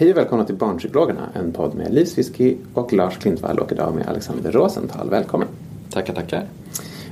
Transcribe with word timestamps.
Hej 0.00 0.10
och 0.10 0.16
välkomna 0.16 0.44
till 0.44 0.54
Barnpsykologerna, 0.54 1.28
en 1.34 1.52
podd 1.52 1.74
med 1.74 1.94
Liv 1.94 2.04
Sviski 2.04 2.56
och 2.74 2.92
Lars 2.92 3.18
Klintvall 3.18 3.58
och 3.58 3.72
idag 3.72 3.94
med 3.94 4.08
Alexander 4.08 4.52
Rosenthal. 4.52 5.10
Välkommen! 5.10 5.48
Tackar, 5.90 6.14
tackar. 6.14 6.44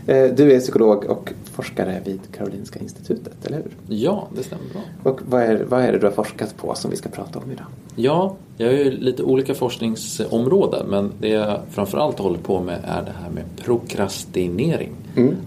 Eh, 0.07 0.25
Du 0.25 0.53
är 0.53 0.61
psykolog 0.61 1.05
och 1.05 1.33
forskare 1.45 2.01
vid 2.05 2.21
Karolinska 2.37 2.79
institutet, 2.79 3.47
eller 3.47 3.57
hur? 3.57 3.97
Ja, 3.97 4.29
det 4.37 4.43
stämmer 4.43 4.65
bra. 4.73 4.83
Och 5.13 5.21
vad 5.29 5.43
är, 5.43 5.65
vad 5.69 5.81
är 5.83 5.93
det 5.93 5.99
du 5.99 6.07
har 6.07 6.13
forskat 6.13 6.57
på 6.57 6.75
som 6.75 6.91
vi 6.91 6.97
ska 6.97 7.09
prata 7.09 7.39
om 7.39 7.51
idag? 7.51 7.67
Ja, 7.97 8.37
jag 8.57 8.67
har 8.67 8.75
ju 8.75 8.91
lite 8.91 9.23
olika 9.23 9.55
forskningsområden 9.55 10.87
men 10.87 11.13
det 11.21 11.29
jag 11.29 11.61
framförallt 11.71 12.19
håller 12.19 12.39
på 12.39 12.61
med 12.61 12.79
är 12.85 13.03
det 13.03 13.13
här 13.23 13.31
med 13.31 13.45
prokrastinering. 13.65 14.93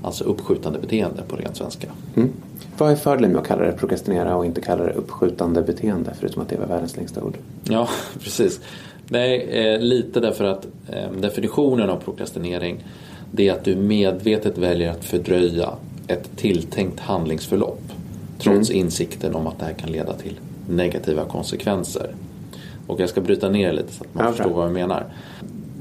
Alltså 0.04 0.24
uppskjutande 0.24 0.80
beteende 0.80 1.22
på 1.28 1.36
ren 1.36 1.56
svenska. 1.56 1.88
Mm. 2.16 2.30
Vad 2.78 2.92
är 2.92 2.96
fördelen 2.96 3.32
med 3.32 3.42
att 3.42 3.48
kalla 3.48 3.66
det 3.66 3.72
prokrastinera 3.72 4.36
och 4.36 4.46
inte 4.46 4.62
kalla 4.62 4.84
det 4.84 4.94
uppskjutande 4.94 5.62
beteende, 5.62 6.14
förutom 6.20 6.42
att 6.42 6.50
det 6.50 6.58
var 6.58 6.66
världens 6.66 6.98
längsta 6.98 7.24
ord? 7.24 7.38
Ja, 7.64 7.90
precis. 8.24 8.60
Nej, 9.08 9.42
eh, 9.42 9.80
lite 9.80 10.20
därför 10.20 10.44
att 10.44 10.68
eh, 10.90 11.12
definitionen 11.12 11.90
av 11.90 11.96
prokrastinering 11.96 12.84
det 13.32 13.48
är 13.48 13.54
att 13.54 13.64
du 13.64 13.76
medvetet 13.76 14.58
väljer 14.58 14.92
att 14.92 15.06
fördröja 15.06 15.70
ett 16.08 16.30
tilltänkt 16.38 17.00
handlingsförlopp 17.00 17.82
trots 18.40 18.72
insikten 18.72 19.36
om 19.36 19.48
att 19.48 19.60
det 19.60 19.66
här 19.66 19.74
kan 19.74 19.91
leda 19.91 20.13
till 20.13 20.40
negativa 20.70 21.26
konsekvenser. 21.26 22.16
Och 22.88 23.00
jag 23.00 23.10
ska 23.10 23.22
bryta 23.22 23.50
ner 23.50 23.74
lite 23.74 23.94
så 23.94 24.04
att 24.04 24.13
man 24.16 24.26
Ja, 24.26 24.32
förstår 24.32 24.50
vad 24.50 24.66
jag 24.66 24.74
menar. 24.74 25.06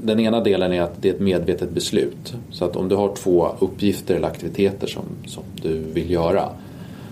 Den 0.03 0.19
ena 0.19 0.39
delen 0.39 0.73
är 0.73 0.81
att 0.81 1.01
det 1.01 1.09
är 1.09 1.13
ett 1.13 1.19
medvetet 1.19 1.71
beslut. 1.71 2.33
Så 2.51 2.65
att 2.65 2.75
om 2.75 2.89
du 2.89 2.95
har 2.95 3.15
två 3.15 3.55
uppgifter 3.59 4.15
eller 4.15 4.27
aktiviteter 4.27 4.87
som, 4.87 5.03
som 5.25 5.43
du 5.61 5.79
vill 5.79 6.11
göra 6.11 6.49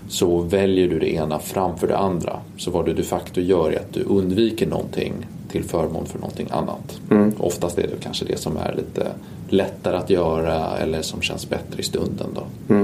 så 0.08 0.38
väljer 0.38 0.88
du 0.88 0.98
det 0.98 1.14
ena 1.14 1.38
framför 1.38 1.86
det 1.86 1.96
andra. 1.98 2.40
Så 2.56 2.70
vad 2.70 2.86
du 2.86 2.94
de 2.94 3.02
facto 3.02 3.40
gör 3.40 3.72
är 3.72 3.76
att 3.76 3.92
du 3.92 4.02
undviker 4.02 4.66
någonting 4.66 5.12
till 5.48 5.64
förmån 5.64 6.06
för 6.06 6.18
någonting 6.18 6.48
annat. 6.50 7.00
Oftast 7.38 7.78
är 7.78 7.82
det 7.82 8.02
kanske 8.02 8.24
det 8.24 8.36
som 8.36 8.56
är 8.56 8.74
lite 8.74 9.06
lättare 9.48 9.96
att 9.96 10.10
göra 10.10 10.78
eller 10.78 11.02
som 11.02 11.22
känns 11.22 11.48
bättre 11.48 11.80
i 11.80 11.82
stunden. 11.82 12.26
Då. 12.34 12.74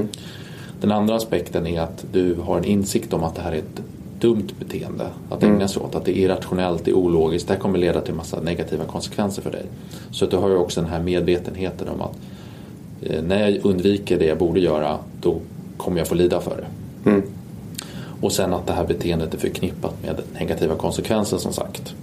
Den 0.80 0.92
andra 0.92 1.14
aspekten 1.14 1.66
är 1.66 1.80
att 1.80 2.04
du 2.12 2.34
har 2.34 2.58
en 2.58 2.64
insikt 2.64 3.12
om 3.12 3.24
att 3.24 3.34
det 3.34 3.42
här 3.42 3.52
är 3.52 3.58
ett 3.58 3.82
dumt 4.20 4.46
beteende 4.58 5.06
att 5.30 5.42
ägna 5.42 5.68
sig 5.68 5.82
åt. 5.82 5.94
Att 5.94 6.04
det 6.04 6.18
är 6.18 6.22
irrationellt, 6.22 6.84
det 6.84 6.90
är 6.90 6.94
ologiskt, 6.94 7.48
det 7.48 7.54
här 7.54 7.60
kommer 7.60 7.78
leda 7.78 8.00
till 8.00 8.14
massa 8.14 8.40
negativa 8.40 8.84
konsekvenser 8.84 9.42
för 9.42 9.50
dig. 9.50 9.64
Så 10.10 10.24
att 10.24 10.30
du 10.30 10.36
har 10.36 10.48
ju 10.48 10.56
också 10.56 10.80
den 10.80 10.90
här 10.90 11.02
medvetenheten 11.02 11.88
om 11.88 12.00
att 12.00 12.16
eh, 13.02 13.22
när 13.22 13.48
jag 13.48 13.64
undviker 13.64 14.18
det 14.18 14.26
jag 14.26 14.38
borde 14.38 14.60
göra 14.60 14.98
då 15.20 15.40
kommer 15.76 15.98
jag 15.98 16.08
få 16.08 16.14
lida 16.14 16.40
för 16.40 16.56
det. 16.56 16.66
Och 18.20 18.32
sen 18.32 18.54
att 18.54 18.66
det 18.66 18.72
här 18.72 18.86
beteendet 18.86 19.34
är 19.34 19.38
förknippat 19.38 20.02
med 20.02 20.20
negativa 20.38 20.74
konsekvenser 20.74 21.38
som 21.38 21.52
sagt. 21.52 21.94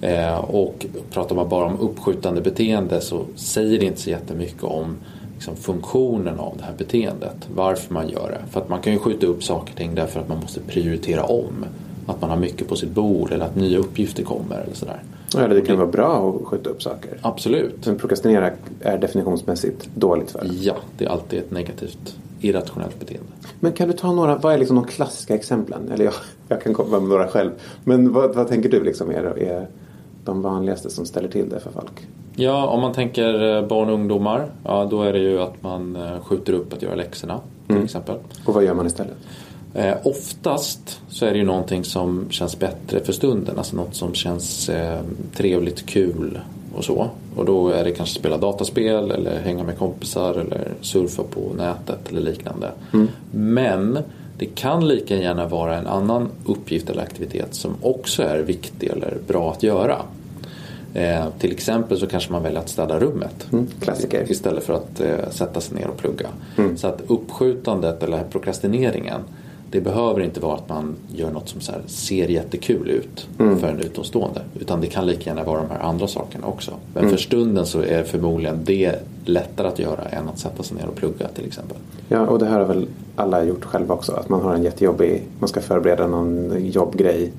Eh, 0.00 0.38
och 0.38 0.86
pratar 1.10 1.36
man 1.36 1.48
bara 1.48 1.64
om 1.64 1.80
uppskjutande 1.80 2.40
beteende 2.40 3.00
så 3.00 3.24
säger 3.36 3.78
det 3.78 3.86
inte 3.86 4.00
så 4.00 4.10
jättemycket 4.10 4.62
om 4.62 4.96
liksom, 5.42 5.56
funktionen 5.56 6.40
av 6.40 6.56
det 6.56 6.64
här 6.64 6.74
beteendet. 6.78 7.48
Varför 7.54 7.94
man 7.94 8.08
gör 8.08 8.30
det. 8.30 8.52
För 8.52 8.60
att 8.60 8.68
man 8.68 8.80
kan 8.80 8.92
ju 8.92 8.98
skjuta 8.98 9.26
upp 9.26 9.44
saker 9.44 9.72
och 9.72 9.78
ting 9.78 9.94
därför 9.94 10.20
att 10.20 10.28
man 10.28 10.38
måste 10.38 10.60
prioritera 10.60 11.24
om. 11.24 11.64
Att 12.06 12.20
man 12.20 12.30
har 12.30 12.36
mycket 12.36 12.68
på 12.68 12.76
sitt 12.76 12.90
bord 12.90 13.32
eller 13.32 13.44
att 13.44 13.56
nya 13.56 13.78
uppgifter 13.78 14.22
kommer 14.22 14.60
eller 14.60 14.74
sådär. 14.74 15.02
Eller 15.36 15.54
det 15.54 15.60
kan 15.60 15.76
vara 15.76 15.86
bra 15.86 16.30
att 16.30 16.46
skjuta 16.46 16.70
upp 16.70 16.82
saker. 16.82 17.18
Absolut. 17.22 17.86
Men 17.86 17.98
prokrastinera 17.98 18.50
är 18.80 18.98
definitionsmässigt 18.98 19.88
dåligt 19.94 20.30
för. 20.30 20.50
Ja, 20.60 20.76
det 20.98 21.04
är 21.04 21.08
alltid 21.08 21.38
ett 21.38 21.50
negativt 21.50 22.16
irrationellt 22.40 23.00
beteende. 23.00 23.32
Men 23.60 23.72
kan 23.72 23.88
du 23.88 23.94
ta 23.94 24.12
några, 24.12 24.36
vad 24.36 24.54
är 24.54 24.58
liksom 24.58 24.76
de 24.76 24.84
klassiska 24.84 25.34
exemplen? 25.34 25.90
Eller 25.94 26.04
jag, 26.04 26.14
jag 26.48 26.62
kan 26.62 26.74
komma 26.74 27.00
med 27.00 27.08
några 27.08 27.28
själv. 27.28 27.50
Men 27.84 28.12
vad, 28.12 28.34
vad 28.34 28.48
tänker 28.48 28.68
du 28.68 28.84
liksom 28.84 29.10
är, 29.10 29.38
är 29.38 29.68
de 30.24 30.42
vanligaste 30.42 30.90
som 30.90 31.06
ställer 31.06 31.28
till 31.28 31.48
det 31.48 31.60
för 31.60 31.70
folk? 31.70 32.06
Ja, 32.36 32.66
om 32.66 32.80
man 32.80 32.92
tänker 32.92 33.56
eh, 33.56 33.66
barn 33.66 33.88
och 33.88 33.94
ungdomar, 33.94 34.46
ja, 34.64 34.88
då 34.90 35.02
är 35.02 35.12
det 35.12 35.18
ju 35.18 35.40
att 35.40 35.62
man 35.62 35.96
eh, 35.96 36.20
skjuter 36.20 36.52
upp 36.52 36.72
att 36.72 36.82
göra 36.82 36.94
läxorna 36.94 37.40
till 37.66 37.84
exempel. 37.84 38.16
Och 38.44 38.54
vad 38.54 38.64
gör 38.64 38.74
man 38.74 38.86
istället? 38.86 39.16
Eh, 39.74 39.94
oftast 40.02 41.00
så 41.08 41.26
är 41.26 41.32
det 41.32 41.38
ju 41.38 41.44
någonting 41.44 41.84
som 41.84 42.26
känns 42.30 42.58
bättre 42.58 43.00
för 43.00 43.12
stunden, 43.12 43.58
alltså 43.58 43.76
något 43.76 43.94
som 43.94 44.14
känns 44.14 44.68
eh, 44.68 45.00
trevligt, 45.34 45.86
kul 45.86 46.40
och 46.74 46.84
så. 46.84 47.08
Och 47.36 47.44
då 47.44 47.68
är 47.68 47.84
det 47.84 47.90
kanske 47.90 48.18
spela 48.18 48.36
dataspel 48.36 49.10
eller 49.10 49.40
hänga 49.40 49.64
med 49.64 49.78
kompisar 49.78 50.34
eller 50.34 50.68
surfa 50.80 51.22
på 51.22 51.40
nätet 51.56 52.08
eller 52.10 52.20
liknande. 52.20 52.70
Men 53.30 53.98
det 54.38 54.46
kan 54.46 54.88
lika 54.88 55.16
gärna 55.16 55.46
vara 55.48 55.76
en 55.76 55.86
annan 55.86 56.28
uppgift 56.46 56.90
eller 56.90 57.02
aktivitet 57.02 57.54
som 57.54 57.74
också 57.82 58.22
är 58.22 58.38
viktig 58.38 58.88
eller 58.88 59.16
bra 59.26 59.50
att 59.52 59.62
göra. 59.62 59.96
Eh, 60.94 61.24
till 61.38 61.52
exempel 61.52 61.98
så 61.98 62.06
kanske 62.06 62.32
man 62.32 62.42
väljer 62.42 62.60
att 62.60 62.68
städa 62.68 62.98
rummet. 62.98 63.46
klassiker. 63.80 64.30
Istället 64.30 64.64
för 64.64 64.74
att 64.74 65.00
eh, 65.00 65.30
sätta 65.30 65.60
sig 65.60 65.76
ner 65.76 65.88
och 65.88 65.96
plugga. 65.96 66.28
Så 66.76 66.86
att 66.86 67.00
uppskjutandet 67.06 68.02
eller 68.02 68.24
prokrastineringen 68.24 69.20
det 69.72 69.80
behöver 69.80 70.20
inte 70.20 70.40
vara 70.40 70.54
att 70.54 70.68
man 70.68 70.96
gör 71.14 71.30
något 71.30 71.48
som 71.48 71.60
så 71.60 71.72
ser 71.86 72.28
jättekul 72.28 72.90
ut 72.90 73.28
för 73.36 73.68
en 73.68 73.80
utomstående. 73.80 74.40
Utan 74.60 74.80
det 74.80 74.86
kan 74.86 75.06
lika 75.06 75.30
gärna 75.30 75.44
vara 75.44 75.60
de 75.60 75.70
här 75.70 75.80
andra 75.80 76.06
sakerna 76.06 76.46
också. 76.46 76.72
Men 76.94 77.10
för 77.10 77.16
stunden 77.16 77.66
så 77.66 77.80
är 77.80 78.04
förmodligen 78.04 78.60
det 78.64 78.94
lättare 79.24 79.68
att 79.68 79.78
göra 79.78 80.02
än 80.02 80.28
att 80.28 80.38
sätta 80.38 80.62
sig 80.62 80.76
ner 80.76 80.86
och 80.86 80.94
plugga 80.94 81.28
till 81.28 81.46
exempel. 81.46 81.76
Ja, 82.08 82.26
och 82.26 82.38
det 82.38 82.46
här 82.46 82.58
har 82.58 82.66
väl 82.66 82.86
alla 83.16 83.44
gjort 83.44 83.64
själva 83.64 83.94
också. 83.94 84.12
Att 84.12 84.28
man 84.28 84.40
har 84.40 84.54
en 84.54 84.62
jättejobbig, 84.62 85.22
man 85.38 85.48
ska 85.48 85.60
förbereda 85.60 86.06
någon 86.06 86.52
jobbgrej. 86.66 87.32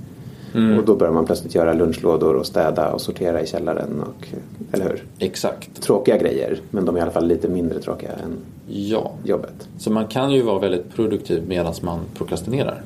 Och 0.53 0.86
då 0.86 0.96
börjar 0.96 1.14
man 1.14 1.25
plötsligt 1.25 1.56
göra 1.56 1.74
lunchlådor 1.74 2.36
och 2.36 2.46
städa 2.46 2.91
och 2.91 3.02
sortera 3.02 3.41
i 3.41 3.47
källaren. 3.47 4.02
Och, 4.02 4.28
eller 4.72 4.86
hur? 4.86 5.03
Exakt. 5.19 5.81
Tråkiga 5.81 6.18
grejer, 6.18 6.59
men 6.72 6.86
de 6.86 6.96
är 6.96 7.00
i 7.00 7.02
alla 7.02 7.12
fall 7.12 7.28
lite 7.28 7.47
mindre 7.47 7.80
tråkiga 7.80 8.09
än 8.12 8.38
Ja. 8.68 9.12
jobbet. 9.24 9.68
Så 9.78 9.92
man 9.92 10.08
kan 10.08 10.31
ju 10.31 10.42
vara 10.42 10.59
väldigt 10.59 10.96
produktiv 10.96 11.44
medan 11.47 11.74
man 11.81 12.00
prokrastinerar. 12.13 12.81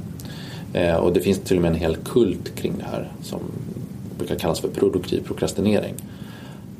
Eh, 0.74 0.96
och 0.96 1.14
det 1.14 1.20
finns 1.20 1.40
till 1.40 1.56
och 1.58 1.62
med 1.62 1.72
en 1.72 1.78
hel 1.78 1.96
kult 1.96 2.56
kring 2.56 2.74
det 2.78 2.86
här 2.92 3.12
som 3.24 3.40
brukar 4.18 4.36
kallas 4.36 4.60
för 4.60 4.68
produktiv 4.68 5.24
prokrastinering. 5.28 5.94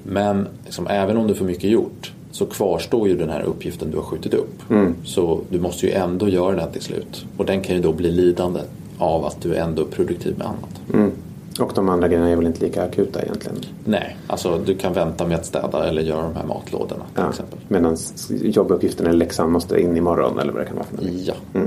Men 0.04 0.48
liksom, 0.66 0.88
även 0.88 1.18
om 1.18 1.28
du 1.28 1.34
får 1.36 1.46
mycket 1.46 1.70
gjort 1.70 2.12
så 2.32 2.46
kvarstår 2.46 3.08
ju 3.08 3.18
den 3.18 3.30
här 3.30 3.42
uppgiften 3.44 3.92
du 3.92 3.98
har 3.98 4.04
skjutit 4.04 4.34
upp. 4.34 4.62
Så 5.06 5.42
du 5.50 5.60
måste 5.60 5.86
ju 5.86 5.92
ändå 5.92 6.30
göra 6.30 6.56
den 6.56 6.72
till 6.72 6.82
slut. 6.82 7.26
Och 7.38 7.46
den 7.46 7.62
kan 7.62 7.76
ju 7.76 7.82
då 7.82 7.92
bli 7.94 8.12
lidande 8.12 8.60
av 8.98 9.26
att 9.26 9.42
du 9.42 9.56
ändå 9.56 9.82
är 9.82 9.86
produktiv 9.86 10.38
med 10.38 10.48
annat. 10.48 10.82
Mm. 10.94 11.12
Och 11.60 11.72
de 11.76 11.90
andra 11.90 12.08
grejerna 12.08 12.30
är 12.30 12.36
väl 12.36 12.46
inte 12.48 12.66
lika 12.66 12.84
akuta 12.84 13.22
egentligen. 13.22 13.58
Nej, 13.86 14.18
alltså 14.28 14.60
du 14.66 14.76
kan 14.76 14.94
vänta 14.94 15.28
med 15.28 15.38
att 15.38 15.46
städa 15.46 15.88
eller 15.90 16.02
göra 16.02 16.22
de 16.22 16.36
här 16.36 16.46
matlådorna 16.46 17.04
till 17.14 17.24
Ja. 17.24 17.30
exempel. 17.30 17.60
Medan 17.68 17.98
jobbuppgiften 18.30 19.08
eller 19.08 19.18
läxan 19.18 19.52
måste 19.52 19.82
in 19.82 19.98
imorgon 19.98 20.40
eller 20.40 20.52
vad 20.54 20.62
det 20.62 20.66
kan 20.66 20.76
vara 20.76 20.86
för 20.86 20.96
någonting. 20.98 21.24
Ja. 21.26 21.62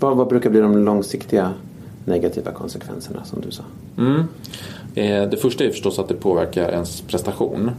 Vad, 0.00 0.16
vad 0.16 0.28
brukar 0.28 0.50
bli 0.50 0.60
de 0.60 0.78
långsiktiga 0.84 1.52
negativa 2.04 2.52
konsekvenserna 2.52 3.24
som 3.24 3.40
du 3.40 3.50
sa? 3.50 3.62
Mm. 3.98 4.22
Eh, 4.94 5.30
Det 5.30 5.36
första 5.36 5.64
är 5.64 5.70
förstås 5.70 5.98
att 5.98 6.08
det 6.08 6.14
påverkar 6.14 6.70
ens 6.70 7.00
prestation. 7.00 7.70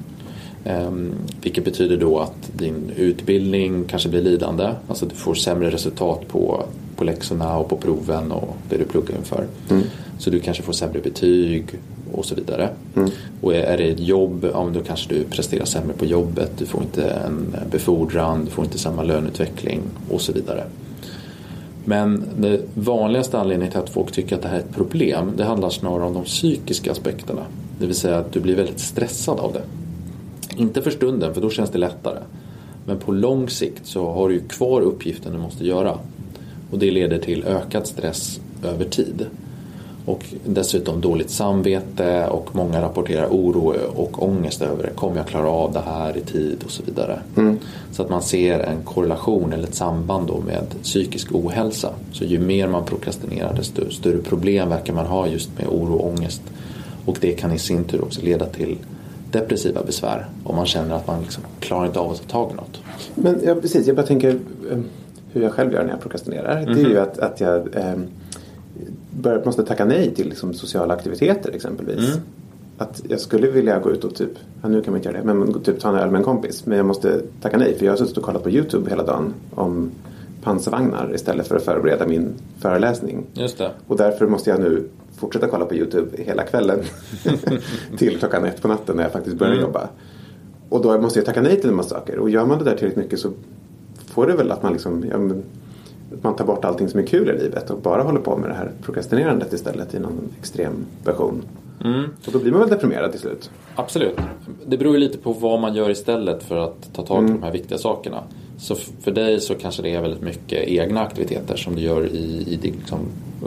Ehm, 0.65 1.11
Vilket 1.41 1.65
betyder 1.65 1.97
då 1.97 2.19
att 2.19 2.49
din 2.57 2.91
utbildning 2.95 3.83
kanske 3.87 4.09
blir 4.09 4.21
lidande. 4.21 4.69
Alltså 4.87 5.05
du 5.05 5.15
får 5.15 5.33
sämre 5.33 5.69
resultat 5.69 6.27
på, 6.27 6.63
på 6.99 7.05
läxorna 7.05 7.57
och 7.57 7.69
på 7.69 7.77
proven 7.77 8.31
och 8.31 8.55
det 8.69 8.77
du 8.77 8.85
pluggar 8.85 9.17
inför. 9.17 9.47
Så 10.17 10.29
du 10.29 10.39
kanske 10.39 10.63
får 10.63 10.73
sämre 10.73 10.99
betyg 10.99 11.63
och 12.11 12.25
så 12.25 12.35
vidare. 12.35 12.69
Och 13.41 13.55
är 13.55 13.77
det 13.77 13.83
ett 13.83 13.99
jobb, 13.99 14.49
ja, 14.53 14.63
men 14.63 14.73
då 14.73 14.79
kanske 14.79 15.13
du 15.13 15.23
presterar 15.23 15.65
sämre 15.65 15.93
på 15.93 16.05
jobbet. 16.05 16.51
Du 16.57 16.65
får 16.65 16.81
inte 16.81 17.09
en 17.09 17.55
befordran, 17.71 18.45
du 18.45 18.51
får 18.51 18.65
inte 18.65 18.77
samma 18.77 19.03
löneutveckling 19.03 19.81
och 20.09 20.21
så 20.21 20.33
vidare. 20.33 20.63
Men 21.85 22.23
den 22.37 22.61
vanligaste 22.73 23.39
anledningen 23.39 23.71
till 23.71 23.79
att 23.79 23.89
folk 23.89 24.11
tycker 24.11 24.35
att 24.35 24.41
det 24.41 24.47
här 24.47 24.55
är 24.55 24.59
ett 24.59 24.75
problem 24.75 25.31
det 25.37 25.43
handlar 25.43 25.69
snarare 25.69 26.05
om 26.05 26.13
de 26.13 26.23
psykiska 26.23 26.91
aspekterna. 26.91 27.41
Det 27.79 27.85
vill 27.85 27.95
säga 27.95 28.17
att 28.17 28.31
du 28.31 28.39
blir 28.39 28.55
väldigt 28.55 28.79
stressad 28.79 29.39
av 29.39 29.53
det. 29.53 29.61
Inte 30.61 30.81
för 30.81 30.91
stunden 30.91 31.33
för 31.33 31.41
då 31.41 31.49
känns 31.49 31.69
det 31.69 31.77
lättare. 31.77 32.19
Men 32.85 32.99
på 32.99 33.11
lång 33.11 33.49
sikt 33.49 33.85
så 33.85 34.11
har 34.11 34.29
du 34.29 34.35
ju 34.35 34.41
kvar 34.47 34.81
uppgiften 34.81 35.33
du 35.33 35.39
måste 35.39 35.65
göra. 35.65 35.97
Och 36.71 36.79
det 36.79 36.91
leder 36.91 37.17
till 37.17 37.43
ökad 37.43 37.87
stress 37.87 38.39
över 38.63 38.85
tid. 38.85 39.25
Och 40.05 40.25
dessutom 40.45 41.01
dåligt 41.01 41.29
samvete 41.29 42.27
och 42.27 42.55
många 42.55 42.81
rapporterar 42.81 43.27
oro 43.27 43.73
och 43.95 44.23
ångest 44.23 44.61
över 44.61 44.83
det. 44.83 44.89
Kommer 44.89 45.17
jag 45.17 45.27
klara 45.27 45.49
av 45.49 45.73
det 45.73 45.83
här 45.85 46.17
i 46.17 46.21
tid 46.21 46.63
och 46.65 46.71
så 46.71 46.83
vidare. 46.83 47.19
Så 47.91 48.03
att 48.03 48.09
man 48.09 48.21
ser 48.21 48.59
en 48.59 48.83
korrelation 48.83 49.53
eller 49.53 49.63
ett 49.63 49.75
samband 49.75 50.27
då 50.27 50.41
med 50.41 50.65
psykisk 50.83 51.35
ohälsa. 51.35 51.89
Så 52.11 52.23
ju 52.23 52.39
mer 52.39 52.67
man 52.67 52.85
prokrastinerar 52.85 53.53
desto 53.53 53.89
större 53.91 54.17
problem 54.17 54.69
verkar 54.69 54.93
man 54.93 55.05
ha 55.05 55.27
just 55.27 55.49
med 55.57 55.67
oro 55.67 55.93
och 55.93 56.07
ångest. 56.07 56.41
Och 57.05 57.17
det 57.21 57.31
kan 57.31 57.51
i 57.51 57.59
sin 57.59 57.83
tur 57.83 58.03
också 58.03 58.21
leda 58.21 58.45
till 58.45 58.77
depressiva 59.31 59.83
besvär 59.83 60.25
om 60.43 60.55
man 60.55 60.65
känner 60.65 60.95
att 60.95 61.07
man 61.07 61.21
liksom 61.21 61.43
klarar 61.59 61.85
inte 61.85 61.99
av 61.99 62.11
att 62.11 62.27
ta 62.27 62.31
tag 62.31 62.51
i 62.51 62.55
något. 62.55 62.81
Men 63.15 63.39
ja, 63.45 63.55
precis, 63.55 63.87
jag 63.87 63.95
bara 63.95 64.05
tänker 64.05 64.29
eh, 64.71 64.79
hur 65.33 65.41
jag 65.41 65.51
själv 65.51 65.73
gör 65.73 65.83
när 65.83 65.89
jag 65.89 66.01
prokrastinerar. 66.01 66.65
Det 66.65 66.81
är 66.81 66.89
ju 66.89 66.97
att, 66.99 67.19
att 67.19 67.39
jag... 67.41 67.75
Eh, 67.75 67.95
bör, 69.11 69.45
måste 69.45 69.63
tacka 69.63 69.85
nej 69.85 70.15
till 70.15 70.29
liksom, 70.29 70.53
sociala 70.53 70.93
aktiviteter 70.93 71.51
exempelvis. 71.55 72.09
Mm. 72.09 72.19
Att 72.77 73.01
jag 73.09 73.19
skulle 73.19 73.47
vilja 73.47 73.79
gå 73.79 73.91
ut 73.91 74.03
och 74.03 74.15
typ, 74.15 74.31
ja, 74.61 74.69
nu 74.69 74.81
kan 74.81 74.91
man 74.91 74.97
inte 74.99 75.09
göra 75.09 75.21
det, 75.21 75.33
men 75.33 75.61
typ 75.61 75.79
ta 75.79 75.89
en 75.89 75.95
öl 75.95 76.11
med 76.11 76.19
en 76.19 76.25
kompis. 76.25 76.65
Men 76.65 76.77
jag 76.77 76.85
måste 76.85 77.21
tacka 77.41 77.57
nej 77.57 77.75
för 77.77 77.85
jag 77.85 77.91
har 77.91 77.97
suttit 77.97 78.17
och 78.17 78.23
kollat 78.23 78.43
på 78.43 78.49
YouTube 78.49 78.89
hela 78.89 79.03
dagen 79.03 79.33
om 79.55 79.91
pansarvagnar 80.43 81.11
istället 81.15 81.47
för 81.47 81.55
att 81.55 81.63
förbereda 81.63 82.07
min 82.07 82.33
föreläsning. 82.59 83.25
Just 83.33 83.57
det. 83.57 83.71
Och 83.87 83.97
därför 83.97 84.27
måste 84.27 84.49
jag 84.49 84.59
nu 84.59 84.87
fortsätta 85.15 85.47
kolla 85.47 85.65
på 85.65 85.75
YouTube 85.75 86.23
hela 86.23 86.43
kvällen 86.43 86.79
till 87.97 88.17
klockan 88.19 88.45
ett 88.45 88.61
på 88.61 88.67
natten 88.67 88.95
när 88.95 89.03
jag 89.03 89.11
faktiskt 89.11 89.37
börjar 89.37 89.53
Mm. 89.53 89.65
jobba. 89.65 89.89
Och 90.69 90.81
då 90.81 91.01
måste 91.01 91.19
jag 91.19 91.25
tacka 91.25 91.41
nej 91.41 91.61
till 91.61 91.69
en 91.69 91.75
massa 91.75 91.89
saker. 91.89 92.19
Och 92.19 92.29
gör 92.29 92.45
man 92.45 92.57
det 92.57 92.63
där 92.63 92.75
tillräckligt 92.75 93.03
mycket 93.03 93.19
så 93.19 93.31
får 94.09 94.27
det 94.27 94.33
väl 94.35 94.51
att 94.51 94.63
man 94.63 94.71
liksom, 94.73 95.05
ja, 95.11 95.17
men, 95.17 95.43
man 96.21 96.35
tar 96.35 96.45
bort 96.45 96.65
allting 96.65 96.89
som 96.89 96.99
är 96.99 97.03
kul 97.05 97.29
i 97.29 97.43
livet 97.43 97.69
och 97.69 97.79
bara 97.81 98.03
håller 98.03 98.19
på 98.19 98.37
med 98.37 98.49
det 98.49 98.53
här 98.55 98.71
prokrastinerandet 98.81 99.53
istället 99.53 99.93
i 99.93 99.99
någon 99.99 100.29
extrem 100.39 100.73
version. 101.05 101.41
Mm. 101.85 102.03
Och 102.25 102.31
då 102.31 102.39
blir 102.39 102.51
man 102.51 102.59
väl 102.61 102.69
deprimerad 102.69 103.11
till 103.11 103.19
slut. 103.19 103.49
Absolut. 103.75 104.17
Det 104.67 104.77
beror 104.77 104.93
ju 104.93 104.99
lite 104.99 105.17
på 105.17 105.33
vad 105.33 105.59
man 105.59 105.75
gör 105.75 105.89
istället 105.89 106.43
för 106.43 106.57
att 106.57 106.93
ta 106.93 107.05
tag 107.05 107.17
i 107.23 107.25
Mm. 107.27 107.39
de 107.39 107.43
här 107.45 107.51
viktiga 107.53 107.77
sakerna. 107.77 108.23
Så 108.57 108.75
för 108.75 109.11
dig 109.11 109.39
så 109.41 109.55
kanske 109.55 109.81
det 109.81 109.95
är 109.95 110.01
väldigt 110.01 110.21
mycket 110.21 110.67
egna 110.67 111.01
aktiviteter 111.01 111.55
som 111.55 111.75
du 111.75 111.81
gör 111.81 112.05
i, 112.05 112.45
i 112.47 112.55
din, 112.61 112.73
liksom, 112.73 112.99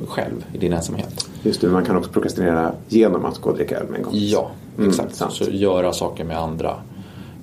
själv, 0.09 0.45
i 0.53 0.59
din 0.59 0.73
ensamhet. 0.73 1.29
Just 1.43 1.61
det, 1.61 1.69
man 1.69 1.85
kan 1.85 1.97
också 1.97 2.11
prokrastinera 2.11 2.73
genom 2.89 3.25
att 3.25 3.39
gå 3.39 3.51
och 3.51 3.57
dricka 3.57 3.77
öl 3.79 3.87
med 3.91 3.99
en 3.99 4.05
kompis. 4.05 4.33
Ja, 4.33 4.51
Mm, 4.79 4.89
exakt. 4.91 5.15
sant. 5.15 5.33
så 5.33 5.45
göra 5.51 5.93
saker 5.93 6.25
med 6.25 6.39
andra. 6.39 6.75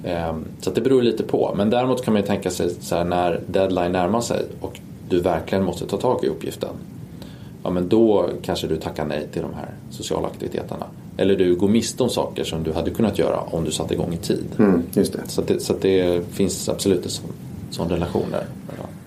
Ehm, 0.04 0.46
så 0.62 0.70
det 0.70 0.82
beror 0.82 1.02
lite 1.02 1.24
på. 1.24 1.54
Men 1.58 1.70
däremot 1.70 2.04
kan 2.06 2.14
man 2.14 2.22
ju 2.22 2.28
tänka 2.28 2.52
sig 2.52 2.70
så 2.80 2.96
här, 2.96 3.04
när 3.06 3.40
deadline 3.48 3.92
närmar 3.92 4.22
sig 4.22 4.46
och 4.62 4.80
du 5.10 5.20
verkligen 5.22 5.64
måste 5.64 5.86
ta 5.86 5.98
tag 5.98 6.24
i 6.24 6.28
uppgiften. 6.28 6.70
Ja 7.64 7.70
men 7.70 7.90
då 7.90 8.30
kanske 8.42 8.68
du 8.68 8.78
tackar 8.78 9.06
nej 9.06 9.28
till 9.34 9.42
de 9.42 9.54
här 9.54 9.70
sociala 9.90 10.28
aktiviteterna. 10.28 10.86
Eller 11.18 11.36
du 11.36 11.56
går 11.56 11.68
miste 11.68 12.04
om 12.04 12.10
saker 12.10 12.44
som 12.44 12.64
du 12.64 12.74
hade 12.74 12.92
kunnat 12.92 13.20
göra 13.20 13.40
om 13.40 13.64
du 13.64 13.72
satte 13.72 13.94
igång 13.94 14.14
i 14.14 14.18
tid. 14.18 14.46
Mm, 14.60 14.82
just 14.94 15.14
det. 15.14 15.20
Så, 15.28 15.42
det, 15.42 15.60
så 15.60 15.74
det 15.82 16.22
finns 16.32 16.70
absolut 16.70 17.04
en 17.06 17.12
sån, 17.12 17.26
sån 17.72 17.90
relation 17.90 18.26
där. 18.32 18.44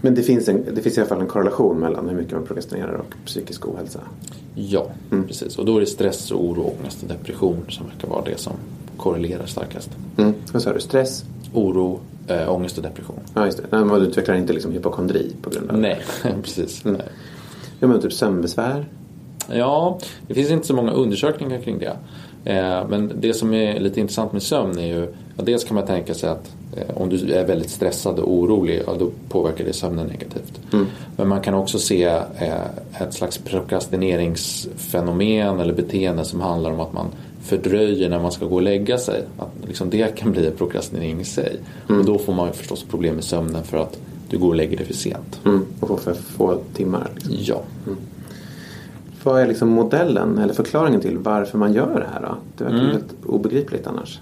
Men 0.01 0.15
det 0.15 0.23
finns, 0.23 0.49
en, 0.49 0.65
det 0.75 0.83
finns 0.83 0.97
i 0.99 1.01
alla 1.01 1.09
fall 1.09 1.21
en 1.21 1.27
korrelation 1.27 1.77
mellan 1.81 2.09
hur 2.09 2.17
mycket 2.17 2.33
man 2.33 2.47
prokrastinerar 2.47 2.95
och 2.95 3.15
psykisk 3.27 3.69
ohälsa. 3.69 4.01
Ja, 4.55 4.87
Mm. 5.11 5.27
precis. 5.27 5.59
Och 5.59 5.65
då 5.65 5.77
är 5.77 5.81
det 5.81 5.87
stress, 5.87 6.31
och 6.31 6.45
oro, 6.45 6.75
ångest 6.81 7.03
och 7.03 7.09
depression 7.09 7.65
som 7.69 7.87
verkar 7.87 8.09
vara 8.09 8.25
det 8.25 8.39
som 8.39 8.53
korrelerar 8.97 9.47
starkast. 9.47 9.91
Mm. 10.17 10.35
Vad 10.53 10.63
sa 10.63 10.73
du? 10.73 10.81
Stress? 10.81 11.25
Oro, 11.53 12.01
äh, 12.27 12.55
ångest 12.55 12.77
och 12.77 12.83
depression. 12.83 13.21
Ja, 13.35 13.47
just 13.47 13.59
det. 13.59 13.65
Nej, 13.71 13.85
men 13.85 14.01
du 14.01 14.07
utvecklar 14.07 14.35
inte 14.35 14.53
liksom 14.53 14.73
hypokondri 14.73 15.33
på 15.43 15.51
grund 15.51 15.71
av 15.71 15.79
Nej, 15.79 16.01
precis. 16.43 16.85
Mm. 16.85 16.97
Nej. 16.97 17.07
Ja, 17.81 17.87
men 17.87 18.01
typ 18.01 18.13
sömnbesvär? 18.13 18.87
Ja, 19.51 19.99
det 20.27 20.35
finns 20.35 20.51
inte 20.51 20.67
så 20.67 20.75
många 20.75 20.93
undersökningar 20.93 21.59
kring 21.59 21.79
det. 21.79 21.97
Eh, 22.45 22.89
men 22.89 23.13
det 23.21 23.35
som 23.35 23.55
är 23.55 23.81
lite 23.81 24.01
intressant 24.01 24.33
med 24.33 24.43
sömn 24.43 24.79
är 24.79 24.87
ju 24.87 25.15
att 25.37 25.47
dels 25.47 25.65
kan 25.65 25.75
man 25.75 25.87
tänka 25.87 26.15
sig 26.15 26.31
att 26.31 26.53
eh, 26.77 26.97
om 26.97 27.09
du 27.09 27.33
är 27.33 27.47
väldigt 27.47 27.71
stressad 27.71 28.19
och 28.19 28.33
orolig, 28.33 28.83
ja, 28.87 28.95
då 28.99 29.11
påverkar 29.29 29.65
det 29.65 29.73
sömnen 29.73 30.07
negativt. 30.07 30.61
Mm. 30.73 30.87
Men 31.17 31.29
man 31.29 31.41
kan 31.41 31.55
också 31.55 31.79
se 31.79 32.05
eh, 32.39 32.65
ett 33.01 33.15
slags 33.15 33.39
prokrastineringsfenomen 33.39 35.61
eller 35.61 35.75
beteende 35.75 36.25
som 36.25 36.41
handlar 36.41 36.71
om 36.71 36.81
att 36.81 36.93
man 36.93 37.07
fördröjer 37.43 38.09
när 38.11 38.19
man 38.19 38.33
ska 38.33 38.47
gå 38.47 38.55
och 38.55 38.63
lägga 38.63 38.99
sig. 38.99 39.25
Att 39.39 39.69
liksom 39.69 39.91
det 39.91 40.17
kan 40.17 40.33
bli 40.33 40.47
en 40.47 40.53
prokrastinering 40.57 41.21
i 41.21 41.25
sig. 41.25 41.57
Och 41.89 42.05
då 42.05 42.19
får 42.19 42.35
man 42.35 42.47
ju 42.47 42.53
förstås 42.53 42.85
problem 42.91 43.15
med 43.15 43.25
sömnen 43.25 43.65
för 43.65 43.79
att 43.79 43.99
du 44.31 44.39
går 44.39 44.49
och 44.49 44.55
lägger 44.55 44.77
dig 44.77 44.87
för 44.87 44.95
sent. 44.95 45.41
Mm. 45.45 45.65
Och 45.81 45.89
få 45.89 45.97
för 45.97 46.15
få 46.15 46.59
timmar. 46.75 47.11
Liksom. 47.15 47.37
Ja. 47.41 47.63
Vad 49.25 49.41
är 49.43 49.47
liksom 49.47 49.69
modellen 49.69 50.39
eller 50.39 50.55
förklaringen 50.55 51.01
till 51.01 51.19
varför 51.19 51.59
man 51.59 51.75
gör 51.75 52.01
det 52.01 52.09
här 52.15 52.21
då? 52.29 52.37
Det 52.59 52.65
verkar 52.65 52.79
Mm. 52.79 52.91
helt 52.93 53.15
obegripligt 53.27 53.87
annars. 53.87 54.21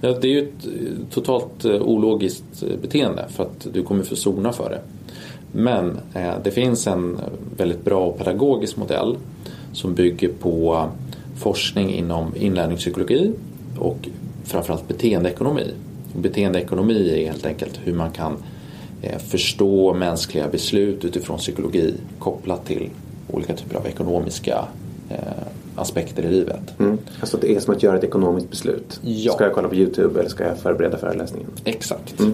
Ja, 0.00 0.12
det 0.20 0.28
är 0.28 0.32
ju 0.32 0.38
ett 0.42 0.66
eh, 0.66 0.70
totalt 1.10 1.64
eh, 1.64 1.72
ologiskt 1.82 2.62
eh, 2.62 2.78
beteende 2.82 3.24
för 3.28 3.42
att 3.42 3.66
du 3.72 3.82
kommer 3.82 4.02
få 4.02 4.16
sona 4.16 4.52
för 4.52 4.70
det. 4.70 4.80
Men 5.52 5.98
eh, 6.14 6.32
det 6.44 6.50
finns 6.50 6.86
en 6.86 7.18
väldigt 7.56 7.84
bra 7.84 8.12
pedagogisk 8.12 8.76
modell 8.76 9.16
som 9.72 9.94
bygger 9.94 10.28
på 10.28 10.84
forskning 11.38 11.94
inom 11.94 12.32
inlärningspsykologi 12.36 13.32
och 13.78 14.08
framförallt 14.44 14.88
beteendeekonomi. 14.88 15.70
Beteendeekonomi 16.16 17.10
är 17.10 17.26
helt 17.26 17.46
enkelt 17.46 17.80
hur 17.84 17.94
man 17.94 18.10
kan 18.10 18.36
eh, 19.02 19.18
förstå 19.18 19.94
mänskliga 19.94 20.48
beslut 20.48 21.04
utifrån 21.04 21.38
psykologi 21.38 21.94
kopplat 22.18 22.66
till 22.66 22.90
olika 23.30 23.54
typer 23.54 23.76
av 23.76 23.86
ekonomiska 23.86 24.64
eh, 25.10 25.16
aspekter 25.76 26.22
i 26.22 26.30
livet. 26.30 26.78
Mm. 26.78 26.98
Alltså 27.20 27.36
det 27.36 27.54
är 27.54 27.60
som 27.60 27.74
att 27.74 27.82
göra 27.82 27.98
ett 27.98 28.04
ekonomiskt 28.04 28.50
beslut. 28.50 29.00
Ja. 29.02 29.32
Ska 29.32 29.44
jag 29.44 29.52
kolla 29.52 29.68
på 29.68 29.74
YouTube 29.74 30.20
eller 30.20 30.30
ska 30.30 30.44
jag 30.44 30.58
förbereda 30.58 30.98
föreläsningen? 30.98 31.50
Exakt. 31.64 32.20
Mm. 32.20 32.32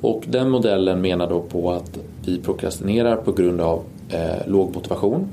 Och 0.00 0.24
den 0.28 0.50
modellen 0.50 1.00
menar 1.00 1.30
då 1.30 1.42
på 1.42 1.72
att 1.72 1.98
vi 2.26 2.38
prokrastinerar 2.38 3.16
på 3.16 3.32
grund 3.32 3.60
av 3.60 3.82
eh, 4.08 4.46
låg 4.46 4.74
motivation. 4.74 5.28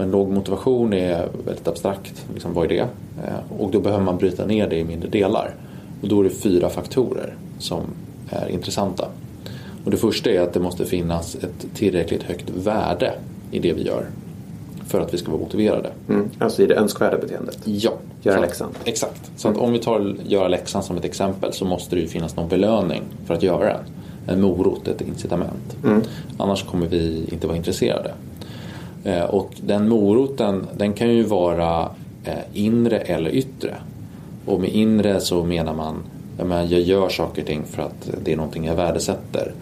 Men 0.00 0.10
låg 0.10 0.28
motivation 0.28 0.92
är 0.92 1.28
väldigt 1.46 1.68
abstrakt. 1.68 2.26
Liksom, 2.34 2.54
vad 2.54 2.64
är 2.64 2.68
det? 2.68 2.78
Eh, 2.78 3.58
och 3.60 3.70
då 3.70 3.80
behöver 3.80 4.04
man 4.04 4.16
bryta 4.16 4.46
ner 4.46 4.68
det 4.68 4.76
i 4.76 4.84
mindre 4.84 5.08
delar. 5.08 5.54
Och 6.02 6.08
då 6.08 6.20
är 6.20 6.24
det 6.24 6.30
fyra 6.30 6.68
faktorer 6.68 7.34
som 7.58 7.80
är 8.30 8.48
intressanta. 8.48 9.08
Och 9.84 9.90
det 9.90 9.96
första 9.96 10.30
är 10.30 10.40
att 10.40 10.52
det 10.52 10.60
måste 10.60 10.84
finnas 10.84 11.34
ett 11.34 11.66
tillräckligt 11.74 12.22
högt 12.22 12.50
värde 12.50 13.12
i 13.50 13.58
det 13.58 13.72
vi 13.72 13.82
gör. 13.82 14.06
För 14.86 15.00
att 15.00 15.14
vi 15.14 15.18
ska 15.18 15.30
vara 15.30 15.40
motiverade. 15.40 15.90
Mm. 16.08 16.30
Alltså 16.38 16.62
i 16.62 16.66
det 16.66 16.74
önskvärda 16.74 17.18
beteendet. 17.18 17.58
Ja. 17.64 17.92
Göra 18.22 18.36
att- 18.36 18.42
läxan. 18.42 18.68
Exakt. 18.84 19.30
Så 19.36 19.48
att 19.48 19.56
om 19.56 19.72
vi 19.72 19.78
tar 19.78 20.16
göra 20.26 20.48
läxan 20.48 20.82
som 20.82 20.96
ett 20.96 21.04
exempel 21.04 21.52
så 21.52 21.64
måste 21.64 21.96
det 21.96 22.00
ju 22.02 22.08
finnas 22.08 22.36
någon 22.36 22.48
belöning 22.48 23.02
för 23.26 23.34
att 23.34 23.42
göra 23.42 23.66
den. 23.66 23.80
En 24.26 24.40
morot, 24.40 24.88
ett 24.88 25.00
incitament. 25.00 25.76
Mm. 25.84 26.02
Annars 26.38 26.64
kommer 26.64 26.86
vi 26.86 27.24
inte 27.32 27.46
vara 27.46 27.56
intresserade. 27.56 28.14
Eh, 29.04 29.24
Och 29.24 29.50
den 29.60 29.88
moroten 29.88 30.66
den 30.76 30.92
kan 30.92 31.08
ju 31.10 31.22
vara 31.22 31.90
eh, 32.24 32.34
inre 32.52 32.98
eller 32.98 33.30
yttre. 33.30 33.74
Och 34.46 34.60
med 34.60 34.70
inre 34.70 35.20
så 35.20 35.44
menar 35.44 35.74
man 35.74 35.94
jag, 36.70 36.80
gör 36.80 37.08
saker 37.08 37.42
och 37.42 37.48
ting 37.48 37.64
för 37.64 37.82
att 37.82 38.10
det 38.24 38.32
är 38.32 38.36
någonting 38.36 38.64
jag 38.64 38.74
värdesätter. 38.76 39.52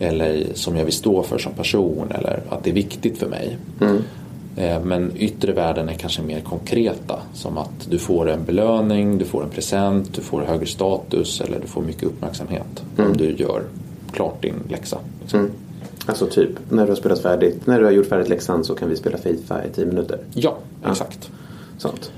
Eller 0.00 0.46
som 0.54 0.76
jag 0.76 0.84
vill 0.84 0.94
stå 0.94 1.22
för 1.22 1.38
som 1.38 1.52
person 1.52 2.12
eller 2.14 2.40
att 2.48 2.64
det 2.64 2.70
är 2.70 2.74
viktigt 2.74 3.18
för 3.18 3.28
mig. 3.28 3.56
Mm. 3.80 3.96
Eh, 4.56 4.84
Men 4.84 5.12
yttre 5.18 5.52
värden 5.52 5.88
är 5.88 5.92
kanske 5.94 6.22
mer 6.22 6.40
konkreta. 6.40 7.20
Som 7.34 7.58
att 7.58 7.86
du 7.90 7.98
får 7.98 8.30
en 8.30 8.44
belöning, 8.44 9.18
du 9.18 9.24
får 9.24 9.42
en 9.42 9.50
present, 9.50 10.14
du 10.14 10.20
får 10.22 10.40
högre 10.42 10.66
status 10.66 11.40
eller 11.40 11.60
du 11.60 11.66
får 11.66 11.82
mycket 11.82 12.02
uppmärksamhet 12.02 12.82
om 12.98 13.16
du 13.16 13.36
gör 13.36 13.62
klart 14.12 14.42
din 14.42 14.54
läxa. 14.68 14.98
liksom. 15.20 15.40
Mm. 15.40 15.52
Alltså 16.06 16.26
typ 16.26 16.50
när 16.70 16.82
du 16.82 16.88
har 16.88 16.96
spelat 16.96 17.18
färdigt, 17.22 17.66
när 17.66 17.78
du 17.78 17.84
har 17.84 17.92
gjort 17.92 18.06
färdigt 18.06 18.28
läxan 18.28 18.64
så 18.64 18.74
kan 18.74 18.88
vi 18.88 18.96
spela 18.96 19.18
Fifa 19.18 19.64
i 19.64 19.68
10 19.70 19.86
minuter. 19.86 20.18
Ja, 20.34 20.56
Ja. 20.82 20.90
exakt. 20.90 21.30
Sånt. 21.78 22.12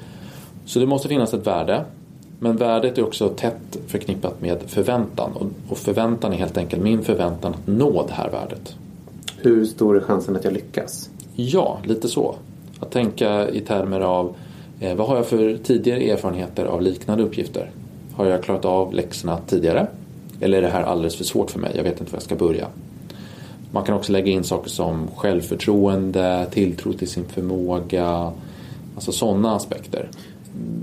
Så 0.67 0.79
det 0.79 0.87
måste 0.87 1.09
finnas 1.09 1.35
ett 1.35 1.47
värde. 1.47 1.85
Men 2.41 2.57
värdet 2.57 2.99
är 2.99 3.03
också 3.05 3.29
tätt 3.29 3.79
förknippat 3.87 4.41
med 4.41 4.59
förväntan. 4.67 5.33
Och- 5.33 5.47
Och 5.73 5.79
förväntan 5.79 6.33
är 6.33 6.37
helt 6.37 6.57
enkelt 6.59 6.83
min 6.83 7.03
förväntan 7.05 7.53
att 7.55 7.67
nå 7.67 8.05
det 8.09 8.13
här 8.13 8.31
värdet. 8.31 8.75
Hur 9.37 9.65
stor 9.65 9.97
är 9.97 10.01
chansen 10.01 10.37
att 10.37 10.45
jag 10.45 10.53
lyckas? 10.53 11.11
Ja, 11.35 11.79
lite 11.85 12.09
så. 12.09 12.35
Att 12.81 12.91
tänka 12.91 13.49
i 13.51 13.61
termer 13.61 14.01
av 14.01 14.35
eh, 14.81 14.95
vad 14.97 15.09
har 15.09 15.17
jag 15.17 15.27
för 15.27 15.59
tidigare 15.65 16.11
erfarenheter 16.11 16.65
av 16.65 16.83
liknande 16.83 17.25
uppgifter? 17.25 17.71
Har 18.15 18.27
jag 18.27 18.43
klarat 18.43 18.65
av 18.65 18.95
läxorna 18.95 19.39
tidigare? 19.47 19.87
Eller 20.41 20.59
är 20.59 20.63
det 20.63 20.69
här 20.69 20.83
alldeles 20.83 21.17
för 21.17 21.25
svårt 21.25 21.51
för 21.51 21.59
mig? 21.59 21.73
Jag 21.77 21.83
vet 21.83 22.01
inte 22.01 22.13
var 22.13 22.17
jag 22.17 22.23
ska 22.23 22.37
börja. 22.37 22.67
Man 23.71 23.85
kan 23.85 23.95
också 23.95 24.13
lägga 24.13 24.33
in 24.33 24.45
saker 24.45 24.71
som 24.71 25.09
självförtroende, 25.17 26.47
tilltro 26.51 26.93
till 26.93 27.09
sin 27.09 27.25
förmåga. 27.25 28.33
Alltså 28.95 29.13
sådana 29.13 29.57
aspekter. 29.57 30.09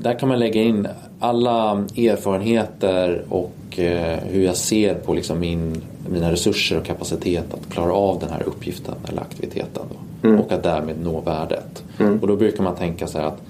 Där 0.02 0.20
kan 0.20 0.30
man 0.30 0.40
lägga 0.40 0.62
in 0.62 0.88
alla 1.20 1.72
erfarenheter 1.98 3.26
och 3.30 3.80
eh, 3.80 4.20
hur 4.24 4.44
jag 4.46 4.56
ser 4.56 4.94
på 4.94 5.14
liksom 5.14 5.40
min, 5.40 5.82
mina 6.10 6.32
resurser 6.32 6.78
och 6.78 6.86
kapacitet 6.86 7.54
att 7.54 7.74
klara 7.74 7.94
av 7.94 8.20
den 8.20 8.30
här 8.30 8.44
uppgiften 8.44 8.96
eller 9.08 9.22
aktiviteten. 9.22 9.84
Då. 9.90 10.30
Och 10.30 10.52
att 10.52 10.64
därmed 10.64 10.96
nå 11.04 11.22
värdet. 11.22 11.84
Och 12.22 12.28
då 12.28 12.36
brukar 12.36 12.64
man 12.64 12.76
tänka 12.76 13.08
så 13.08 13.18
här 13.18 13.26
att 13.26 13.42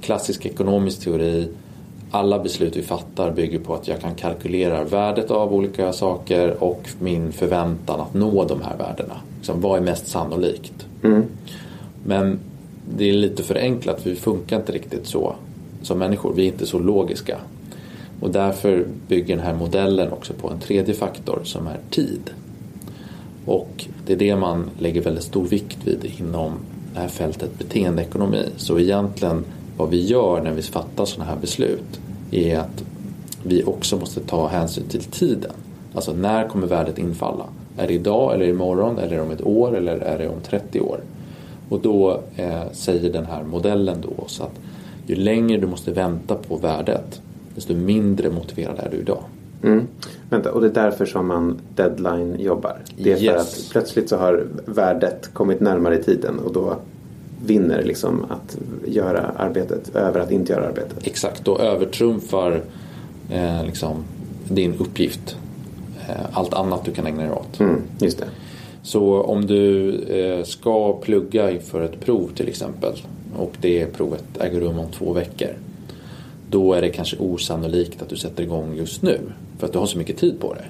klassisk 0.00 0.46
ekonomisk 0.46 1.04
teori 1.04 1.48
alla 2.10 2.38
beslut 2.38 2.76
vi 2.76 2.82
fattar 2.82 3.30
bygger 3.30 3.58
på 3.58 3.74
att 3.74 3.88
jag 3.88 4.00
kan 4.00 4.14
kalkylera 4.14 4.84
värdet 4.84 5.30
av 5.30 5.54
olika 5.54 5.92
saker 5.92 6.64
och 6.64 6.88
min 6.98 7.32
förväntan 7.32 8.00
att 8.00 8.14
nå 8.14 8.44
de 8.44 8.62
här 8.62 8.76
värdena. 8.76 9.14
Liksom, 9.36 9.60
vad 9.60 9.78
är 9.78 9.82
mest 9.82 10.08
sannolikt? 10.08 10.86
Mm. 11.02 11.24
Men 12.04 12.38
det 12.96 13.08
är 13.08 13.12
lite 13.12 13.42
förenklat 13.42 14.00
för 14.00 14.10
vi 14.10 14.16
funkar 14.16 14.56
inte 14.56 14.72
riktigt 14.72 15.06
så 15.06 15.34
som 15.82 15.98
människor. 15.98 16.32
Vi 16.34 16.42
är 16.42 16.46
inte 16.46 16.66
så 16.66 16.78
logiska. 16.78 17.38
Och 18.20 18.30
därför 18.30 18.86
bygger 19.08 19.36
den 19.36 19.44
här 19.44 19.54
modellen 19.54 20.12
också 20.12 20.32
på 20.32 20.50
en 20.50 20.60
tredje 20.60 20.94
faktor 20.94 21.40
som 21.44 21.66
är 21.66 21.78
tid. 21.90 22.30
Och 23.44 23.86
det 24.06 24.12
är 24.12 24.16
det 24.16 24.36
man 24.36 24.70
lägger 24.78 25.02
väldigt 25.02 25.24
stor 25.24 25.44
vikt 25.44 25.78
vid 25.84 26.12
inom 26.18 26.52
det 26.94 27.00
här 27.00 27.08
fältet 27.08 27.58
beteendeekonomi. 27.58 28.44
Så 28.56 28.78
egentligen 28.78 29.44
vad 29.80 29.90
vi 29.90 30.06
gör 30.06 30.40
när 30.40 30.52
vi 30.52 30.62
fattar 30.62 31.04
sådana 31.04 31.30
här 31.30 31.38
beslut 31.40 32.00
är 32.30 32.58
att 32.58 32.84
vi 33.42 33.64
också 33.64 33.96
måste 33.96 34.20
ta 34.20 34.46
hänsyn 34.46 34.84
till 34.88 35.04
tiden. 35.04 35.52
Alltså 35.94 36.12
när 36.12 36.48
kommer 36.48 36.66
värdet 36.66 36.98
infalla? 36.98 37.44
Är 37.78 37.86
det 37.86 37.92
idag 37.94 38.34
eller 38.34 38.46
imorgon 38.46 38.98
eller 38.98 39.20
om 39.20 39.30
ett 39.30 39.46
år 39.46 39.76
eller 39.76 39.96
är 39.96 40.18
det 40.18 40.28
om 40.28 40.40
30 40.42 40.80
år? 40.80 41.00
Och 41.68 41.80
då 41.80 42.20
eh, 42.36 42.62
säger 42.72 43.12
den 43.12 43.26
här 43.26 43.42
modellen 43.42 43.96
då 44.00 44.24
så 44.26 44.42
att 44.42 44.60
ju 45.06 45.14
längre 45.14 45.58
du 45.58 45.66
måste 45.66 45.90
vänta 45.92 46.34
på 46.34 46.56
värdet 46.56 47.22
desto 47.54 47.74
mindre 47.74 48.30
motiverad 48.30 48.78
är 48.78 48.90
du 48.90 48.96
idag. 48.96 49.24
Mm. 49.62 49.86
Vänta, 50.30 50.52
och 50.52 50.60
det 50.60 50.66
är 50.66 50.74
därför 50.84 51.06
som 51.06 51.26
man 51.26 51.58
deadline 51.74 52.40
jobbar? 52.40 52.76
Det 52.96 53.12
är 53.12 53.16
för 53.16 53.24
Yes. 53.24 53.66
att 53.66 53.72
plötsligt 53.72 54.08
så 54.08 54.16
har 54.16 54.46
värdet 54.64 55.30
kommit 55.32 55.60
närmare 55.60 55.98
i 55.98 56.02
tiden 56.02 56.38
och 56.38 56.52
då 56.52 56.76
vinner 57.46 57.82
liksom 57.82 58.24
att 58.28 58.58
göra 58.86 59.20
arbetet 59.36 59.96
över 59.96 60.20
att 60.20 60.30
inte 60.30 60.52
göra 60.52 60.68
arbetet. 60.68 61.06
Exakt, 61.06 61.44
då 61.44 61.58
övertrumfar 61.58 62.62
eh, 63.30 63.64
liksom, 63.64 64.04
din 64.48 64.74
uppgift 64.78 65.36
eh, 66.08 66.26
allt 66.32 66.54
annat 66.54 66.84
du 66.84 66.92
kan 66.92 67.06
ägna 67.06 67.22
dig 67.22 67.32
åt. 67.32 67.60
Mm, 67.60 67.82
just 67.98 68.18
det. 68.18 68.26
Så 68.82 69.22
om 69.22 69.46
du 69.46 69.94
eh, 70.02 70.44
ska 70.44 70.92
plugga 70.92 71.50
inför 71.50 71.82
ett 71.82 72.00
prov 72.00 72.30
till 72.34 72.48
exempel 72.48 72.92
och 73.36 73.52
det 73.60 73.86
provet 73.86 74.24
äger 74.40 74.60
rum 74.60 74.78
om 74.78 74.86
två 74.88 75.12
veckor. 75.12 75.50
Då 76.50 76.72
är 76.72 76.80
det 76.80 76.88
kanske 76.88 77.16
osannolikt 77.16 78.02
att 78.02 78.08
du 78.08 78.16
sätter 78.16 78.42
igång 78.42 78.74
just 78.76 79.02
nu 79.02 79.18
för 79.58 79.66
att 79.66 79.72
du 79.72 79.78
har 79.78 79.86
så 79.86 79.98
mycket 79.98 80.16
tid 80.16 80.40
på 80.40 80.54
dig. 80.54 80.64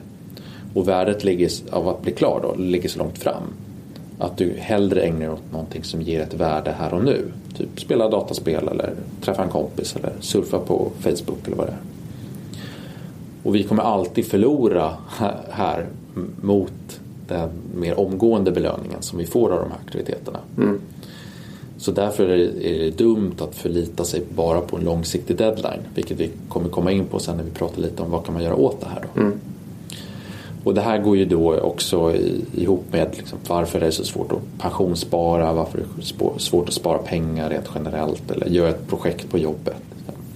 Och 0.74 0.88
värdet 0.88 1.24
ligger, 1.24 1.50
av 1.70 1.88
att 1.88 2.02
bli 2.02 2.12
klar 2.12 2.40
då, 2.42 2.62
ligger 2.62 2.88
så 2.88 2.98
långt 2.98 3.18
fram. 3.18 3.42
Att 4.20 4.36
du 4.36 4.54
hellre 4.58 5.00
ägnar 5.02 5.18
dig 5.20 5.28
åt 5.30 5.52
någonting 5.52 5.84
som 5.84 6.02
ger 6.02 6.20
ett 6.20 6.34
värde 6.34 6.74
här 6.78 6.94
och 6.94 7.04
nu. 7.04 7.32
Typ 7.56 7.80
spela 7.80 8.08
dataspel 8.08 8.68
eller 8.68 8.94
träffa 9.20 9.42
en 9.42 9.48
kompis 9.50 9.96
eller 9.96 10.12
surfa 10.20 10.58
på 10.58 10.90
Facebook 11.00 11.46
eller 11.46 11.56
vad 11.56 11.66
det 11.66 11.72
är. 11.72 11.78
Och 13.42 13.54
vi 13.54 13.62
kommer 13.62 13.82
alltid 13.82 14.26
förlora 14.26 14.92
här- 15.50 15.86
mot 16.42 17.00
den 17.28 17.48
mer 17.74 18.00
omgående 18.00 18.50
belöningen 18.52 19.02
som 19.02 19.18
vi 19.18 19.26
får 19.26 19.50
av 19.52 19.58
de 19.60 19.70
här 19.70 19.78
aktiviteterna. 19.86 20.38
Så 21.78 21.92
därför 21.92 22.28
är 22.28 22.36
det, 22.36 22.68
är 22.74 22.78
det 22.78 22.90
dumt 22.98 23.34
att 23.38 23.54
förlita 23.54 24.04
sig 24.04 24.22
bara 24.34 24.60
på 24.60 24.76
en 24.76 24.84
långsiktig 24.84 25.36
deadline. 25.36 25.80
Vilket 25.94 26.20
vi 26.20 26.30
kommer 26.48 26.68
komma 26.68 26.92
in 26.92 27.04
på 27.04 27.18
sen 27.18 27.36
när 27.36 27.44
vi 27.44 27.50
pratar 27.50 27.82
lite 27.82 28.02
om 28.02 28.10
vad 28.10 28.24
kan 28.24 28.34
man 28.34 28.42
göra 28.44 28.54
åt 28.56 28.80
det 28.80 28.86
här 28.86 29.04
då. 29.14 29.20
Och 30.64 30.74
det 30.74 30.80
här 30.80 30.98
går 30.98 31.16
ju 31.16 31.24
då 31.24 31.54
också 31.60 32.14
ihop 32.54 32.84
med 32.92 33.08
liksom 33.16 33.38
varför 33.48 33.80
det 33.80 33.86
är 33.86 33.90
så 33.90 34.04
svårt 34.04 34.32
att 34.32 34.38
pensionsspara, 34.58 35.52
varför 35.52 35.78
det 35.78 35.84
är 36.24 36.38
svårt 36.38 36.68
att 36.68 36.74
spara 36.74 36.98
pengar 36.98 37.50
rent 37.50 37.70
generellt 37.74 38.30
eller 38.30 38.46
göra 38.46 38.68
ett 38.68 38.88
projekt 38.88 39.30
på 39.30 39.38
jobbet. 39.38 39.76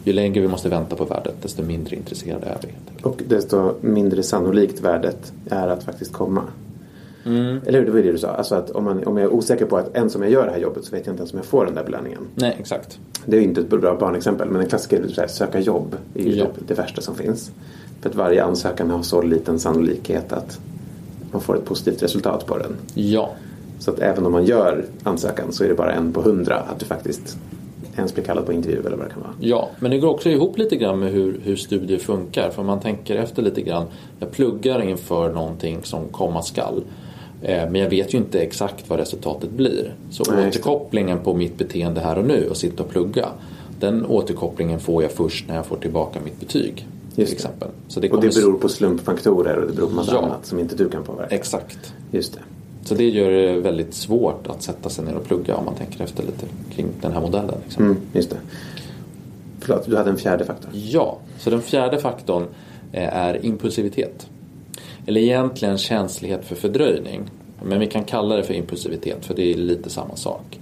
Ju 0.04 0.12
längre 0.12 0.40
vi 0.40 0.49
måste 0.49 0.69
vänta 0.69 0.97
på 0.97 1.04
värdet 1.04 1.35
desto 1.43 1.62
mindre 1.62 1.97
intresserade 1.97 2.47
är 2.47 2.57
vi. 2.62 2.69
Och 3.02 3.23
desto 3.28 3.73
mindre 3.81 4.23
sannolikt 4.23 4.81
värdet 4.81 5.33
är 5.50 5.69
att 5.69 5.83
faktiskt 5.83 6.12
komma. 6.12 6.43
Eller 7.26 7.78
hur? 7.78 7.85
Det 7.85 7.90
var 7.90 7.99
det 8.00 8.12
du 8.12 8.19
sa. 8.19 8.28
Alltså 8.28 8.54
att 8.54 8.71
om, 8.71 8.85
man, 8.85 9.04
om 9.04 9.16
jag 9.16 9.25
är 9.31 9.33
osäker 9.33 9.66
på 9.66 9.76
att 9.76 9.97
ens 9.97 10.14
om 10.16 10.23
jag 10.23 10.31
gör 10.31 10.47
det 10.47 10.52
här 10.52 10.59
jobbet 10.59 10.85
så 10.85 10.97
vet 10.97 11.07
jag 11.07 11.12
inte 11.12 11.21
ens 11.21 11.33
om 11.33 11.38
jag 11.38 11.47
får 11.47 11.64
den 11.66 11.75
där 11.75 11.85
belöningen. 11.85 12.21
Nej, 12.35 12.57
exakt. 12.61 12.99
Det 13.26 13.37
är 13.37 13.40
ju 13.40 13.47
inte 13.47 13.61
ett 13.61 13.69
bra 13.69 13.97
barnexempel 14.00 14.49
men 14.50 14.61
en 14.61 14.69
klassiker 14.69 14.97
är 14.97 15.21
här, 15.21 15.26
söka 15.26 15.61
jobb 15.61 15.97
är 16.14 16.23
ju 16.23 16.35
Ja. 16.35 16.47
det 16.66 16.75
värsta 16.75 17.00
som 17.00 17.14
finns. 17.14 17.50
För 18.05 18.11
att 18.11 18.17
varje 18.17 18.45
ansökan 18.45 18.91
har 18.91 19.03
så 19.03 19.23
liten 19.23 19.59
sannolikhet 19.59 20.33
att 20.33 20.59
man 21.33 21.41
får 21.41 21.57
ett 21.57 21.65
positivt 21.65 22.03
resultat 22.03 22.47
på 22.47 22.59
den. 22.59 22.77
Ja, 22.95 23.31
Så 23.79 23.91
att 23.91 23.99
även 23.99 24.27
om 24.27 24.33
man 24.33 24.45
gör 24.45 24.85
ansökan 25.03 25.53
så 25.53 25.65
är 25.65 25.69
det 25.69 25.75
bara 25.75 25.93
en 25.93 26.13
på 26.13 26.23
hundra 26.23 26.57
att 26.57 26.79
du 26.79 26.87
faktiskt 26.87 27.39
ens 27.97 28.15
blir 28.15 28.25
kallad 28.25 28.47
på 28.47 28.53
intervju 28.53 28.81
eller 28.81 28.97
vad 28.97 29.07
det 29.07 29.13
kan 29.13 29.23
vara. 29.23 29.33
Ja, 29.41 29.69
men 29.79 29.91
det 29.91 29.99
går 29.99 30.09
också 30.09 30.31
ihop 30.31 30.59
lite 30.59 30.77
grann 30.77 30.99
med 30.99 31.13
hur, 31.13 31.41
hur 31.45 31.57
studier 31.57 31.99
funkar. 31.99 32.51
För 32.51 32.63
man 32.63 32.81
tänker 32.81 33.17
efter 33.17 33.43
lite 33.43 33.63
grann. 33.63 33.87
Jag 34.19 34.31
pluggar 34.31 34.83
inför 34.83 35.33
någonting 35.33 35.79
som 35.83 36.09
komma 36.09 36.43
skall. 36.43 36.85
Eh, 37.43 37.71
Men 37.71 37.75
jag 37.75 37.91
vet 37.91 38.15
ju 38.15 38.19
inte 38.19 38.41
exakt 38.41 38.91
vad 38.91 38.99
resultatet 38.99 39.51
blir. 39.51 39.95
Så 40.11 40.33
Nej, 40.33 40.49
återkopplingen 40.49 41.19
på 41.19 41.35
mitt 41.35 41.59
beteende 41.59 42.01
här 42.01 42.19
och 42.19 42.27
nu 42.27 42.49
och 42.51 42.57
sitta 42.57 42.83
och 42.83 42.89
plugga. 42.91 43.29
Den 43.81 44.07
återkopplingen 44.07 44.81
får 44.81 45.03
jag 45.03 45.13
först 45.13 45.49
när 45.49 45.57
jag 45.57 45.67
får 45.67 45.77
tillbaka 45.77 46.19
mitt 46.25 46.41
betyg. 46.41 46.87
Till 47.14 47.23
Just 47.23 47.33
det. 47.33 47.37
exempel. 47.37 47.68
Så 47.88 48.00
det 48.00 48.11
Och 48.11 48.21
det 48.21 48.35
beror 48.35 48.59
på 48.59 48.68
slumpfaktorer 48.68 49.56
och 49.56 49.66
det 49.66 49.73
beror 49.73 49.88
på 49.88 49.94
massa 49.94 50.12
Ja. 50.12 50.23
annat 50.23 50.47
som 50.47 50.59
inte 50.59 50.76
du 50.76 50.88
kan 50.88 51.02
påverka. 51.04 51.35
Exakt. 51.35 51.94
Just 52.11 52.35
det. 52.35 52.40
Så 52.85 52.94
det 52.94 53.09
gör 53.09 53.30
det 53.30 53.61
väldigt 53.61 53.94
svårt 53.94 54.47
att 54.47 54.62
sätta 54.62 54.88
sig 54.90 55.04
ner 55.04 55.14
och 55.14 55.25
plugga 55.25 55.54
om 55.56 55.64
man 55.64 55.75
tänker 55.75 56.04
efter 56.04 56.23
lite 56.23 56.47
kring 56.75 56.87
den 57.00 57.12
här 57.12 57.21
modellen. 57.21 57.54
Liksom. 57.64 57.85
Mm, 57.85 57.97
just 58.12 58.30
det. 58.30 58.37
Förlåt, 59.61 59.87
du 59.87 59.97
hade 59.97 60.11
en 60.11 60.16
fjärde 60.16 60.44
faktor. 60.44 60.71
Ja, 60.75 61.18
så 61.38 61.50
den 61.50 61.62
fjärde 61.62 61.99
faktorn 61.99 62.47
eh, 62.92 63.16
är 63.16 63.44
impulsivitet. 63.47 64.26
Eller 65.06 65.21
egentligen 65.21 65.78
känslighet 65.78 66.44
för 66.44 66.54
fördröjning. 66.54 67.23
Men 67.62 67.80
vi 67.80 67.87
kan 67.87 68.04
kalla 68.04 68.37
det 68.37 68.42
för 68.42 68.54
impulsivitet 68.54 69.25
för 69.25 69.35
det 69.35 69.52
är 69.52 69.54
lite 69.56 69.90
samma 69.90 70.16
sak. 70.16 70.61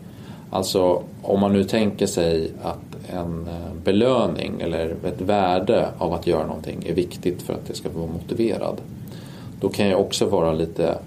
Alltså 0.50 1.02
om 1.23 1.40
man 1.40 1.52
nu 1.52 1.64
tänker 1.64 2.06
sig 2.06 2.50
att 2.62 2.78
en 3.09 3.49
eh, 3.49 3.75
belöning 3.85 4.61
eller 4.61 4.97
ett 5.04 5.21
värde 5.21 5.88
av 5.99 6.12
att 6.12 6.26
göra 6.26 6.47
någonting 6.47 6.85
är 6.87 6.94
viktigt 6.94 7.42
för 7.42 7.54
att 7.54 7.66
det 7.66 7.75
ska 7.75 7.88
vara 7.88 8.06
motiverad. 8.06 8.80
Då 9.61 9.68
kan 9.68 9.87
jag 9.87 10.00
också 10.00 10.26
vara 10.26 10.52
lite 10.52 10.99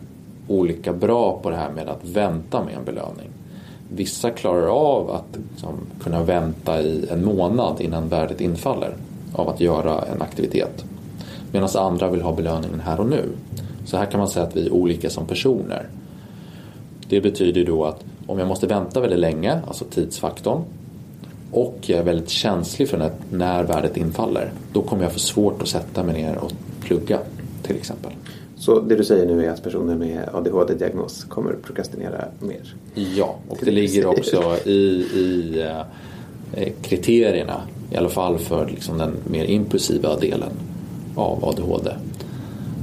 olika 0.48 0.94
bra 0.94 1.40
på 1.44 1.50
det 1.50 1.56
här 1.56 1.72
med 1.72 1.90
att 1.90 2.06
vänta 2.10 2.64
med 2.64 2.74
en 2.76 2.86
belöning. 2.86 3.30
Vissa 3.90 4.30
klarar 4.30 4.68
av 4.68 5.12
att 5.12 5.38
liksom, 5.52 5.74
kunna 6.04 6.24
vänta 6.24 6.82
i 6.82 7.08
en 7.12 7.26
månad 7.26 7.82
innan 7.82 8.10
värdet 8.10 8.42
infaller 8.42 8.94
av 9.34 9.50
att 9.50 9.60
göra 9.60 10.02
en 10.02 10.22
aktivitet. 10.22 10.86
Medan 11.52 11.70
andra 11.76 12.10
vill 12.10 12.22
ha 12.22 12.34
belöningen 12.34 12.80
här 12.80 13.00
och 13.00 13.10
nu. 13.10 13.24
Så 13.86 13.98
här 13.98 14.06
kan 14.06 14.20
man 14.20 14.30
säga 14.30 14.46
att 14.46 14.56
vi 14.56 14.66
är 14.66 14.74
olika 14.74 15.10
som 15.10 15.26
personer. 15.26 15.88
Det 17.10 17.22
betyder 17.22 17.66
då 17.66 17.86
att 17.86 18.04
om 18.28 18.40
jag 18.40 18.48
måste 18.48 18.68
vänta 18.68 19.00
väldigt 19.00 19.20
länge, 19.20 19.62
alltså 19.68 19.86
tidsfaktorn, 19.86 20.62
och 21.56 21.78
jag 21.82 22.00
är 22.00 22.04
väldigt 22.04 22.30
känslig 22.30 22.90
för 22.90 22.98
när, 22.98 23.12
när 23.32 23.64
värdet 23.64 23.98
infaller, 23.98 24.52
då 24.74 24.82
kommer 24.82 25.04
jag 25.04 25.14
få 25.14 25.20
svårt 25.20 25.62
att 25.62 25.68
sätta 25.68 26.04
mig 26.04 26.22
ner 26.22 26.38
och 26.38 26.52
plugga 26.82 27.20
till 27.64 27.76
exempel. 27.76 28.12
Så 28.58 28.80
det 28.80 28.96
du 28.96 29.04
säger 29.04 29.26
nu 29.26 29.46
är 29.46 29.50
att 29.50 29.64
personer 29.64 29.96
med 29.96 30.30
ADHD-diagnos 30.34 31.24
kommer 31.24 31.54
att 31.54 31.64
prokrastinera 31.64 32.26
mer? 32.40 32.76
Ja, 32.94 33.36
och 33.50 33.58
det 33.62 33.72
ligger 33.72 34.06
också 34.06 34.58
i, 34.66 34.72
i 35.14 35.62
eh, 36.54 36.68
kriterierna, 36.82 37.62
i 37.92 37.96
alla 37.96 38.10
fall 38.10 38.38
för 38.38 38.68
liksom 38.68 38.98
den 38.98 39.14
mer 39.28 39.46
impulsiva 39.46 40.16
delen 40.16 40.52
av 41.16 41.46
ADHD. 41.46 41.92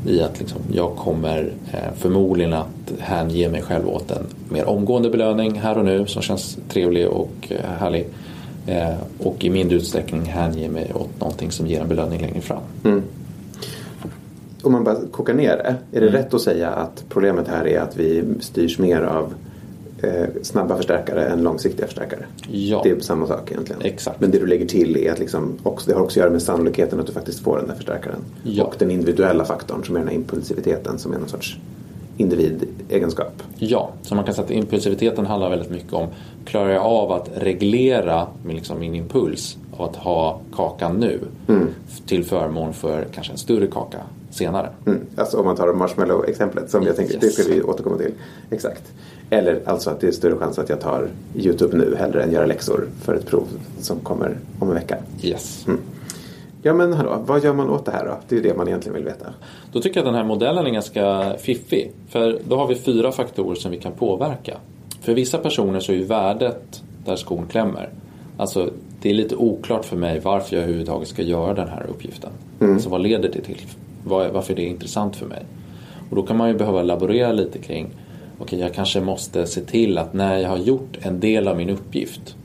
I 0.07 0.21
att 0.23 0.39
liksom 0.39 0.61
jag 0.73 0.97
kommer 0.97 1.53
eh, 1.73 1.95
förmodligen 1.97 2.53
att 2.53 2.93
hänge 2.99 3.49
mig 3.49 3.63
själv 3.63 3.89
åt 3.89 4.11
en 4.11 4.27
mer 4.49 4.65
omgående 4.65 5.11
belöning 5.11 5.55
här 5.61 5.79
och 5.79 5.85
nu 5.85 6.07
som 6.07 6.23
känns 6.23 6.59
trevlig 6.69 7.09
och 7.09 7.33
eh, 7.49 7.71
härlig. 7.79 8.07
Eh, 8.67 8.95
och 9.19 9.45
i 9.45 9.51
mindre 9.51 9.77
utsträckning 9.77 10.23
hänge 10.23 10.69
mig 10.69 10.93
åt 10.95 11.21
någonting 11.21 11.51
som 11.51 11.67
ger 11.67 11.81
en 11.81 11.89
belöning 11.89 12.21
längre 12.21 12.41
fram. 12.41 12.63
Om 14.63 14.73
man 14.73 14.85
bara 14.85 14.97
kokar 15.13 15.35
ner 15.35 15.57
det, 15.57 15.97
är 15.99 16.01
det 16.01 16.09
Mm. 16.09 16.13
rätt 16.13 16.35
att 16.35 16.41
säga 16.41 16.71
att 16.71 17.05
problemet 17.09 17.49
här 17.49 17.67
är 17.67 17.81
att 17.81 17.97
vi 17.97 18.25
styrs 18.41 18.79
mer 18.79 19.01
av 19.03 19.35
eh, 20.03 20.27
snabba 20.43 20.77
förstärkare 20.77 21.25
än 21.25 21.43
långsiktiga 21.43 21.87
förstärkare? 21.87 22.25
Ja. 22.51 22.81
Det 22.85 22.91
är 22.91 23.01
samma 23.01 23.27
sak 23.27 23.51
egentligen. 23.51 23.83
Exakt. 23.83 24.21
Men 24.21 24.31
det 24.31 24.39
du 24.39 24.47
lägger 24.47 24.67
till 24.67 24.97
är 24.97 25.13
att 25.13 25.19
liksom 25.19 25.53
också, 25.63 25.91
det 25.91 25.97
har 25.97 26.03
också 26.03 26.21
att 26.21 26.23
göra 26.23 26.31
med 26.33 26.43
sannolikheten 26.43 27.01
att 27.01 27.07
du 27.07 27.13
faktiskt 27.13 27.41
får 27.41 27.57
den 27.59 27.67
där 27.69 27.75
förstärkaren. 27.75 28.19
Ja. 28.43 28.65
Och 28.65 28.75
den 28.79 28.91
individuella 28.91 29.45
faktorn 29.45 29.85
som 29.85 29.95
är 29.97 30.01
den 30.01 30.09
här 30.09 30.15
impulsiviteten 30.15 30.99
som 30.99 31.13
är 31.13 31.19
någon 31.19 31.29
sorts 31.29 31.59
individegenskap. 32.23 33.43
Ja, 33.59 33.91
så 34.03 34.15
man 34.15 34.25
kan 34.25 34.35
säga 34.35 34.45
att 34.45 34.51
impulsiviteten 34.51 35.27
handlar 35.27 35.51
väldigt 35.51 35.71
mycket 35.71 35.93
om 35.93 36.09
klarar 36.45 36.71
jag 36.71 36.83
av 36.83 37.13
att 37.13 37.31
reglera 37.35 38.27
min, 38.45 38.57
liksom, 38.57 38.81
min 38.81 38.95
impuls 38.95 39.57
av 39.77 39.83
att 39.91 39.97
ha 39.97 40.41
kakan 40.57 40.97
nu 40.97 41.21
till 42.07 42.25
förmån 42.25 42.73
för 42.73 43.07
kanske 43.15 43.33
en 43.33 43.39
större 43.39 43.67
kaka 43.67 43.99
senare. 44.31 44.71
Mm. 44.87 45.01
Alltså 45.17 45.39
om 45.39 45.45
man 45.45 45.57
tar 45.57 45.73
marshmallow-exemplet 45.75 46.71
som 46.71 46.83
jag 46.83 46.97
tänker, 46.97 47.19
det 47.21 47.27
Yes. 47.27 47.35
ska 47.35 47.53
vi 47.55 47.63
återkomma 47.63 47.97
till. 47.97 48.13
Exakt. 48.51 48.83
Eller 49.31 49.61
alltså 49.65 49.91
att 49.91 50.01
det 50.01 50.07
är 50.07 50.13
större 50.13 50.37
chans 50.37 50.59
att 50.59 50.69
jag 50.69 50.81
tar 50.81 51.09
YouTube 51.35 51.77
nu 51.77 51.97
hellre 51.99 52.23
än 52.23 52.33
göra 52.33 52.47
läxor 52.47 52.89
för 53.03 53.15
ett 53.15 53.27
prov 53.27 53.47
som 53.81 54.01
kommer 54.01 54.37
om 54.59 54.69
en 54.69 54.75
vecka. 54.75 54.97
Yes. 55.23 55.67
Ja 56.63 56.73
men 56.75 56.93
hallå, 56.93 57.23
vad 57.27 57.45
gör 57.45 57.53
man 57.55 57.71
åt 57.71 57.85
det 57.85 57.93
här 57.93 58.05
då? 58.05 58.17
Det 58.29 58.35
är 58.35 58.43
ju 58.43 58.49
det 58.49 58.57
man 58.57 58.69
egentligen 58.69 58.95
vill 58.95 59.05
veta. 59.05 59.27
Då 59.73 59.81
tycker 59.81 59.97
jag 60.01 60.03
att 60.03 60.13
den 60.13 60.15
här 60.15 60.25
modellen 60.25 60.67
är 60.67 60.71
ganska 60.71 61.33
fiffig. 61.39 61.91
För 62.09 62.39
då 62.49 62.57
har 62.57 62.67
vi 62.67 62.75
fyra 62.75 63.13
faktorer 63.13 63.55
som 63.55 63.71
vi 63.71 63.77
kan 63.77 63.93
påverka. 63.93 64.57
För 65.01 65.15
vissa 65.15 65.39
personer 65.39 65.81
så 65.81 65.93
är 65.93 65.97
ju 65.97 66.05
värdet 66.05 66.83
där 67.05 67.17
skon 67.17 67.47
klämmer. 67.51 67.89
Alltså 68.37 68.71
det 69.03 69.11
är 69.11 69.15
lite 69.15 69.37
oklart 69.37 69.85
för 69.85 69.97
mig 69.97 70.21
varför 70.21 70.57
jag 70.57 70.63
överhuvudtaget 70.63 71.09
ska 71.09 71.23
göra 71.23 71.55
den 71.55 71.69
här 71.69 71.87
uppgiften. 71.91 72.31
Alltså 72.73 72.89
vad 72.89 73.01
leder 73.03 73.29
det 73.33 73.41
till? 73.41 73.59
Var- 74.05 74.29
Varför 74.29 74.53
är 74.53 74.57
det 74.57 74.63
intressant 74.65 75.17
för 75.17 75.27
mig? 75.27 75.43
Och 76.11 76.17
då 76.17 76.23
kan 76.23 76.37
man 76.37 76.49
ju 76.49 76.55
behöva 76.55 76.83
laborera 76.83 77.33
lite 77.33 77.59
kring 77.59 77.87
okej 78.39 78.59
jag 78.61 78.75
kanske 78.75 79.01
måste 79.01 79.47
se 79.47 79.61
till 79.61 79.99
att 79.99 80.13
när 80.15 80.39
jag 80.39 80.49
har 80.49 80.57
gjort 80.59 80.99
en 81.01 81.21
del 81.21 81.49
av 81.49 81.57
min 81.57 81.71
uppgift 81.71 82.37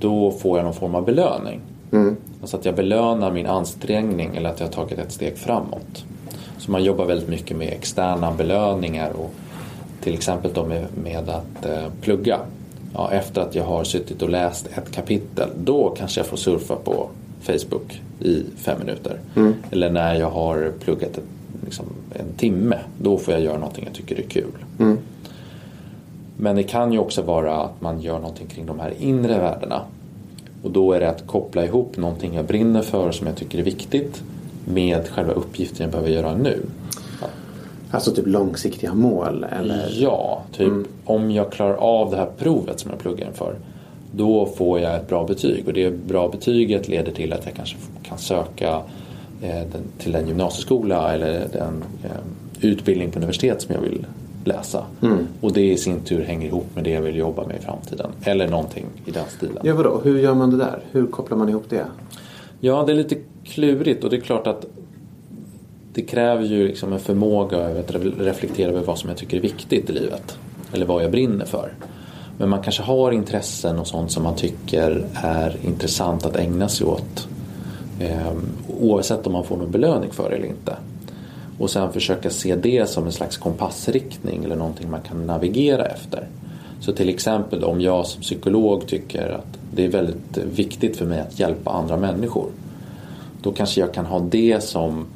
då 0.00 0.30
får 0.30 0.58
jag 0.58 0.64
någon 0.64 0.74
form 0.74 0.94
av 0.94 1.04
belöning. 1.04 1.60
Mm. 1.92 2.16
Alltså 2.44 2.56
att 2.56 2.64
jag 2.64 2.74
belönar 2.74 3.32
min 3.32 3.46
ansträngning 3.46 4.36
eller 4.36 4.50
att 4.50 4.60
jag 4.60 4.66
har 4.66 4.72
tagit 4.72 4.98
ett 4.98 5.12
steg 5.12 5.38
framåt. 5.38 6.04
Så 6.58 6.70
man 6.70 6.84
jobbar 6.84 7.04
väldigt 7.04 7.28
mycket 7.28 7.56
med 7.56 7.68
externa 7.68 8.32
belöningar 8.32 9.10
och 9.10 9.34
till 10.00 10.14
exempel 10.14 10.50
då 10.54 10.66
med, 10.66 10.86
med 11.04 11.28
att 11.28 11.66
eh, 11.66 11.86
plugga. 12.00 12.38
Ja, 12.94 13.10
efter 13.10 13.40
att 13.40 13.54
jag 13.54 13.64
har 13.64 13.84
suttit 13.84 14.22
och 14.22 14.28
läst 14.28 14.66
ett 14.66 14.90
kapitel 14.92 15.48
då 15.56 15.94
kanske 15.98 16.20
jag 16.20 16.26
får 16.26 16.36
surfa 16.36 16.76
på 16.76 17.08
Facebook 17.40 18.02
i 18.20 18.42
fem 18.56 18.78
minuter. 18.78 19.18
Mm. 19.36 19.54
Eller 19.70 19.90
när 19.90 20.14
jag 20.14 20.30
har 20.30 20.72
pluggat 20.80 21.18
ett, 21.18 21.24
liksom, 21.64 21.86
en 22.14 22.32
timme 22.36 22.78
då 22.98 23.18
får 23.18 23.34
jag 23.34 23.42
göra 23.42 23.58
någonting 23.58 23.84
jag 23.84 23.94
tycker 23.94 24.18
är 24.18 24.28
kul. 24.28 24.64
Mm. 24.78 24.98
Men 26.36 26.56
det 26.56 26.62
kan 26.62 26.92
ju 26.92 26.98
också 26.98 27.22
vara 27.22 27.56
att 27.56 27.80
man 27.80 28.00
gör 28.00 28.18
någonting 28.18 28.46
kring 28.46 28.66
de 28.66 28.80
här 28.80 28.92
inre 28.98 29.38
värdena. 29.38 29.82
Och 30.64 30.70
då 30.70 30.92
är 30.92 31.00
det 31.00 31.10
att 31.10 31.26
koppla 31.26 31.64
ihop 31.64 31.96
någonting 31.96 32.34
jag 32.34 32.44
brinner 32.44 32.82
för 32.82 33.10
som 33.10 33.26
jag 33.26 33.36
tycker 33.36 33.58
är 33.58 33.62
viktigt 33.62 34.22
med 34.64 35.08
själva 35.08 35.32
uppgiften 35.32 35.84
jag 35.84 35.90
behöver 35.90 36.10
göra 36.10 36.36
nu. 36.36 36.60
Alltså 37.90 38.10
typ 38.10 38.26
långsiktiga 38.26 38.94
mål 38.94 39.46
eller? 39.58 39.88
Ja, 39.92 40.42
typ 40.52 40.72
om 41.04 41.30
jag 41.30 41.52
klarar 41.52 41.74
av 41.74 42.10
det 42.10 42.16
här 42.16 42.30
provet 42.38 42.80
som 42.80 42.90
jag 42.90 43.00
pluggar 43.00 43.26
inför 43.26 43.54
då 44.10 44.46
får 44.46 44.80
jag 44.80 44.96
ett 44.96 45.08
bra 45.08 45.24
betyg 45.24 45.66
och 45.66 45.72
det 45.72 45.90
bra 45.90 46.28
betyget 46.28 46.88
leder 46.88 47.12
till 47.12 47.32
att 47.32 47.44
jag 47.44 47.54
kanske 47.54 47.76
kan 48.02 48.18
söka 48.18 48.82
eh, 49.42 49.62
den, 49.72 49.82
till 49.98 50.14
en 50.14 50.28
gymnasieskola 50.28 51.12
eller 51.12 51.48
den 51.52 51.84
eh, 52.04 52.10
utbildning 52.60 53.10
på 53.10 53.18
universitet 53.18 53.62
som 53.62 53.74
jag 53.74 53.82
vill 53.82 54.06
läsa. 54.44 54.84
Mm. 55.02 55.26
Och 55.40 55.52
det 55.52 55.72
i 55.72 55.76
sin 55.76 56.00
tur 56.00 56.24
hänger 56.24 56.46
ihop 56.46 56.66
med 56.74 56.84
det 56.84 56.90
jag 56.90 57.02
vill 57.02 57.16
jobba 57.16 57.46
med 57.46 57.56
i 57.56 57.60
framtiden. 57.60 58.10
Eller 58.24 58.48
någonting 58.48 58.86
i 59.06 59.10
den 59.10 59.24
stilen. 59.28 59.58
Ja 59.62 59.74
vadå, 59.74 60.00
hur 60.04 60.18
gör 60.18 60.34
man 60.34 60.50
det 60.50 60.56
där? 60.56 60.80
Hur 60.92 61.06
kopplar 61.06 61.38
man 61.38 61.48
ihop 61.48 61.64
det? 61.68 61.84
Ja, 62.60 62.84
det 62.86 62.92
är 62.92 62.96
lite 62.96 63.16
klurigt 63.44 64.04
och 64.04 64.10
det 64.10 64.16
är 64.16 64.20
klart 64.20 64.46
att 64.46 64.66
det 65.92 66.02
kräver 66.02 66.44
ju 66.44 66.68
liksom 66.68 66.92
en 66.92 67.00
förmåga 67.00 67.56
över 67.56 67.80
att 67.80 67.92
re- 67.92 68.24
reflektera 68.24 68.70
över 68.70 68.82
vad 68.82 68.98
som 68.98 69.08
jag 69.08 69.18
tycker 69.18 69.36
är 69.36 69.40
viktigt 69.40 69.90
i 69.90 69.92
livet. 69.92 70.38
Eller 70.72 70.86
vad 70.86 71.04
jag 71.04 71.10
brinner 71.10 71.44
för. 71.44 71.72
Men 72.38 72.48
man 72.48 72.62
kanske 72.62 72.82
har 72.82 73.12
intressen 73.12 73.78
och 73.78 73.86
sånt 73.86 74.10
som 74.12 74.22
man 74.22 74.34
tycker 74.36 75.06
är 75.14 75.56
intressant 75.62 76.26
att 76.26 76.36
ägna 76.36 76.68
sig 76.68 76.86
åt. 76.86 77.28
Eh, 78.00 78.32
oavsett 78.80 79.26
om 79.26 79.32
man 79.32 79.44
får 79.44 79.56
någon 79.56 79.70
belöning 79.70 80.10
för 80.10 80.30
det 80.30 80.36
eller 80.36 80.46
inte. 80.48 80.76
Och 81.58 81.70
sen 81.70 81.92
försöka 81.92 82.30
se 82.30 82.56
det 82.56 82.90
som 82.90 83.06
en 83.06 83.12
slags 83.12 83.36
kompassriktning 83.36 84.44
eller 84.44 84.56
någonting 84.56 84.90
man 84.90 85.00
kan 85.00 85.26
navigera 85.26 85.86
efter. 85.86 86.28
Så 86.80 86.92
till 86.92 87.08
exempel 87.08 87.64
om 87.64 87.80
jag 87.80 88.06
som 88.06 88.22
psykolog 88.22 88.86
tycker 88.86 89.28
att 89.28 89.58
det 89.74 89.84
är 89.84 89.88
väldigt 89.88 90.36
viktigt 90.36 90.96
för 90.96 91.06
mig 91.06 91.20
att 91.20 91.38
hjälpa 91.38 91.70
andra 91.70 91.96
människor. 91.96 92.50
Då 93.42 93.52
kanske 93.52 93.80
jag 93.80 93.94
kan 93.94 94.06
ha 94.06 94.18
det 94.20 94.64
som 94.64 95.06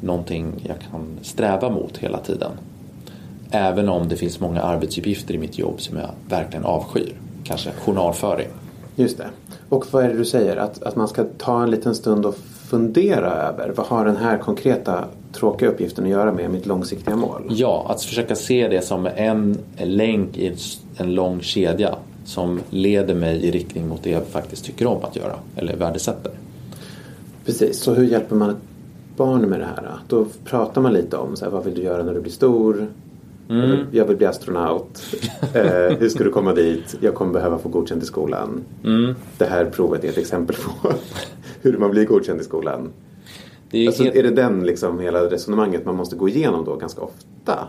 någonting 0.00 0.52
jag 0.62 0.76
kan 0.90 1.18
sträva 1.22 1.70
mot 1.70 1.96
hela 1.96 2.18
tiden. 2.18 2.50
Även 3.50 3.88
om 3.88 4.08
det 4.08 4.16
finns 4.16 4.40
många 4.40 4.62
arbetsuppgifter 4.62 5.34
i 5.34 5.38
mitt 5.38 5.58
jobb 5.58 5.80
som 5.80 5.96
jag 5.96 6.10
verkligen 6.28 6.64
avskyr. 6.64 7.14
Kanske 7.44 7.70
journalföring. 7.70 8.48
Just 8.96 9.18
det. 9.18 9.26
Och 9.68 9.86
vad 9.90 10.04
är 10.04 10.08
det 10.08 10.16
du 10.16 10.24
säger? 10.24 10.56
Att, 10.56 10.82
att 10.82 10.96
man 10.96 11.08
ska 11.08 11.24
ta 11.38 11.62
en 11.62 11.70
liten 11.70 11.94
stund 11.94 12.26
och 12.26 12.38
fundera 12.70 13.32
över 13.32 13.72
vad 13.76 13.86
har 13.86 14.04
den 14.04 14.16
här 14.16 14.38
konkreta 14.38 15.04
tråkiga 15.32 15.68
uppgiften 15.68 16.04
att 16.04 16.10
göra 16.10 16.32
med 16.32 16.50
mitt 16.50 16.66
långsiktiga 16.66 17.16
mål? 17.16 17.42
Ja, 17.50 17.86
att 17.88 18.02
försöka 18.02 18.36
se 18.36 18.68
det 18.68 18.82
som 18.82 19.08
en 19.16 19.58
länk 19.76 20.38
i 20.38 20.56
en 20.96 21.14
lång 21.14 21.40
kedja 21.40 21.94
som 22.24 22.60
leder 22.70 23.14
mig 23.14 23.44
i 23.44 23.50
riktning 23.50 23.88
mot 23.88 24.02
det 24.02 24.10
jag 24.10 24.26
faktiskt 24.26 24.64
tycker 24.64 24.86
om 24.86 25.04
att 25.04 25.16
göra 25.16 25.34
eller 25.56 25.76
värdesätter. 25.76 26.32
Precis, 27.46 27.80
så 27.80 27.94
hur 27.94 28.04
hjälper 28.04 28.36
man 28.36 28.50
ett 28.50 28.56
barn 29.16 29.40
med 29.40 29.60
det 29.60 29.66
här? 29.66 29.90
Då, 30.08 30.26
pratar 30.44 30.80
man 30.80 30.92
lite 30.92 31.16
om 31.16 31.36
så 31.36 31.44
här, 31.44 31.52
vad 31.52 31.64
vill 31.64 31.74
du 31.74 31.82
göra 31.82 32.02
när 32.02 32.14
du 32.14 32.20
blir 32.20 32.32
stor? 32.32 32.86
Mm. 33.50 33.86
Jag 33.92 34.04
vill 34.04 34.16
bli 34.16 34.26
astronaut. 34.26 35.02
eh, 35.54 35.62
hur 35.98 36.08
ska 36.08 36.24
du 36.24 36.30
komma 36.30 36.52
dit? 36.54 36.96
Jag 37.00 37.14
kommer 37.14 37.32
behöva 37.32 37.58
få 37.58 37.68
godkänt 37.68 38.02
i 38.02 38.06
skolan. 38.06 38.64
Mm. 38.84 39.14
Det 39.38 39.44
här 39.44 39.64
provet 39.64 40.04
är 40.04 40.08
ett 40.08 40.18
exempel 40.18 40.56
på 40.56 40.92
hur 41.62 41.78
man 41.78 41.90
blir 41.90 42.04
godkänd 42.04 42.40
i 42.40 42.44
skolan. 42.44 42.88
Det 43.70 43.78
är 43.78 43.86
Alltså, 43.86 44.02
helt... 44.02 44.16
Är 44.16 44.22
det 44.22 44.30
den 44.30 44.66
liksom 44.66 45.00
hela 45.00 45.20
resonemanget 45.20 45.84
man 45.84 45.96
måste 45.96 46.16
gå 46.16 46.28
igenom 46.28 46.64
då 46.64 46.76
ganska 46.76 47.00
ofta? 47.00 47.68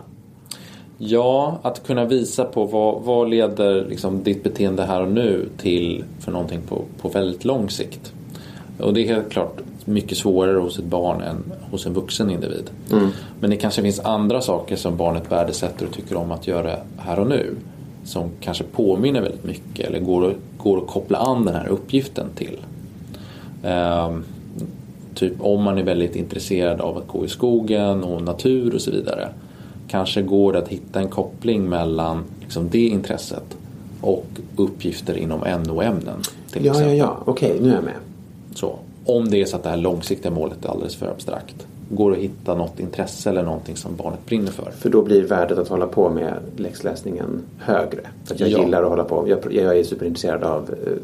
Ja, 0.98 1.60
att 1.62 1.86
kunna 1.86 2.04
visa 2.04 2.44
på 2.44 2.64
vad, 2.64 3.02
vad 3.02 3.30
leder 3.30 3.84
liksom 3.88 4.22
ditt 4.22 4.42
beteende 4.42 4.82
här 4.82 5.02
och 5.02 5.12
nu 5.12 5.48
till 5.56 6.04
för 6.20 6.32
någonting 6.32 6.60
på, 6.68 6.82
på 7.00 7.08
väldigt 7.08 7.44
lång 7.44 7.70
sikt. 7.70 8.12
Och 8.78 8.94
det 8.94 9.00
är 9.00 9.14
helt 9.14 9.30
klart 9.30 9.60
mycket 9.86 10.18
svårare 10.18 10.58
hos 10.58 10.78
ett 10.78 10.84
barn 10.84 11.20
än 11.20 11.36
hos 11.70 11.86
en 11.86 11.92
vuxen 11.94 12.30
individ. 12.30 12.70
Men 13.40 13.50
det 13.50 13.56
kanske 13.56 13.82
finns 13.82 14.00
andra 14.00 14.40
saker 14.40 14.76
som 14.76 14.96
barnet 14.96 15.32
värdesätter 15.32 15.86
och 15.86 15.92
tycker 15.92 16.16
om 16.16 16.32
att 16.32 16.46
göra 16.46 16.76
här 16.98 17.18
och 17.18 17.26
nu. 17.26 17.54
Som 18.04 18.30
kanske 18.40 18.64
påminner 18.64 19.20
väldigt 19.20 19.44
mycket 19.44 19.86
eller 19.88 20.00
går, 20.00 20.26
att- 20.30 20.36
går 20.58 20.78
att 20.78 20.86
koppla 20.86 21.18
an 21.18 21.44
den 21.44 21.54
här 21.54 21.68
uppgiften 21.68 22.26
till. 22.34 22.56
Ehm, 23.64 24.24
typ 25.14 25.32
om 25.40 25.62
man 25.62 25.78
är 25.78 25.82
väldigt 25.82 26.16
intresserad 26.16 26.80
av 26.80 26.98
att 26.98 27.08
gå 27.08 27.24
i 27.24 27.28
skogen 27.28 28.04
och 28.04 28.22
natur 28.22 28.74
och 28.74 28.80
så 28.80 28.90
vidare. 28.90 29.28
Kanske 29.88 30.22
går 30.22 30.52
det 30.52 30.58
att 30.58 30.68
hitta 30.68 31.00
en 31.00 31.08
koppling 31.08 31.68
mellan 31.68 32.24
liksom, 32.40 32.68
det 32.70 32.86
intresset 32.86 33.56
och 34.00 34.26
uppgifter 34.56 35.14
inom 35.16 35.40
NO-ämnen. 35.66 36.20
Ja, 36.54 36.80
ja, 36.82 36.92
ja. 36.94 37.18
Okej, 37.24 37.56
nu 37.60 37.70
är 37.70 37.74
jag 37.74 37.84
med. 37.84 37.94
Så, 38.54 38.78
om 39.06 39.28
det 39.28 39.40
är 39.40 39.44
så 39.44 39.56
att 39.56 39.62
det 39.62 39.68
här 39.68 39.76
långsiktiga 39.76 40.32
målet 40.32 40.64
är 40.64 40.68
alldeles 40.68 40.96
för 40.96 41.06
abstrakt. 41.06 41.66
Går 41.88 42.10
det 42.10 42.16
att 42.16 42.22
hitta 42.22 42.54
något 42.54 42.80
intresse 42.80 43.30
eller 43.30 43.42
någonting 43.42 43.76
som 43.76 43.96
barnet 43.96 44.26
brinner 44.26 44.50
för? 44.50 44.70
För 44.70 44.90
då 44.90 45.02
blir 45.02 45.22
värdet 45.22 45.58
att 45.58 45.68
hålla 45.68 45.86
på 45.86 46.10
med 46.10 46.34
läxläsningen 46.56 47.42
högre. 47.58 48.00
För 48.24 48.34
att 48.34 48.40
jag 48.40 48.48
Ja. 48.48 48.58
gillar 48.64 48.82
att 48.82 48.88
hålla 48.88 49.04
på. 49.04 49.28
Jag, 49.28 49.38
jag 49.52 49.78
är 49.78 49.84
superintresserad 49.84 50.44
av 50.44 50.70
uh, 50.70 50.96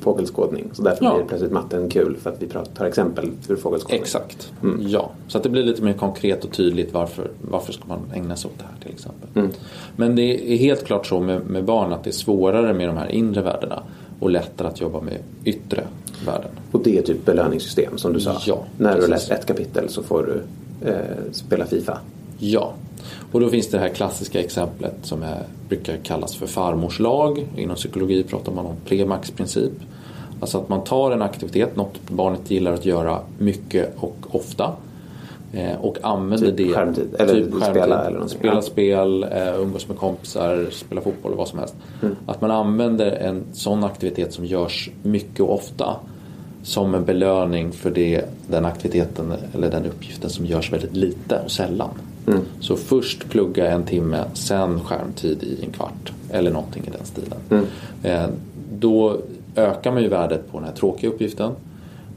fågelskådning. 0.00 0.64
Så 0.72 0.82
därför 0.82 1.04
Ja. 1.04 1.14
blir 1.16 1.24
plötsligt 1.24 1.52
matten 1.52 1.88
kul 1.88 2.16
för 2.16 2.30
att 2.30 2.42
vi 2.42 2.46
pratar, 2.46 2.72
tar 2.72 2.84
exempel 2.84 3.30
ur 3.48 3.56
fågelskådning. 3.56 4.00
Exakt, 4.00 4.52
Mm. 4.62 4.88
ja. 4.88 5.10
Så 5.28 5.36
att 5.38 5.44
det 5.44 5.50
blir 5.50 5.62
lite 5.62 5.82
mer 5.82 5.92
konkret 5.92 6.44
och 6.44 6.52
tydligt 6.52 6.94
varför, 6.94 7.30
varför 7.50 7.72
ska 7.72 7.84
man 7.88 7.98
ägna 8.14 8.36
sig 8.36 8.48
åt 8.48 8.58
det 8.58 8.64
här 8.64 8.80
till 8.82 8.92
exempel. 8.92 9.28
Mm. 9.34 9.50
Men 9.96 10.16
det 10.16 10.52
är 10.52 10.56
helt 10.56 10.84
klart 10.84 11.06
så 11.06 11.20
med, 11.20 11.46
med 11.46 11.64
barn 11.64 11.92
att 11.92 12.04
det 12.04 12.10
är 12.10 12.12
svårare 12.12 12.74
med 12.74 12.88
de 12.88 12.96
här 12.96 13.08
inre 13.12 13.42
värdena 13.42 13.82
och 14.20 14.30
lättare 14.30 14.68
att 14.68 14.80
jobba 14.80 15.00
med 15.00 15.18
yttre 15.44 15.84
värden. 16.26 16.50
Och 16.72 16.82
det 16.84 16.98
är 16.98 17.02
typ 17.02 17.24
belöningssystem 17.24 17.98
som 17.98 18.12
du 18.12 18.20
sa. 18.20 18.40
Ja, 18.46 18.64
När 18.78 18.88
du 18.90 18.94
precis. 18.94 19.10
läst 19.10 19.30
ett 19.30 19.46
kapitel 19.46 19.88
så 19.88 20.02
får 20.02 20.22
du 20.22 20.42
eh, 20.90 20.96
spela 21.32 21.66
Fifa. 21.66 21.98
Ja, 22.38 22.72
och 23.32 23.40
då 23.40 23.48
finns 23.48 23.68
det 23.68 23.78
här 23.78 23.88
klassiska 23.88 24.40
exemplet 24.40 24.94
som 25.02 25.22
är, 25.22 25.42
brukar 25.68 25.96
kallas 25.96 26.36
för 26.36 26.46
farmors 26.46 26.98
lag. 27.00 27.46
Inom 27.56 27.76
psykologi 27.76 28.22
pratar 28.22 28.52
man 28.52 28.66
om 28.66 28.74
premaxprincip. 28.84 29.72
Alltså 30.40 30.58
att 30.58 30.68
man 30.68 30.84
tar 30.84 31.10
en 31.10 31.22
aktivitet, 31.22 31.76
något 31.76 32.00
barnet 32.08 32.50
gillar 32.50 32.72
att 32.72 32.84
göra 32.84 33.20
mycket 33.38 33.94
och 33.96 34.16
ofta. 34.30 34.72
Eh, 35.52 35.76
Och 35.80 35.98
använder 36.02 36.46
Typ 36.46 36.56
det. 36.56 36.74
skärmtid, 36.74 37.14
eller 37.18 37.50
spela 37.70 38.00
eller 38.00 38.10
någonting, 38.10 38.38
Spela 38.38 38.62
spel, 38.62 39.22
eh, 39.22 39.60
umgås 39.60 39.88
med 39.88 39.96
kompisar, 39.96 40.66
spela 40.70 41.00
fotboll 41.00 41.32
och 41.32 41.38
vad 41.38 41.48
som 41.48 41.58
helst. 41.58 41.74
Mm. 42.02 42.16
Att 42.26 42.40
man 42.40 42.50
använder 42.50 43.10
en 43.12 43.42
sån 43.52 43.84
aktivitet 43.84 44.32
som 44.32 44.44
görs 44.44 44.90
mycket 45.02 45.40
och 45.40 45.54
ofta 45.54 45.96
som 46.62 46.94
en 46.94 47.04
belöning 47.04 47.72
för 47.72 47.90
det, 47.90 48.24
den 48.46 48.64
aktiviteten 48.64 49.32
eller 49.54 49.70
den 49.70 49.86
uppgiften 49.86 50.30
som 50.30 50.46
görs 50.46 50.72
väldigt 50.72 50.96
lite 50.96 51.40
och 51.44 51.50
sällan. 51.50 51.90
Mm. 52.26 52.40
Så 52.60 52.76
först 52.76 53.28
plugga 53.28 53.70
en 53.70 53.82
timme, 53.82 54.24
sen 54.34 54.80
skärmtid 54.80 55.42
i 55.42 55.64
en 55.64 55.70
kvart 55.70 56.12
eller 56.30 56.50
någonting 56.50 56.82
i 56.86 56.90
den 56.90 57.06
stilen. 57.06 57.38
Mm. 57.50 57.64
Eh, 58.02 58.28
då 58.72 59.16
ökar 59.56 59.92
man 59.92 60.02
ju 60.02 60.08
värdet 60.08 60.52
på 60.52 60.58
den 60.58 60.66
här 60.68 60.74
tråkiga 60.74 61.10
uppgiften. 61.10 61.52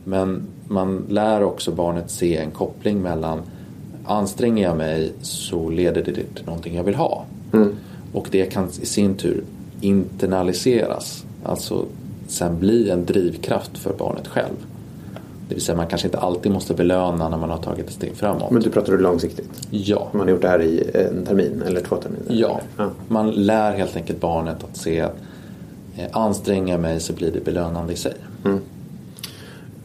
Men 0.03 0.41
man 0.69 1.05
lär 1.10 1.43
också 1.43 1.71
barnet 1.71 2.12
se 2.12 2.38
en 2.38 2.51
koppling 2.51 3.01
mellan 3.01 3.41
anstränger 4.05 4.63
jag 4.63 4.77
mig 4.77 5.13
så 5.21 5.69
leder 5.69 6.03
det 6.03 6.13
till 6.13 6.45
någonting 6.45 6.75
jag 6.75 6.84
vill 6.84 6.95
ha. 6.95 7.25
Mm. 7.53 7.75
Och 8.13 8.27
det 8.32 8.45
kan 8.45 8.67
i 8.82 8.86
sin 8.86 9.15
tur 9.15 9.43
internaliseras. 9.82 11.25
Alltså 11.43 11.86
sen 12.27 12.60
bli 12.60 12.89
en 12.89 13.05
drivkraft 13.05 13.77
för 13.77 13.93
barnet 13.93 14.27
själv. 14.27 14.55
Det 15.47 15.55
vill 15.55 15.63
säga 15.63 15.75
man 15.75 15.88
kanske 15.88 16.08
inte 16.08 16.17
alltid 16.17 16.51
måste 16.51 16.73
belöna 16.73 17.29
när 17.29 17.38
man 17.38 17.49
har 17.49 17.58
tagit 17.58 17.88
ett 17.88 17.93
steg 17.93 18.15
framåt. 18.15 18.51
Men 18.51 18.62
du 18.62 18.69
pratar 18.69 18.91
du 18.91 18.97
långsiktigt? 18.97 19.67
Ja. 19.69 20.08
Man 20.12 20.21
har 20.21 20.29
gjort 20.29 20.41
det 20.41 20.47
här 20.47 20.62
i 20.62 20.91
en 20.93 21.25
termin 21.25 21.63
eller 21.65 21.82
två 21.82 21.95
terminer? 21.95 22.25
Ja. 22.27 22.62
eller? 22.77 22.89
Man 23.08 23.32
lär 23.32 23.71
helt 23.71 23.95
enkelt 23.95 24.21
barnet 24.21 24.63
att 24.63 24.77
se 24.77 25.01
att 25.01 25.15
eh, 25.97 26.05
anstränger 26.12 26.73
jag 26.73 26.82
mig 26.82 26.99
så 26.99 27.13
blir 27.13 27.32
det 27.32 27.45
belönande 27.45 27.93
i 27.93 27.95
sig. 27.95 28.13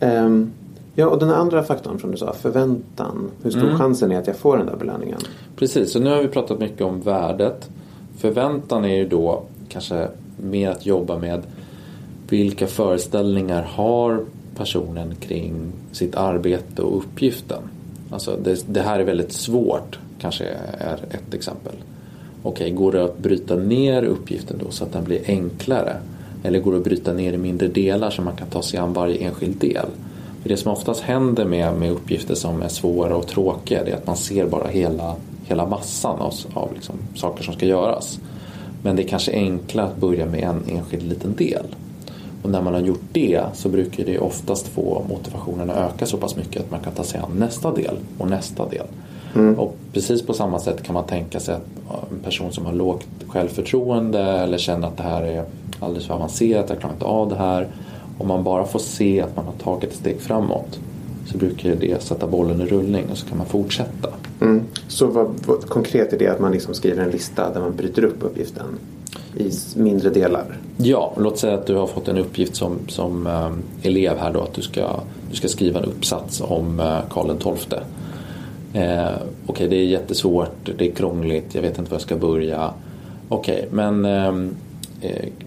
Ehm, 0.00 0.50
ja, 0.94 1.06
och 1.06 1.18
den 1.18 1.30
andra 1.30 1.62
faktorn 1.62 2.00
som 2.00 2.10
du 2.10 2.16
sa, 2.16 2.32
förväntan. 2.32 3.30
Hur 3.42 3.50
stor 3.50 3.62
Mm. 3.62 3.78
chansen 3.78 4.12
är 4.12 4.18
att 4.18 4.26
jag 4.26 4.36
får 4.36 4.56
den 4.56 4.66
där 4.66 4.76
belöningen? 4.76 5.18
Precis, 5.56 5.92
så 5.92 6.00
nu 6.00 6.10
har 6.10 6.22
vi 6.22 6.28
pratat 6.28 6.58
mycket 6.58 6.80
om 6.80 7.00
värdet. 7.00 7.70
förväntan 8.18 8.84
är 8.84 8.96
ju 8.96 9.08
då 9.08 9.42
kanske 9.68 10.08
mer 10.36 10.70
att 10.70 10.86
jobba 10.86 11.18
med 11.18 11.42
vilka 12.28 12.66
föreställningar 12.66 13.62
har 13.62 14.24
personen 14.56 15.14
kring 15.14 15.72
sitt 15.92 16.14
arbete 16.16 16.82
och 16.82 16.96
uppgiften. 16.98 17.62
Alltså 18.10 18.36
det, 18.44 18.64
det 18.74 18.80
här 18.80 19.00
är 19.00 19.04
väldigt 19.04 19.32
svårt, 19.32 19.98
kanske 20.18 20.44
är 20.78 20.98
ett 21.10 21.34
exempel. 21.34 21.72
Okej, 22.42 22.70
går 22.70 22.92
det 22.92 23.04
att 23.04 23.18
bryta 23.18 23.56
ner 23.56 24.02
uppgiften 24.02 24.58
då 24.64 24.70
så 24.70 24.84
att 24.84 24.92
den 24.92 25.04
blir 25.04 25.20
enklare? 25.26 25.96
Eller 26.42 26.60
går 26.60 26.72
det 26.72 26.78
att 26.78 26.84
bryta 26.84 27.12
ner 27.12 27.32
i 27.32 27.38
mindre 27.38 27.68
delar 27.68 28.10
så 28.10 28.22
man 28.22 28.36
kan 28.36 28.48
ta 28.48 28.62
sig 28.62 28.78
an 28.78 28.92
varje 28.92 29.18
enskild 29.18 29.56
del? 29.56 29.86
Det 30.44 30.56
som 30.56 30.72
oftast 30.72 31.00
händer 31.00 31.44
med, 31.44 31.74
med 31.74 31.90
uppgifter 31.90 32.34
som 32.34 32.62
är 32.62 32.68
svåra 32.68 33.16
och 33.16 33.26
tråkiga 33.26 33.84
det 33.84 33.90
är 33.90 33.96
att 33.96 34.06
man 34.06 34.16
ser 34.16 34.46
bara 34.46 34.68
hela, 34.68 35.16
hela 35.44 35.66
massan 35.66 36.20
av, 36.20 36.34
av 36.54 36.74
liksom 36.74 36.94
saker 37.14 37.44
som 37.44 37.54
ska 37.54 37.66
göras. 37.66 38.18
Men 38.82 38.96
det 38.96 39.02
är 39.02 39.08
kanske 39.08 39.32
enklare 39.32 39.86
att 39.86 39.96
börja 39.96 40.26
med 40.26 40.42
en 40.42 40.62
enskild 40.68 41.02
liten 41.02 41.34
del. 41.34 41.66
Och 42.42 42.50
när 42.50 42.62
man 42.62 42.74
har 42.74 42.80
gjort 42.80 43.02
det 43.12 43.42
så 43.54 43.68
brukar 43.68 44.04
det 44.04 44.18
oftast 44.18 44.68
få 44.68 45.04
motivationen 45.08 45.70
att 45.70 45.76
öka 45.76 46.06
så 46.06 46.16
pass 46.16 46.36
mycket 46.36 46.62
att 46.62 46.70
man 46.70 46.80
kan 46.80 46.92
ta 46.92 47.02
sig 47.02 47.20
an 47.20 47.30
nästa 47.38 47.74
del 47.74 47.96
och 48.18 48.30
nästa 48.30 48.68
del. 48.68 48.86
Mm. 49.34 49.58
Och 49.58 49.76
precis 49.92 50.26
på 50.26 50.34
samma 50.34 50.58
sätt 50.58 50.82
kan 50.82 50.94
man 50.94 51.04
tänka 51.04 51.40
sig 51.40 51.54
att 51.54 51.66
en 52.12 52.20
person 52.24 52.52
som 52.52 52.66
har 52.66 52.72
lågt 52.72 53.06
självförtroende 53.28 54.20
eller 54.22 54.58
känner 54.58 54.88
att 54.88 54.96
det 54.96 55.02
här 55.02 55.22
är 55.22 55.44
alldeles 55.80 56.06
för 56.06 56.14
avancerat, 56.14 56.70
jag 56.70 56.80
klarar 56.80 56.94
inte 56.94 57.04
av 57.04 57.28
det 57.28 57.36
här. 57.36 57.68
Om 58.18 58.28
man 58.28 58.44
bara 58.44 58.66
får 58.66 58.78
se 58.78 59.20
att 59.20 59.36
man 59.36 59.44
har 59.44 59.52
tagit 59.52 59.90
ett 59.90 59.96
steg 59.96 60.20
framåt 60.20 60.78
så 61.26 61.38
brukar 61.38 61.74
det 61.74 62.02
sätta 62.02 62.26
bollen 62.26 62.60
i 62.60 62.66
rullning 62.66 63.04
och 63.10 63.18
så 63.18 63.26
kan 63.26 63.38
man 63.38 63.46
fortsätta. 63.46 64.08
Mm. 64.40 64.62
Så 64.88 65.06
vad, 65.06 65.34
vad, 65.46 65.68
konkret 65.68 66.12
är 66.12 66.18
det 66.18 66.28
att 66.28 66.40
man 66.40 66.52
liksom 66.52 66.74
skriver 66.74 67.02
en 67.02 67.10
lista 67.10 67.52
där 67.52 67.60
man 67.60 67.76
bryter 67.76 68.04
upp 68.04 68.16
uppgiften 68.20 68.66
i 69.36 69.50
mindre 69.76 70.10
delar? 70.10 70.58
Ja, 70.76 71.12
låt 71.18 71.38
säga 71.38 71.54
att 71.54 71.66
du 71.66 71.74
har 71.74 71.86
fått 71.86 72.08
en 72.08 72.18
uppgift 72.18 72.56
som, 72.56 72.78
som 72.88 73.26
um, 73.26 73.62
elev 73.82 74.18
här 74.18 74.32
då 74.32 74.40
att 74.40 74.54
du 74.54 74.62
ska, 74.62 75.00
du 75.30 75.36
ska 75.36 75.48
skriva 75.48 75.78
en 75.80 75.84
uppsats 75.84 76.40
om 76.40 76.80
uh, 76.80 76.98
Karl 77.10 77.56
XII. 77.56 77.78
Eh, 78.72 79.06
Okej, 79.06 79.26
okay, 79.46 79.68
det 79.68 79.76
är 79.76 79.84
jättesvårt, 79.84 80.70
det 80.78 80.88
är 80.88 80.92
krångligt, 80.92 81.54
jag 81.54 81.62
vet 81.62 81.78
inte 81.78 81.90
var 81.90 81.94
jag 81.94 82.02
ska 82.02 82.16
börja. 82.16 82.70
Okej, 83.28 83.54
okay, 83.54 83.68
men 83.70 84.04
ehm, 84.04 84.48
eh, 84.48 84.52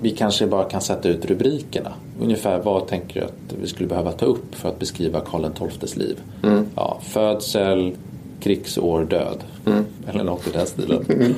vi 0.02 0.10
kanske 0.10 0.48
bara 0.48 0.64
kan 0.64 0.82
sätta 0.82 1.10
ut 1.10 1.26
rubrikerna. 1.26 1.94
Ungefär 2.22 2.60
vad 2.60 2.88
tänker 2.88 3.20
du 3.20 3.26
att 3.26 3.62
vi 3.62 3.68
skulle 3.68 3.90
behöva 3.90 4.12
ta 4.12 4.26
upp 4.26 4.56
för 4.56 4.70
att 4.70 4.80
beskriva 4.80 5.20
Karl 5.20 5.70
XIIs 5.70 5.96
liv? 5.98 6.20
Mm. 6.44 6.66
Ja, 6.76 7.00
födsel, 7.02 7.96
krigsår, 8.40 9.06
död. 9.06 9.44
Mm. 9.66 9.86
Eller 10.08 10.24
något 10.24 10.48
i 10.48 10.52
den 10.52 10.68
stilen. 10.68 11.06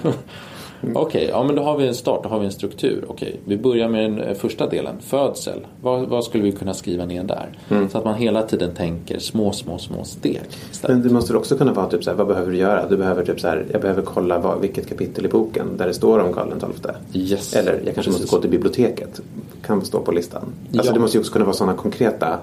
Mm. 0.82 0.98
Okej, 0.98 1.22
okay, 1.22 1.30
ja 1.30 1.44
men 1.44 1.56
då 1.56 1.62
har 1.62 1.78
vi 1.78 1.88
en 1.88 1.96
start, 1.96 2.24
då 2.24 2.30
har 2.30 2.40
vi 2.40 2.46
en 2.46 2.52
struktur. 2.52 3.06
Okej, 3.08 3.30
okay, 3.30 3.40
vi 3.46 3.58
börjar 3.58 3.90
med 3.90 4.12
den 4.12 4.22
eh, 4.22 4.34
första 4.34 4.68
delen, 4.68 4.96
födsel. 5.00 5.60
Vad, 5.82 6.08
vad 6.08 6.24
skulle 6.24 6.44
vi 6.44 6.52
kunna 6.52 6.74
skriva 6.74 7.06
ner 7.06 7.24
där? 7.24 7.50
Mm. 7.70 7.90
Så 7.90 7.98
att 7.98 8.06
man 8.06 8.16
hela 8.16 8.44
tiden 8.44 8.72
tänker 8.76 9.20
små, 9.20 9.52
små, 9.52 9.78
små 9.78 10.04
steg. 10.04 10.42
Istället. 10.72 10.98
Men 10.98 11.08
det 11.08 11.14
måste 11.14 11.38
också 11.38 11.58
kunna 11.58 11.74
vara 11.74 11.88
typ 11.88 12.04
så 12.04 12.10
här, 12.10 12.18
vad 12.18 12.28
behöver 12.28 12.52
du 12.52 12.58
göra? 12.58 12.90
Du 12.90 12.98
behöver 12.98 13.26
typ 13.26 13.40
så 13.40 13.48
här, 13.48 13.66
jag 13.72 13.82
behöver 13.82 14.02
kolla 14.02 14.40
vad, 14.40 14.62
vilket 14.62 14.90
kapitel 14.90 15.26
i 15.26 15.30
boken 15.30 15.78
där 15.78 15.88
det 15.88 15.94
står 15.94 16.20
om 16.20 16.34
Karl 16.34 16.48
XII. 16.60 17.22
Yes. 17.22 17.54
Eller 17.54 17.72
jag 17.72 17.84
kanske 17.84 17.94
Precis. 17.96 18.22
måste 18.22 18.36
gå 18.36 18.42
till 18.42 18.52
biblioteket. 18.52 19.22
Kan 19.62 19.86
stå 19.86 20.00
på 20.00 20.12
listan. 20.12 20.42
Alltså 20.74 20.90
ja. 20.90 20.94
det 20.94 21.00
måste 21.00 21.18
ju 21.18 21.20
också 21.20 21.34
kunna 21.34 21.46
vara 21.46 21.56
sådana 21.56 21.78
konkreta 21.78 22.40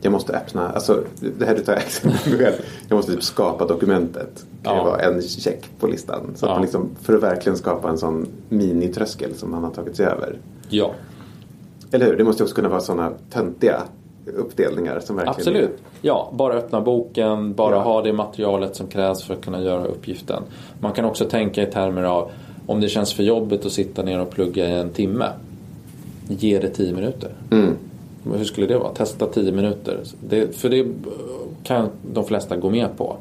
jag 0.00 0.12
måste 0.12 0.32
öppna, 0.32 0.70
alltså 0.70 1.02
det 1.38 1.46
här 1.46 1.54
du 1.54 1.62
tar 1.62 1.76
exempel 1.76 2.38
själv. 2.38 2.54
Jag 2.88 2.96
måste 2.96 3.12
typ 3.12 3.22
skapa 3.22 3.66
dokumentet. 3.66 4.46
Det 4.60 4.68
kan 4.68 4.76
ja. 4.76 4.84
vara 4.84 5.00
en 5.00 5.22
check 5.22 5.64
på 5.80 5.86
listan. 5.86 6.20
Så 6.34 6.46
ja. 6.46 6.50
att 6.50 6.56
man 6.56 6.62
liksom, 6.62 6.90
för 7.02 7.14
att 7.16 7.22
verkligen 7.22 7.58
skapa 7.58 7.88
en 7.88 7.98
sån 7.98 8.26
minitröskel 8.48 9.34
som 9.34 9.50
man 9.50 9.64
har 9.64 9.70
tagit 9.70 9.96
sig 9.96 10.06
över. 10.06 10.38
Ja. 10.68 10.90
Eller 11.92 12.06
hur? 12.06 12.16
Det 12.16 12.24
måste 12.24 12.42
också 12.42 12.54
kunna 12.54 12.68
vara 12.68 12.80
sådana 12.80 13.12
töntiga 13.30 13.82
uppdelningar 14.36 15.00
som 15.00 15.16
verkligen 15.16 15.36
Absolut. 15.36 15.70
Är... 15.70 15.76
Ja, 16.02 16.32
bara 16.32 16.54
öppna 16.54 16.80
boken, 16.80 17.54
bara 17.54 17.76
ja. 17.76 17.82
ha 17.82 18.02
det 18.02 18.12
materialet 18.12 18.76
som 18.76 18.86
krävs 18.86 19.22
för 19.22 19.34
att 19.34 19.44
kunna 19.44 19.62
göra 19.62 19.84
uppgiften. 19.84 20.42
Man 20.80 20.92
kan 20.92 21.04
också 21.04 21.24
tänka 21.24 21.62
i 21.62 21.66
termer 21.66 22.02
av 22.02 22.30
om 22.66 22.80
det 22.80 22.88
känns 22.88 23.12
för 23.12 23.22
jobbigt 23.22 23.66
att 23.66 23.72
sitta 23.72 24.02
ner 24.02 24.20
och 24.20 24.30
plugga 24.30 24.68
i 24.68 24.72
en 24.72 24.90
timme. 24.90 25.26
Ge 26.28 26.58
det 26.58 26.68
tio 26.68 26.92
minuter. 26.92 27.30
Mm. 27.50 27.76
Hur 28.24 28.44
skulle 28.44 28.66
det 28.66 28.78
vara? 28.78 28.94
Testa 28.94 29.26
10 29.26 29.52
minuter. 29.52 30.00
Det, 30.28 30.56
för 30.56 30.68
det 30.68 30.86
kan 31.62 31.88
de 32.12 32.24
flesta 32.24 32.56
gå 32.56 32.70
med 32.70 32.96
på. 32.96 33.16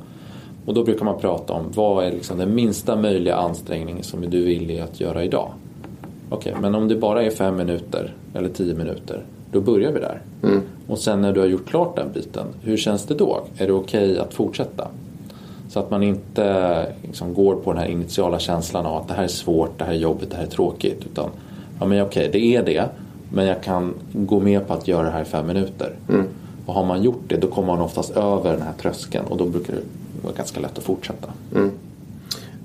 Och 0.66 0.74
då 0.74 0.84
brukar 0.84 1.06
man 1.06 1.20
prata 1.20 1.54
om 1.54 1.72
vad 1.76 2.06
är 2.06 2.12
liksom 2.12 2.38
den 2.38 2.56
minsta 2.56 2.96
möjliga 2.96 3.36
ansträngning 3.36 4.04
som 4.04 4.30
du 4.30 4.42
är 4.42 4.46
villig 4.46 4.80
att 4.80 5.00
göra 5.00 5.24
idag. 5.24 5.52
Okej, 6.30 6.52
okay, 6.52 6.62
men 6.62 6.76
om 6.76 6.88
det 6.88 6.96
bara 6.96 7.24
är 7.24 7.30
5 7.30 7.56
minuter 7.56 8.16
eller 8.34 8.50
10 8.50 8.74
minuter. 8.74 9.24
Då 9.52 9.62
börjar 9.62 9.92
vi 9.92 10.00
där. 10.00 10.22
Mm. 10.44 10.62
Och 10.88 10.98
sen 10.98 11.22
när 11.22 11.34
du 11.34 11.40
har 11.40 11.48
gjort 11.48 11.70
klart 11.70 11.96
den 11.96 12.12
biten. 12.14 12.46
Hur 12.62 12.78
känns 12.78 13.04
det 13.04 13.14
då? 13.14 13.44
Är 13.58 13.68
det 13.68 13.74
okej 13.74 14.12
okay 14.12 14.20
att 14.20 14.34
fortsätta? 14.34 14.88
Så 15.70 15.80
att 15.80 15.92
man 15.92 16.04
inte 16.04 16.86
liksom 17.04 17.34
går 17.34 17.56
på 17.56 17.74
den 17.74 17.82
här 17.82 17.90
initiala 17.90 18.40
känslan 18.40 18.86
av 18.86 18.98
att 18.98 19.08
det 19.08 19.14
här 19.14 19.24
är 19.24 19.28
svårt, 19.28 19.78
det 19.78 19.86
här 19.86 19.94
är 19.94 19.98
jobbigt, 19.98 20.30
det 20.30 20.36
här 20.36 20.44
är 20.44 20.48
tråkigt. 20.48 21.06
Utan 21.06 21.30
ja 21.80 21.86
men 21.86 22.02
okej, 22.02 22.30
okay, 22.30 22.42
det 22.42 22.56
är 22.56 22.64
det. 22.64 22.90
Men 23.34 23.46
jag 23.46 23.64
kan 23.64 23.94
gå 24.14 24.40
med 24.40 24.68
på 24.68 24.74
att 24.74 24.88
göra 24.88 25.04
det 25.04 25.10
här 25.10 25.22
i 25.22 25.26
fem 25.26 25.48
minuter. 25.48 25.96
Mm. 26.10 26.26
Och 26.66 26.74
har 26.74 26.86
man 26.86 27.04
gjort 27.04 27.24
det 27.28 27.38
då 27.38 27.48
kommer 27.48 27.68
man 27.68 27.82
oftast 27.82 28.12
över 28.18 28.52
den 28.52 28.62
här 28.62 28.74
tröskeln 28.82 29.26
och 29.26 29.38
då 29.38 29.46
brukar 29.46 29.74
det 29.74 29.82
vara 30.24 30.34
ganska 30.34 30.60
lätt 30.60 30.78
att 30.78 30.84
fortsätta. 30.84 31.28
Mm. 31.56 31.72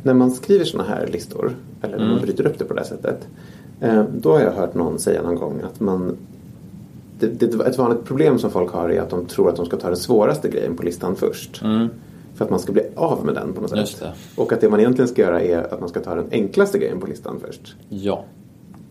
När 0.03 0.15
man 0.15 0.31
skriver 0.31 0.65
sådana 0.65 0.89
här 0.89 1.07
listor, 1.07 1.57
eller 1.83 1.97
när 1.97 2.05
man 2.05 2.13
mm. 2.13 2.25
bryter 2.25 2.47
upp 2.47 2.59
det 2.59 2.65
på 2.65 2.75
det 2.75 2.81
här 2.81 2.89
sättet. 2.89 3.29
Eh, 3.81 4.05
då 4.21 4.33
har 4.33 4.41
jag 4.41 4.53
hört 4.53 4.75
någon 4.75 4.99
säga 4.99 5.23
någon 5.23 5.37
gång 5.37 5.61
att 5.61 5.81
man 5.81 6.17
det, 7.19 7.27
det, 7.27 7.67
ett 7.67 7.79
vanligt 7.79 8.05
problem 8.05 8.39
som 8.39 8.51
folk 8.51 8.73
har 8.73 8.89
är 8.89 9.01
att 9.01 9.11
de 9.11 9.27
tror 9.27 9.49
att 9.49 9.57
de 9.57 9.67
ska 9.67 9.77
ta 9.77 9.89
den 9.89 9.97
svåraste 9.97 10.49
grejen 10.49 10.77
på 10.77 10.83
listan 10.83 11.17
först. 11.17 11.63
Mm. 11.63 11.89
För 12.35 12.45
att 12.45 12.51
man 12.51 12.61
ska 12.61 12.73
bli 12.73 12.83
av 12.95 13.25
med 13.25 13.35
den 13.35 13.53
på 13.53 13.61
något 13.61 13.89
sätt. 13.89 14.03
Och 14.37 14.53
att 14.53 14.61
det 14.61 14.69
man 14.69 14.81
egentligen 14.81 15.09
ska 15.09 15.23
göra 15.23 15.43
är 15.43 15.75
att 15.75 15.81
man 15.81 15.89
ska 15.89 16.01
ta 16.01 16.15
den 16.15 16.29
enklaste 16.31 16.79
grejen 16.79 17.01
på 17.01 17.07
listan 17.07 17.41
först. 17.47 17.77
Ja. 17.89 18.25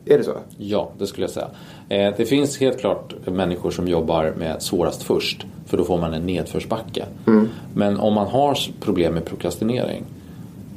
Är 0.06 0.18
det 0.18 0.24
så? 0.24 0.32
Ja, 0.58 0.92
det 0.98 1.08
skulle 1.08 1.24
jag 1.24 1.32
säga. 1.32 1.48
Eh, 1.90 2.14
det 2.18 2.26
finns 2.26 2.60
helt 2.60 2.80
klart 2.80 3.14
människor 3.26 3.72
som 3.72 3.88
jobbar 3.88 4.34
med 4.38 4.62
svårast 4.62 5.04
först. 5.04 5.46
För 5.66 5.78
då 5.78 5.84
får 5.84 5.98
man 5.98 6.14
en 6.14 6.26
nedförsbacke. 6.26 7.06
Mm. 7.28 7.50
Men 7.74 7.98
om 7.98 8.14
man 8.14 8.28
har 8.28 8.58
problem 8.80 9.14
med 9.14 9.26
prokrastinering. 9.26 10.04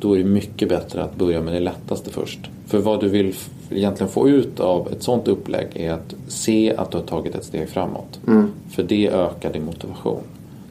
Då 0.00 0.14
är 0.14 0.18
det 0.18 0.24
mycket 0.24 0.68
bättre 0.68 1.02
att 1.02 1.16
börja 1.16 1.40
med 1.40 1.54
det 1.54 1.60
lättaste 1.60 2.10
först. 2.10 2.38
För 2.66 2.78
vad 2.78 3.00
du 3.00 3.08
vill 3.08 3.34
egentligen 3.70 4.12
få 4.12 4.28
ut 4.28 4.60
av 4.60 4.88
ett 4.92 5.02
sånt 5.02 5.28
upplägg 5.28 5.68
är 5.74 5.92
att 5.92 6.14
se 6.28 6.74
att 6.76 6.90
du 6.90 6.98
har 6.98 7.04
tagit 7.04 7.34
ett 7.34 7.44
steg 7.44 7.68
framåt. 7.68 8.20
Mm. 8.26 8.50
För 8.70 8.82
det 8.82 9.08
ökar 9.08 9.52
din 9.52 9.64
motivation. 9.64 10.22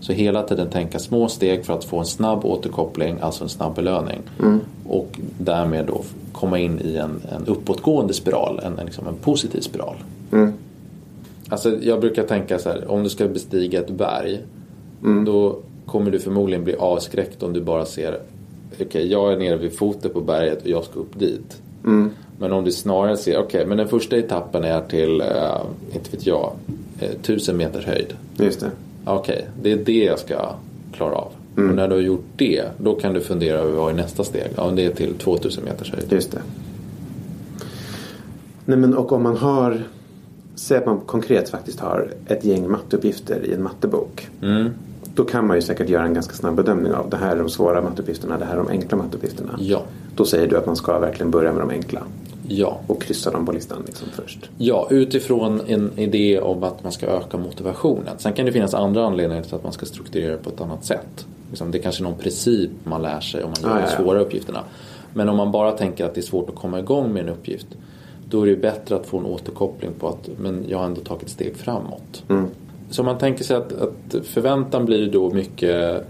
Så 0.04 0.14
hela 0.14 0.44
tiden 0.44 0.70
tänka 0.70 1.00
små 1.00 1.30
steg 1.30 1.66
för 1.66 1.74
att 1.74 1.84
få 1.84 2.00
en 2.00 2.06
snabb 2.06 2.46
återkoppling, 2.46 3.18
alltså 3.22 3.44
en 3.44 3.50
snabb 3.50 3.76
belöning. 3.76 4.22
Mm. 4.40 4.60
Och 4.88 5.20
därmed 5.38 5.86
då 5.86 6.02
komma 6.32 6.60
in 6.60 6.80
i 6.80 6.96
en, 6.96 7.22
en 7.32 7.46
uppåtgående 7.46 8.14
spiral, 8.14 8.60
en, 8.64 8.80
en, 8.80 8.86
liksom 8.86 9.08
en 9.08 9.16
positiv 9.16 9.62
spiral. 9.62 9.96
Mm. 10.32 10.54
Alltså 11.50 11.78
jag 11.82 12.02
brukar 12.02 12.24
tänka 12.24 12.60
så 12.60 12.70
här, 12.70 12.92
om 12.92 13.04
du 13.04 13.10
ska 13.10 13.28
bestiga 13.28 13.80
ett 13.80 13.90
berg 13.90 14.40
mm. 15.04 15.26
då 15.26 15.60
kommer 15.86 16.12
du 16.12 16.20
förmodligen 16.20 16.64
bli 16.64 16.76
avskräckt 16.76 17.44
om 17.44 17.54
du 17.54 17.62
bara 17.62 17.86
ser 17.86 18.20
okej 18.74 18.86
okay, 18.86 19.08
jag 19.08 19.34
är 19.34 19.38
nere 19.38 19.58
vid 19.58 19.78
foten 19.78 20.12
på 20.12 20.22
berget 20.22 20.62
och 20.62 20.68
jag 20.68 20.84
ska 20.84 21.00
upp 21.00 21.20
dit. 21.20 21.62
Mm. 21.86 22.10
Men 22.40 22.52
om 22.54 22.64
du 22.64 22.72
snarare 22.72 23.18
ser, 23.18 23.32
okej 23.32 23.44
okay, 23.44 23.66
men 23.66 23.78
den 23.78 23.88
första 23.88 24.18
etappen 24.18 24.64
är 24.64 24.82
till, 24.82 25.22
uh, 25.22 25.62
inte 25.94 26.12
vet 26.12 26.26
jag, 26.26 26.54
uh, 27.02 27.10
tusen 27.22 27.58
meters 27.58 27.86
höjd. 27.86 28.14
Just 28.38 28.60
det. 28.60 28.72
Okej, 29.06 29.36
okay, 29.36 29.48
det 29.62 29.72
är 29.72 29.86
det 29.86 30.04
jag 30.04 30.20
ska 30.20 30.56
klara 30.92 31.16
av. 31.16 31.32
Mm. 31.58 31.70
Och 31.70 31.76
när 31.76 31.88
du 31.88 31.96
har 31.96 32.02
gjort 32.02 32.26
det, 32.36 32.64
då 32.78 32.96
kan 32.96 33.14
du 33.14 33.22
fundera 33.22 33.58
över 33.58 33.72
vad 33.72 33.92
är 33.92 33.96
nästa 33.96 34.24
steg? 34.24 34.52
Ja, 34.56 34.72
det 34.76 34.86
är 34.86 34.92
till 34.92 35.14
2000 35.14 35.64
meters 35.64 35.94
höjd. 35.94 36.14
Just 36.14 36.32
det. 36.32 36.42
Nej, 38.66 38.78
men 38.78 38.94
och 38.94 39.12
om 39.12 39.24
man 39.24 39.38
har, 39.38 39.84
säg 40.56 40.78
att 40.78 40.86
man 40.86 41.00
konkret 41.00 41.50
faktiskt 41.50 41.80
har 41.80 42.12
ett 42.28 42.46
gäng 42.46 42.72
matteuppgifter 42.72 43.46
i 43.46 43.54
en 43.54 43.64
mattebok. 43.64 44.28
Mm. 44.42 44.70
Då 45.16 45.24
kan 45.24 45.48
man 45.48 45.56
ju 45.56 45.62
säkert 45.62 45.90
göra 45.90 46.04
en 46.04 46.14
ganska 46.14 46.34
snabb 46.34 46.56
bedömning 46.56 46.94
av 46.94 47.10
det 47.10 47.18
här 47.18 47.36
är 47.36 47.40
de 47.40 47.50
svåra 47.50 47.82
matteuppgifterna, 47.82 48.38
det 48.38 48.46
här 48.46 48.54
är 48.54 48.58
de 48.58 48.68
enkla 48.68 48.98
matteuppgifterna. 48.98 49.56
Ja. 49.60 49.84
Då 50.16 50.26
säger 50.26 50.48
du 50.48 50.58
att 50.58 50.66
man 50.66 50.76
ska 50.76 51.00
verkligen 51.00 51.32
börja 51.32 51.52
med 51.54 51.62
de 51.62 51.70
enkla. 51.70 52.02
Ja. 52.48 52.80
Och 52.88 53.02
kryssa 53.02 53.32
dem 53.32 53.46
på 53.46 53.52
listan 53.52 53.84
liksom 53.86 54.08
först. 54.14 54.50
Ja, 54.58 54.88
utifrån 54.90 55.62
en 55.68 56.00
idé 56.00 56.40
om 56.40 56.64
att 56.64 56.84
man 56.84 56.92
ska 56.92 57.06
öka 57.06 57.38
motivationen. 57.38 58.18
Sen 58.18 58.34
kan 58.34 58.46
det 58.46 58.52
finnas 58.52 58.74
andra 58.74 59.06
anledningar 59.06 59.44
till 59.44 59.56
att 59.56 59.64
man 59.64 59.74
ska 59.74 59.86
strukturera 59.86 60.38
på 60.38 60.50
ett 60.50 60.62
annat 60.62 60.86
sätt. 60.86 61.26
Liksom, 61.50 61.72
det 61.72 61.78
är 61.78 61.82
kanske 61.82 62.04
någon 62.04 62.18
princip 62.18 62.72
man 62.84 63.02
lär 63.02 63.20
sig 63.20 63.44
om 63.44 63.52
man 63.62 63.72
gör 63.72 63.78
ah, 63.78 63.86
de 63.86 64.04
svåra 64.04 64.18
ja. 64.18 64.24
uppgifterna. 64.24 64.64
Men 65.14 65.30
om 65.30 65.38
man 65.38 65.52
bara 65.52 65.72
tänker 65.72 66.06
att 66.06 66.16
det 66.16 66.20
är 66.20 66.24
svårt 66.24 66.50
att 66.50 66.56
komma 66.56 66.80
igång 66.80 67.14
med 67.14 67.24
en 67.24 67.30
uppgift. 67.30 67.68
Då 68.30 68.42
är 68.42 68.48
det 68.48 68.56
bättre 68.56 68.96
att 68.96 69.06
få 69.06 69.18
en 69.18 69.26
återkoppling 69.26 69.92
på 70.00 70.08
att 70.08 70.30
men 70.38 70.66
jag 70.68 70.78
har 70.78 70.86
ändå 70.86 71.02
tagit 71.02 71.24
ett 71.24 71.30
steg 71.30 71.58
framåt. 71.58 72.24
Mm. 72.30 72.46
Så 72.90 73.04
man 73.04 73.18
tänker 73.18 73.44
sig 73.44 73.58
att, 73.58 73.74
att 73.74 74.26
förväntan 74.26 74.86
blir 74.86 75.12
då 75.12 75.30
mycket 75.30 76.06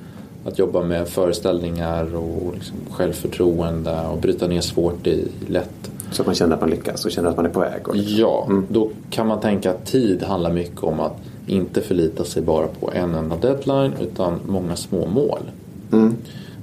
att 0.46 0.60
jobba 0.60 0.82
med 0.82 1.08
föreställningar 1.08 2.16
och 2.16 2.54
liksom 2.54 2.78
självförtroende 2.92 4.02
och 4.02 4.18
bryta 4.18 4.48
ner 4.48 4.62
svårt 4.62 5.08
i 5.08 5.28
lätt. 5.48 5.92
Så 6.14 6.22
att 6.22 6.26
man 6.26 6.36
känner 6.36 6.56
att 6.56 6.62
man 6.62 6.70
lyckas 6.70 7.06
och 7.06 7.12
känner 7.12 7.30
att 7.30 7.38
man 7.38 7.46
är 7.46 7.50
på 7.50 7.60
väg. 7.60 7.88
Och 7.88 7.96
liksom. 7.96 8.18
Ja, 8.18 8.48
då 8.70 8.90
kan 9.10 9.28
man 9.28 9.40
tänka 9.40 9.72
att 9.72 9.86
tid 9.86 10.24
handlar 10.24 10.54
mycket 10.54 10.84
om 10.84 11.00
att 11.00 11.18
inte 11.48 11.82
förlita 11.82 12.24
sig 12.24 12.42
bara 12.42 12.68
på 12.68 12.92
en 12.94 13.16
enda 13.16 13.36
deadline 13.36 13.94
utan 14.02 14.40
många 14.46 14.76
små 14.76 15.06
mål. 15.06 15.40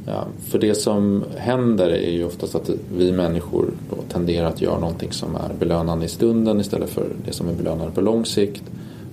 Ja, 0.07 0.25
för 0.49 0.59
det 0.59 0.75
som 0.75 1.25
händer 1.37 1.89
är 1.89 2.11
ju 2.11 2.25
oftast 2.25 2.55
att 2.55 2.71
vi 2.97 3.13
människor 3.13 3.71
tenderar 4.09 4.47
att 4.47 4.63
göra 4.63 4.79
någonting 4.79 5.13
som 5.13 5.37
är 5.37 5.55
belönande 5.59 6.05
i 6.05 6.09
stunden 6.09 6.61
istället 6.61 6.91
för 6.91 7.07
det 7.27 7.33
som 7.33 7.49
är 7.49 7.53
belönande 7.53 7.93
på 7.95 8.01
lång 8.01 8.25
sikt. 8.27 8.63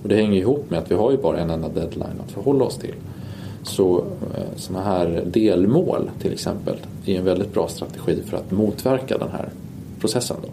Och 0.02 0.08
det 0.08 0.16
hänger 0.16 0.40
ihop 0.40 0.70
med 0.70 0.78
att 0.78 0.90
vi 0.90 0.94
har 0.94 1.10
ju 1.10 1.16
bara 1.16 1.38
en 1.38 1.50
enda 1.50 1.68
deadline 1.68 2.20
att 2.26 2.32
förhålla 2.32 2.64
oss 2.64 2.76
till. 2.76 2.94
Så 3.62 3.98
eh, 4.34 4.42
sådana 4.56 4.84
här 4.84 5.22
delmål 5.26 6.10
till 6.20 6.32
exempel 6.32 6.76
är 7.06 7.18
en 7.18 7.24
väldigt 7.24 7.54
bra 7.54 7.68
strategi 7.68 8.22
för 8.26 8.36
att 8.36 8.50
motverka 8.50 9.18
den 9.18 9.30
här 9.32 9.48
processen. 10.00 10.36
Då. 10.42 10.48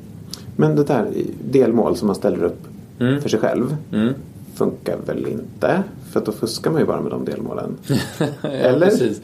Men 0.55 0.75
det 0.75 0.83
där 0.83 1.07
delmål 1.51 1.97
som 1.97 2.07
man 2.07 2.15
ställer 2.15 2.43
upp 2.43 2.59
Mm. 2.99 3.21
för 3.21 3.29
sig 3.29 3.39
själv 3.39 3.75
Mm. 3.93 4.13
funkar 4.55 4.97
väl 5.05 5.27
inte? 5.27 5.83
För 6.11 6.19
att 6.19 6.25
då 6.25 6.31
fuskar 6.31 6.71
man 6.71 6.79
ju 6.81 6.87
bara 6.87 7.01
med 7.01 7.11
de 7.11 7.25
delmålen. 7.25 7.77
Ja, 8.41 8.49
Eller? 8.49 8.85
Precis. 8.87 9.21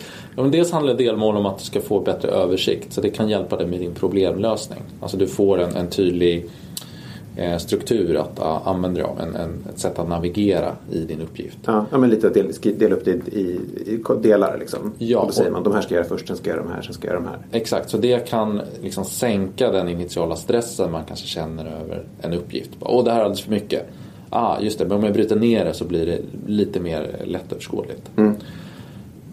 Dels 0.51 0.71
handlar 0.71 0.93
delmål 0.93 1.37
om 1.37 1.45
att 1.45 1.57
du 1.59 1.65
ska 1.65 1.81
få 1.81 1.99
bättre 1.99 2.29
översikt 2.29 2.93
så 2.93 3.01
det 3.01 3.09
kan 3.09 3.29
hjälpa 3.29 3.57
dig 3.57 3.67
med 3.67 3.79
din 3.79 3.93
problemlösning. 3.93 4.79
Alltså 5.01 5.17
du 5.17 5.27
får 5.27 5.59
en, 5.61 5.75
en 5.75 5.87
tydlig 5.87 6.45
struktur 7.59 8.15
att 8.15 8.39
uh, 8.39 8.67
använda 8.67 9.01
dig 9.01 9.09
av, 9.09 9.19
en, 9.19 9.35
en, 9.35 9.63
ett 9.73 9.79
sätt 9.79 9.99
att 9.99 10.09
navigera 10.09 10.75
i 10.91 10.99
din 10.99 11.21
uppgift. 11.21 11.57
Ja, 11.65 11.85
men 11.91 12.09
lite 12.09 12.27
att 12.27 12.33
del, 12.33 12.51
dela 12.77 12.95
upp 12.95 13.05
det 13.05 13.11
i, 13.11 13.59
i, 13.85 14.03
delar 14.21 14.57
liksom. 14.59 14.91
Ja, 14.97 15.19
och 15.19 15.27
då 15.27 15.33
säger 15.33 15.49
och- 15.49 15.53
man 15.53 15.63
de 15.63 15.73
här 15.73 15.81
ska 15.81 15.95
jag 15.95 15.99
göra 15.99 16.09
först, 16.09 16.27
sen 16.27 16.37
ska 16.37 16.49
jag 16.49 16.57
göra 16.57 16.67
de 16.67 16.73
här, 16.73 16.81
sen 16.81 16.93
ska 16.93 17.07
jag 17.07 17.13
göra 17.13 17.23
de 17.23 17.29
här. 17.29 17.59
Exakt, 17.59 17.89
så 17.89 17.97
det 17.97 18.27
kan 18.29 18.61
liksom 18.81 19.05
sänka 19.05 19.71
den 19.71 19.89
initiala 19.89 20.35
stressen 20.35 20.91
man 20.91 21.03
kanske 21.05 21.27
känner 21.27 21.65
över 21.65 22.03
en 22.21 22.33
uppgift. 22.33 22.69
Åh, 22.79 23.03
det 23.03 23.11
här 23.11 23.19
är 23.19 23.23
alldeles 23.23 23.41
för 23.41 23.51
mycket. 23.51 23.85
Ah, 24.29 24.59
just 24.59 24.79
det, 24.79 24.85
men 24.85 24.97
om 24.97 25.03
jag 25.03 25.13
bryter 25.13 25.35
ner 25.35 25.65
det 25.65 25.73
så 25.73 25.85
blir 25.85 26.05
det 26.05 26.19
lite 26.47 26.79
mer 26.79 27.15
lättöverskådligt. 27.25 28.11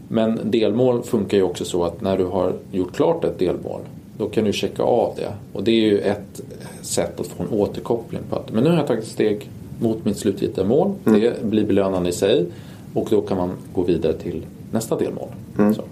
Men 0.08 0.40
delmål 0.44 1.02
funkar 1.02 1.36
ju 1.36 1.42
också 1.42 1.64
så 1.64 1.84
att 1.84 2.00
när 2.00 2.18
du 2.18 2.24
har 2.24 2.52
gjort 2.72 2.96
klart 2.96 3.24
ett 3.24 3.38
delmål 3.38 3.80
då 4.18 4.28
kan 4.28 4.44
du 4.44 4.52
checka 4.52 4.82
av 4.82 5.14
det. 5.16 5.32
Och 5.52 5.64
det 5.64 5.70
är 5.70 5.80
ju 5.80 5.98
ett 5.98 6.40
sätt 6.82 7.20
att 7.20 7.26
få 7.26 7.42
en 7.42 7.48
återkoppling 7.48 8.20
på 8.30 8.36
att 8.36 8.52
men 8.52 8.64
nu 8.64 8.70
har 8.70 8.76
jag 8.76 8.86
tagit 8.86 9.04
ett 9.04 9.10
steg 9.10 9.50
mot 9.80 10.04
mitt 10.04 10.16
slutgiltiga 10.18 10.64
mål. 10.64 10.94
Det 11.04 11.44
blir 11.44 11.66
belönande 11.66 12.08
i 12.08 12.12
sig 12.12 12.46
och 12.94 13.06
då 13.10 13.20
kan 13.20 13.36
man 13.36 13.50
gå 13.74 13.82
vidare 13.82 14.12
till 14.12 14.46
nästa 14.70 14.96
delmål. 14.96 15.28
Så. 15.74 15.82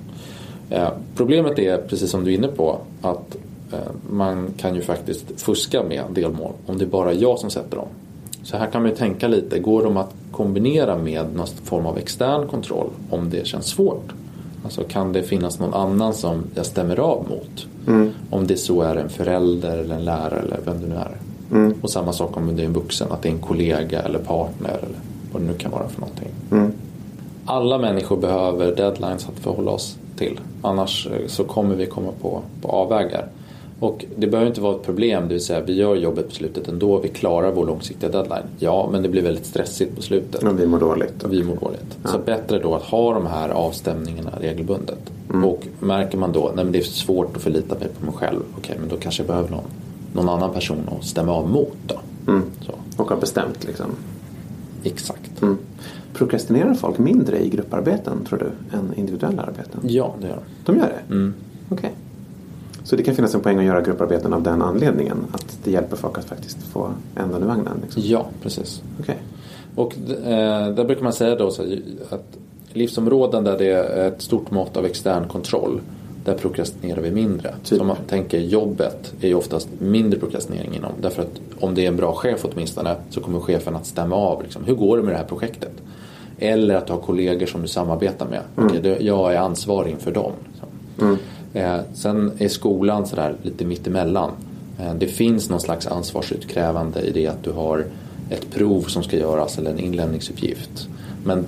Eh, 0.70 0.88
problemet 1.16 1.58
är, 1.58 1.78
precis 1.78 2.10
som 2.10 2.24
du 2.24 2.30
är 2.30 2.34
inne 2.34 2.48
på, 2.48 2.78
att 3.02 3.36
eh, 3.72 3.78
man 4.10 4.48
kan 4.56 4.74
ju 4.74 4.80
faktiskt 4.80 5.40
fuska 5.40 5.82
med 5.82 6.04
delmål 6.10 6.52
om 6.66 6.78
det 6.78 6.84
är 6.84 6.88
bara 6.88 7.12
jag 7.12 7.38
som 7.38 7.50
sätter 7.50 7.76
dem. 7.76 7.88
Så 8.42 8.56
här 8.56 8.66
kan 8.66 8.82
man 8.82 8.90
ju 8.90 8.96
tänka 8.96 9.28
lite, 9.28 9.58
går 9.58 9.82
de 9.82 9.96
att 9.96 10.14
kombinera 10.30 10.98
med 10.98 11.34
någon 11.34 11.46
form 11.46 11.86
av 11.86 11.98
extern 11.98 12.48
kontroll 12.48 12.90
om 13.10 13.30
det 13.30 13.46
känns 13.46 13.66
svårt? 13.66 14.12
Alltså 14.64 14.82
kan 14.82 15.12
det 15.12 15.22
finnas 15.22 15.58
någon 15.58 15.74
annan 15.74 16.14
som 16.14 16.44
jag 16.54 16.66
stämmer 16.66 17.00
av 17.00 17.26
mot? 17.28 17.66
Om 18.30 18.46
det 18.46 18.56
så 18.56 18.82
är 18.82 18.96
en 18.96 19.08
förälder 19.08 19.78
eller 19.78 19.94
en 19.94 20.04
lärare 20.04 20.38
eller 20.40 20.58
vem 20.64 20.80
det 20.80 20.86
nu 20.86 20.94
är. 20.94 21.16
Och 21.82 21.90
samma 21.90 22.12
sak 22.12 22.36
om 22.36 22.56
det 22.56 22.62
är 22.62 22.66
en 22.66 22.72
vuxen, 22.72 23.12
att 23.12 23.22
det 23.22 23.28
är 23.28 23.32
en 23.32 23.38
kollega 23.38 24.02
eller 24.02 24.18
partner 24.18 24.68
eller 24.68 24.98
vad 25.32 25.42
det 25.42 25.46
nu 25.46 25.54
kan 25.54 25.70
vara 25.70 25.88
för 25.88 26.00
någonting. 26.00 26.28
Alla 27.44 27.78
människor 27.78 28.16
behöver 28.16 28.76
deadlines 28.76 29.28
att 29.28 29.38
förhålla 29.38 29.70
oss 29.70 29.98
till. 30.16 30.40
Annars 30.62 31.06
eh, 31.06 31.26
så 31.26 31.44
kommer 31.44 31.74
vi 31.74 31.86
komma 31.86 32.12
på, 32.22 32.42
på 32.62 32.68
avvägar. 32.68 33.28
Och 33.80 34.04
det 34.16 34.26
behöver 34.26 34.48
inte 34.48 34.60
vara 34.60 34.76
ett 34.76 34.82
problem, 34.82 35.22
det 35.28 35.34
vill 35.34 35.44
säga 35.44 35.60
vi 35.60 35.74
gör 35.74 35.96
jobbet 35.96 36.28
på 36.28 36.34
slutet 36.34 36.68
ändå, 36.68 36.98
vi 36.98 37.08
klarar 37.08 37.52
vår 37.52 37.66
långsiktiga 37.66 38.10
deadline. 38.10 38.44
Ja, 38.58 38.88
men 38.92 39.02
det 39.02 39.08
blir 39.08 39.22
väldigt 39.22 39.46
stressigt 39.46 39.96
på 39.96 40.02
slutet. 40.02 40.42
Och 40.42 40.60
vi 40.60 40.66
mår 40.66 40.78
dåligt. 40.78 41.22
Och 41.22 41.32
vi 41.32 41.44
mår 41.44 41.56
dåligt. 41.56 41.98
Så 42.04 42.18
bättre 42.18 42.58
då 42.58 42.74
att 42.74 42.82
ha 42.82 43.14
de 43.14 43.26
här 43.26 43.48
avstämningarna 43.48 44.30
regelbundet. 44.40 44.98
Och 45.44 45.66
märker 45.80 46.18
man 46.18 46.32
då, 46.32 46.52
nej 46.54 46.64
men 46.64 46.72
det 46.72 46.78
är 46.78 46.82
svårt 46.82 47.36
att 47.36 47.42
förlita 47.42 47.78
mig 47.78 47.88
på 47.88 48.04
mig 48.06 48.14
själv. 48.14 48.40
Okej, 48.58 48.76
men 48.80 48.88
då 48.88 48.96
kanske 48.96 49.22
jag 49.22 49.26
behöver 49.28 49.50
någon, 49.50 49.64
någon 50.12 50.28
annan 50.28 50.52
person 50.52 50.88
att 50.98 51.04
stämma 51.06 51.32
av 51.32 51.50
mot 51.50 51.76
då. 51.86 51.94
Så, 52.60 52.72
Och 52.96 53.10
har 53.10 53.16
bestämt 53.16 53.64
liksom. 53.66 53.86
exakt. 54.84 55.42
Mm. 55.42 55.58
Prokrastinerar 56.14 56.74
folk 56.74 56.98
mindre 56.98 57.44
i 57.44 57.48
grupparbeten 57.48 58.24
tror 58.28 58.38
du 58.38 58.76
än 58.76 58.94
individuella 58.94 59.42
arbeten? 59.42 59.80
Ja, 59.82 60.14
det 60.20 60.26
gör 60.26 60.36
det. 60.36 60.42
De 60.64 60.76
gör 60.76 60.88
det? 61.08 61.14
Mm. 61.14 61.34
Okej. 61.68 61.94
Så 62.87 62.96
det 62.96 63.03
kan 63.03 63.14
finnas 63.14 63.35
en 63.35 63.40
poäng 63.40 63.59
att 63.59 63.64
göra 63.64 63.81
grupparbeten 63.81 64.33
av 64.33 64.42
den 64.42 64.62
anledningen? 64.62 65.16
Att 65.33 65.59
det 65.64 65.70
hjälper 65.70 65.96
folk 65.96 66.18
att 66.18 66.25
faktiskt 66.25 66.62
få 66.62 66.90
ändan 67.16 67.42
i 67.42 67.46
vagnen? 67.46 67.79
Liksom. 67.83 68.03
Ja, 68.05 68.27
precis. 68.42 68.83
Okej. 69.01 69.16
Och 69.75 69.94
eh, 70.25 70.68
där 70.75 70.85
brukar 70.85 71.03
man 71.03 71.12
säga 71.12 71.37
då 71.37 71.51
så 71.51 71.62
att 72.11 72.25
livsområden 72.72 73.44
där 73.44 73.59
det 73.59 73.70
är 73.72 74.09
ett 74.09 74.22
stort 74.22 74.51
mått 74.51 74.77
av 74.77 74.85
extern 74.85 75.29
kontroll 75.29 75.81
där 76.25 76.35
prokrastinerar 76.35 77.01
vi 77.03 77.11
mindre. 77.11 77.49
Typ. 77.64 77.79
Så 77.79 77.81
om 77.81 77.87
man 77.87 77.96
tänker 78.09 78.38
jobbet 78.38 79.12
är 79.20 79.29
ju 79.29 79.35
oftast 79.35 79.68
mindre 79.79 80.20
prokrastinering 80.20 80.75
inom. 80.75 80.92
Därför 81.01 81.22
att 81.22 81.40
om 81.61 81.75
det 81.75 81.85
är 81.85 81.88
en 81.88 81.96
bra 81.96 82.12
chef 82.12 82.44
åtminstone 82.53 82.96
så 83.11 83.20
kommer 83.20 83.40
chefen 83.40 83.77
att 83.77 83.87
stämma 83.87 84.16
av. 84.16 84.42
Liksom, 84.42 84.64
hur 84.64 84.75
går 84.75 84.96
det 84.96 85.03
med 85.03 85.12
det 85.12 85.18
här 85.18 85.25
projektet? 85.25 85.72
Eller 86.38 86.75
att 86.75 86.87
du 86.87 86.92
har 86.92 87.01
kollegor 87.01 87.46
som 87.46 87.62
du 87.62 87.68
samarbetar 87.68 88.27
med. 88.27 88.40
Okej, 88.57 88.81
det- 88.83 89.01
jag 89.01 89.35
är 89.35 89.38
ansvarig 89.38 89.90
inför 89.92 90.11
dem. 90.12 90.33
Liksom. 90.49 90.68
Eh, 91.56 91.80
sen 91.94 92.32
är 92.38 92.48
skolan 92.48 93.06
sådär 93.06 93.34
lite 93.42 93.64
mittemellan. 93.64 94.30
Eh, 94.80 94.94
det 94.94 95.06
finns 95.06 95.50
någon 95.50 95.60
slags 95.60 95.86
ansvarsutkrävande 95.86 97.00
i 97.00 97.10
det 97.10 97.26
att 97.26 97.42
du 97.42 97.52
har 97.52 97.84
ett 98.30 98.50
prov 98.50 98.82
som 98.82 99.02
ska 99.02 99.16
göras 99.16 99.58
eller 99.58 99.70
en 99.70 99.78
inlämningsuppgift. 99.78 100.88
Men 101.24 101.46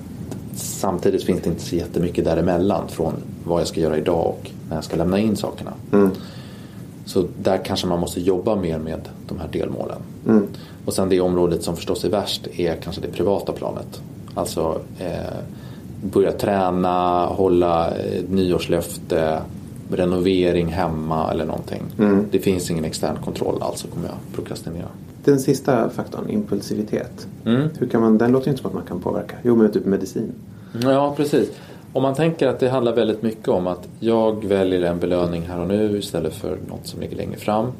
samtidigt 0.55 1.23
finns 1.23 1.41
det 1.41 1.49
inte 1.49 1.61
så 1.61 1.75
jättemycket 1.75 2.25
däremellan 2.25 2.87
från 2.87 3.13
vad 3.43 3.61
jag 3.61 3.67
ska 3.67 3.81
göra 3.81 3.97
idag 3.97 4.27
och 4.27 4.51
när 4.69 4.75
jag 4.77 4.83
ska 4.83 4.97
lämna 4.97 5.19
in 5.19 5.35
sakerna. 5.35 5.73
Så 7.05 7.25
där 7.43 7.57
kanske 7.65 7.87
man 7.87 7.99
måste 7.99 8.21
jobba 8.21 8.55
mer 8.55 8.77
med 8.77 9.01
de 9.27 9.39
här 9.39 9.47
delmålen. 9.51 9.97
Och 10.85 10.93
sen 10.93 11.09
det 11.09 11.21
området 11.21 11.63
som 11.63 11.75
förstås 11.75 12.05
är 12.05 12.09
värst 12.09 12.47
är 12.47 12.75
kanske 12.75 13.01
det 13.01 13.07
privata 13.07 13.51
planet. 13.51 14.01
Alltså 14.33 14.81
eh, 14.99 15.37
börja 16.03 16.31
träna, 16.31 17.25
hålla 17.25 17.87
eh, 17.87 18.23
nyårslöfte, 18.29 19.41
renovering 19.89 20.67
hemma 20.67 21.31
eller 21.31 21.45
någonting. 21.45 21.83
Det 22.31 22.39
finns 22.39 22.71
ingen 22.71 22.85
extern 22.85 23.17
kontroll, 23.25 23.61
alltså 23.61 23.87
kommer 23.87 24.07
jag 24.07 24.17
prokrastinera. 24.35 24.87
Den 25.23 25.39
sista 25.39 25.89
faktorn, 25.89 26.29
impulsivitet. 26.29 27.27
Mm. 27.45 27.69
Hur 27.79 27.87
kan 27.87 28.01
man, 28.01 28.17
den 28.17 28.31
låter 28.31 28.47
ju 28.47 28.51
inte 28.51 28.61
som 28.61 28.69
att 28.69 28.75
man 28.75 28.85
kan 28.85 28.99
påverka. 28.99 29.35
Jo, 29.43 29.55
men 29.55 29.71
typ 29.71 29.85
medicin. 29.85 30.31
Ja, 30.83 31.13
precis. 31.17 31.51
Om 31.93 32.03
man 32.03 32.15
tänker 32.15 32.47
att 32.47 32.59
det 32.59 32.69
handlar 32.69 32.95
väldigt 32.95 33.21
mycket 33.21 33.47
om 33.47 33.67
att 33.67 33.87
jag 33.99 34.45
väljer 34.45 34.81
en 34.81 34.99
belöning 34.99 35.41
här 35.41 35.59
och 35.59 35.67
nu 35.67 35.97
istället 35.97 36.33
för 36.33 36.57
något 36.69 36.87
som 36.87 36.99
ligger 37.01 37.17
längre 37.17 37.37
fram. 37.37 37.71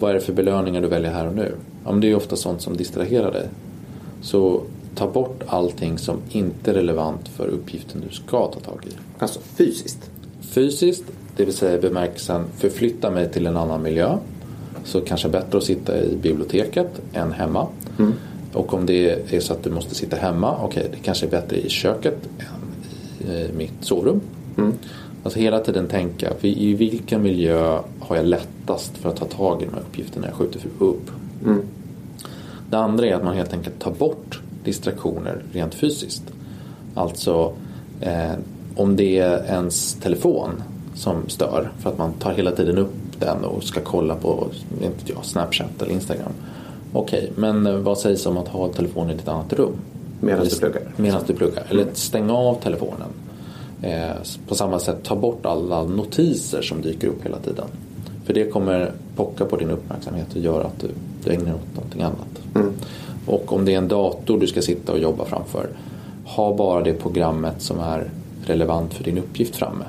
Vad 0.00 0.10
är 0.10 0.14
det 0.14 0.20
för 0.20 0.32
belöningar 0.32 0.80
du 0.80 0.88
väljer 0.88 1.10
här 1.10 1.26
och 1.26 1.34
nu? 1.34 1.52
Ja, 1.84 1.90
men 1.90 2.00
det 2.00 2.06
är 2.06 2.08
ju 2.08 2.16
ofta 2.16 2.36
sånt 2.36 2.62
som 2.62 2.76
distraherar 2.76 3.32
dig. 3.32 3.48
Så 4.22 4.62
ta 4.94 5.10
bort 5.10 5.42
allting 5.46 5.98
som 5.98 6.16
inte 6.30 6.70
är 6.70 6.74
relevant 6.74 7.28
för 7.28 7.48
uppgiften 7.48 8.02
du 8.08 8.14
ska 8.14 8.46
ta 8.46 8.60
tag 8.60 8.86
i. 8.86 8.90
Alltså 9.18 9.40
fysiskt. 9.40 10.10
Fysiskt, 10.48 11.04
det 11.36 11.44
vill 11.44 11.54
säga 11.54 11.74
i 11.74 11.80
bemärkelsen 11.80 12.44
förflytta 12.56 13.10
mig 13.10 13.32
till 13.32 13.46
en 13.46 13.56
annan 13.56 13.82
miljö. 13.82 14.16
Så 14.84 15.00
kanske 15.00 15.28
bättre 15.28 15.58
att 15.58 15.64
sitta 15.64 15.98
i 15.98 16.16
biblioteket 16.16 17.00
än 17.12 17.32
hemma. 17.32 17.66
Och 18.52 18.74
om 18.74 18.86
det 18.86 19.34
är 19.34 19.40
så 19.40 19.52
att 19.52 19.62
du 19.62 19.70
måste 19.70 19.94
sitta 19.94 20.16
hemma, 20.16 20.58
okej 20.64 20.88
det 20.90 20.98
kanske 20.98 21.26
är 21.26 21.30
bättre 21.30 21.56
i 21.56 21.68
köket 21.68 22.28
än 22.38 23.28
i 23.28 23.50
mitt 23.56 23.72
sovrum. 23.80 24.20
Alltså 25.22 25.38
hela 25.38 25.60
tiden 25.60 25.86
tänka, 25.86 26.32
i 26.40 26.74
vilken 26.74 27.22
miljö 27.22 27.80
har 28.00 28.16
jag 28.16 28.26
lättast 28.26 28.96
för 28.96 29.08
att 29.08 29.16
ta 29.16 29.24
tag 29.24 29.62
i 29.62 29.64
de 29.64 29.74
här 29.74 29.80
uppgifterna 29.80 30.26
jag 30.26 30.36
skjuter 30.36 30.60
upp? 30.78 31.10
Det 32.70 32.78
andra 32.78 33.06
är 33.06 33.14
att 33.14 33.24
man 33.24 33.36
helt 33.36 33.52
enkelt 33.52 33.78
tar 33.78 33.90
bort 33.90 34.40
distraktioner 34.64 35.42
rent 35.52 35.74
fysiskt. 35.74 36.22
Alltså 36.94 37.52
eh, 38.00 38.32
om 38.78 38.96
det 38.96 39.18
är 39.18 39.44
ens 39.44 39.94
telefon 39.94 40.62
som 40.94 41.28
stör 41.28 41.70
för 41.78 41.90
att 41.90 41.98
man 41.98 42.12
tar 42.12 42.32
hela 42.32 42.50
tiden 42.50 42.78
upp 42.78 42.94
den 43.18 43.44
och 43.44 43.64
ska 43.64 43.80
kolla 43.80 44.14
på 44.14 44.46
inte 44.82 45.12
jag, 45.12 45.24
Snapchat 45.24 45.82
eller 45.82 45.92
Instagram. 45.92 46.32
Okej, 46.92 47.32
men 47.36 47.66
eh, 47.66 47.74
vad 47.74 47.98
sägs 47.98 48.26
om 48.26 48.36
att 48.36 48.48
ha 48.48 48.68
telefonen 48.68 49.16
i 49.16 49.18
ett 49.18 49.28
annat 49.28 49.52
rum? 49.52 49.72
Medan 50.20 50.44
du 50.44 50.58
pluggar. 50.58 50.82
Medan 50.96 51.20
du 51.26 51.34
pluggar. 51.34 51.66
Eller 51.68 51.86
stänga 51.92 52.34
av 52.34 52.54
telefonen. 52.54 53.08
Eh, 53.82 54.10
på 54.48 54.54
samma 54.54 54.78
sätt 54.78 55.02
ta 55.02 55.16
bort 55.16 55.46
alla 55.46 55.84
notiser 55.84 56.62
som 56.62 56.82
dyker 56.82 57.08
upp 57.08 57.24
hela 57.24 57.38
tiden. 57.38 57.66
För 58.24 58.34
det 58.34 58.50
kommer 58.50 58.92
pocka 59.16 59.44
på 59.44 59.56
din 59.56 59.70
uppmärksamhet 59.70 60.26
och 60.34 60.40
göra 60.40 60.64
att 60.64 60.80
du, 60.80 60.88
du 61.24 61.30
ägnar 61.30 61.54
åt 61.54 61.76
någonting 61.76 62.02
annat. 62.02 62.68
Och 63.26 63.52
om 63.52 63.64
det 63.64 63.74
är 63.74 63.78
en 63.78 63.88
dator 63.88 64.40
du 64.40 64.46
ska 64.46 64.62
sitta 64.62 64.92
och 64.92 64.98
jobba 64.98 65.24
framför. 65.24 65.68
Ha 66.24 66.56
bara 66.56 66.82
det 66.82 66.92
programmet 66.92 67.62
som 67.62 67.78
är 67.78 68.10
relevant 68.48 68.94
för 68.94 69.04
din 69.04 69.18
uppgift 69.18 69.56
framme. 69.56 69.84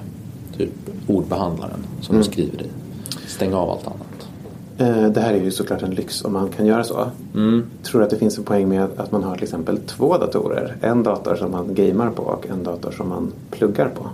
Typ 0.57 0.71
ordbehandlaren 1.07 1.79
som 2.01 2.15
Mm. 2.15 2.25
du 2.27 2.31
skriver 2.31 2.61
i. 2.61 2.65
Stäng 3.27 3.53
av 3.53 3.69
allt 3.69 3.87
annat. 3.87 4.27
Eh, 4.77 5.09
Det 5.11 5.21
här 5.21 5.33
är 5.33 5.43
ju 5.43 5.51
såklart 5.51 5.81
en 5.81 5.91
lyx 5.91 6.25
om 6.25 6.33
man 6.33 6.49
kan 6.49 6.65
göra 6.65 6.83
så. 6.83 7.07
Mm. 7.35 7.65
Tror 7.83 7.99
du 8.01 8.05
att 8.05 8.11
det 8.11 8.17
finns 8.17 8.37
en 8.37 8.43
poäng 8.43 8.69
med 8.69 8.87
att 8.97 9.11
man 9.11 9.23
har 9.23 9.33
till 9.35 9.43
exempel 9.43 9.77
två 9.77 10.17
datorer? 10.17 10.75
En 10.81 11.03
dator 11.03 11.35
som 11.35 11.51
man 11.51 11.73
gamer 11.75 12.09
på 12.09 12.23
och 12.23 12.47
en 12.49 12.63
dator 12.63 12.91
som 12.91 13.09
man 13.09 13.31
pluggar 13.51 13.89
på. 13.89 14.05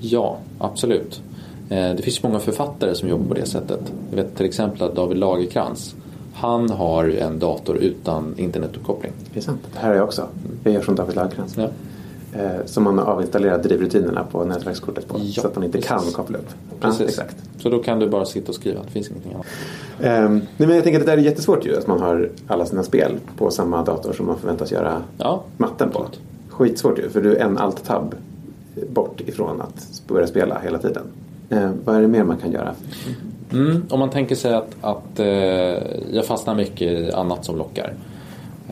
Ja, 0.00 0.36
absolut. 0.58 1.22
Eh, 1.68 1.94
Det 1.94 2.02
finns 2.02 2.22
många 2.22 2.38
författare 2.38 2.94
som 2.94 3.08
jobbar 3.08 3.24
på 3.28 3.34
det 3.34 3.46
sättet. 3.46 3.80
Jag 4.10 4.16
vet 4.16 4.36
till 4.36 4.46
exempel 4.46 4.82
att 4.82 4.94
David 4.96 5.18
Lagerkrans 5.18 5.94
han 6.36 6.70
har 6.70 7.08
en 7.08 7.38
dator 7.38 7.76
utan 7.76 8.34
internetuppkoppling. 8.36 9.12
Det 9.32 9.38
är 9.40 9.42
sant. 9.42 9.60
Det 9.72 9.78
här 9.78 9.90
är 9.90 9.94
jag 9.94 10.04
också. 10.04 10.26
Jag 10.64 10.74
gör 10.74 10.82
som 10.82 10.94
David 10.94 11.16
Lagercrantz. 11.16 11.56
Ja. 11.56 11.68
Eh, 12.34 12.64
Som 12.66 12.84
man 12.84 12.98
har 12.98 13.04
avinstallerat 13.12 13.62
drivrutinerna 13.62 14.24
på 14.24 14.44
nätverkskortet 14.44 15.08
på. 15.08 15.18
Ja, 15.22 15.42
så 15.42 15.48
att 15.48 15.54
man 15.54 15.64
inte 15.64 15.78
precis. 15.78 15.88
kan 15.90 16.12
koppla 16.12 16.38
upp. 16.38 16.48
Precis. 16.80 17.00
Ja, 17.00 17.06
exakt. 17.06 17.36
Så 17.58 17.68
då 17.68 17.82
kan 17.82 17.98
du 17.98 18.08
bara 18.08 18.24
sitta 18.24 18.48
och 18.48 18.54
skriva, 18.54 18.80
det 18.84 18.90
finns 18.90 19.10
ingenting 19.10 19.32
annat. 19.32 19.46
Ehm, 20.02 20.34
nej, 20.56 20.66
men 20.68 20.74
jag 20.74 20.84
tänker 20.84 21.00
att 21.00 21.06
det 21.06 21.12
där 21.12 21.18
är 21.18 21.22
jättesvårt 21.22 21.66
ju. 21.66 21.76
Att 21.76 21.86
man 21.86 22.00
har 22.00 22.30
alla 22.46 22.66
sina 22.66 22.82
spel 22.82 23.18
på 23.38 23.50
samma 23.50 23.84
dator 23.84 24.12
som 24.12 24.26
man 24.26 24.38
förväntas 24.38 24.72
göra 24.72 25.02
Ja, 25.18 25.42
matten 25.56 25.90
på. 25.90 26.06
Skitsvårt 26.48 26.98
ju. 26.98 27.08
För 27.10 27.20
du 27.22 27.36
är 27.36 27.44
en 27.44 27.58
alt-tab 27.58 28.14
bort 28.88 29.20
ifrån 29.20 29.60
att 29.60 30.02
börja 30.08 30.26
spela 30.26 30.58
hela 30.58 30.78
tiden. 30.78 31.02
Eh, 31.48 31.70
vad 31.84 31.96
är 31.96 32.00
det 32.00 32.08
mer 32.08 32.24
man 32.24 32.36
kan 32.36 32.52
göra? 32.52 32.74
Mm, 33.52 33.82
om 33.90 33.98
man 33.98 34.10
tänker 34.10 34.34
sig 34.34 34.54
att, 34.54 34.76
att 34.80 35.18
eh, 35.18 35.26
jag 36.12 36.24
fastnar 36.26 36.54
mycket 36.54 36.88
i 36.92 37.10
annat 37.12 37.44
som 37.44 37.56
lockar. 37.58 37.94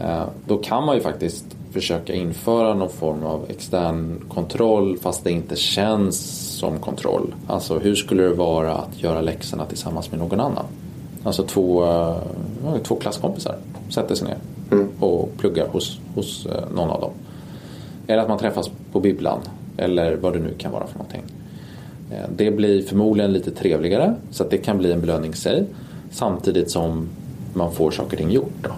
Eh, 0.00 0.22
då 0.46 0.58
kan 0.58 0.84
man 0.86 0.94
ju 0.94 1.00
faktiskt 1.00 1.44
försöka 1.72 2.14
införa 2.14 2.74
någon 2.74 2.90
form 2.90 3.22
av 3.24 3.46
extern 3.48 4.20
kontroll 4.28 4.98
fast 4.98 5.24
det 5.24 5.30
inte 5.30 5.56
känns 5.56 6.16
som 6.58 6.78
kontroll. 6.78 7.34
Alltså 7.46 7.78
hur 7.78 7.94
skulle 7.94 8.22
det 8.22 8.34
vara 8.34 8.74
att 8.74 9.02
göra 9.02 9.20
läxorna 9.20 9.66
tillsammans 9.66 10.10
med 10.10 10.20
någon 10.20 10.40
annan? 10.40 10.64
Alltså 11.24 11.42
två, 11.42 11.84
eh, 11.84 12.16
två 12.82 12.96
klasskompisar 12.96 13.56
sätter 13.88 14.14
sig 14.14 14.28
ner 14.28 14.38
och 15.00 15.28
pluggar 15.38 15.66
hos, 15.68 15.98
hos 16.14 16.46
eh, 16.46 16.64
någon 16.74 16.90
av 16.90 17.00
dem. 17.00 17.10
Eller 18.06 18.22
att 18.22 18.28
man 18.28 18.38
träffas 18.38 18.70
på 18.92 19.00
bibblan 19.00 19.40
eller 19.76 20.16
vad 20.16 20.32
det 20.32 20.38
nu 20.38 20.54
kan 20.58 20.72
vara 20.72 20.86
för 20.86 20.98
någonting. 20.98 21.22
Eh, 22.10 22.16
Det 22.36 22.50
blir 22.50 22.82
förmodligen 22.82 23.32
lite 23.32 23.50
trevligare 23.50 24.14
så 24.30 24.42
att 24.44 24.50
det 24.50 24.58
kan 24.58 24.78
bli 24.78 24.92
en 24.92 25.00
belöning 25.00 25.30
i 25.32 25.36
sig. 25.36 25.64
Samtidigt 26.10 26.70
som 26.70 27.08
man 27.54 27.72
får 27.72 27.90
saker 27.90 28.12
och 28.12 28.18
ting 28.18 28.30
gjort. 28.30 28.52
Då. 28.62 28.70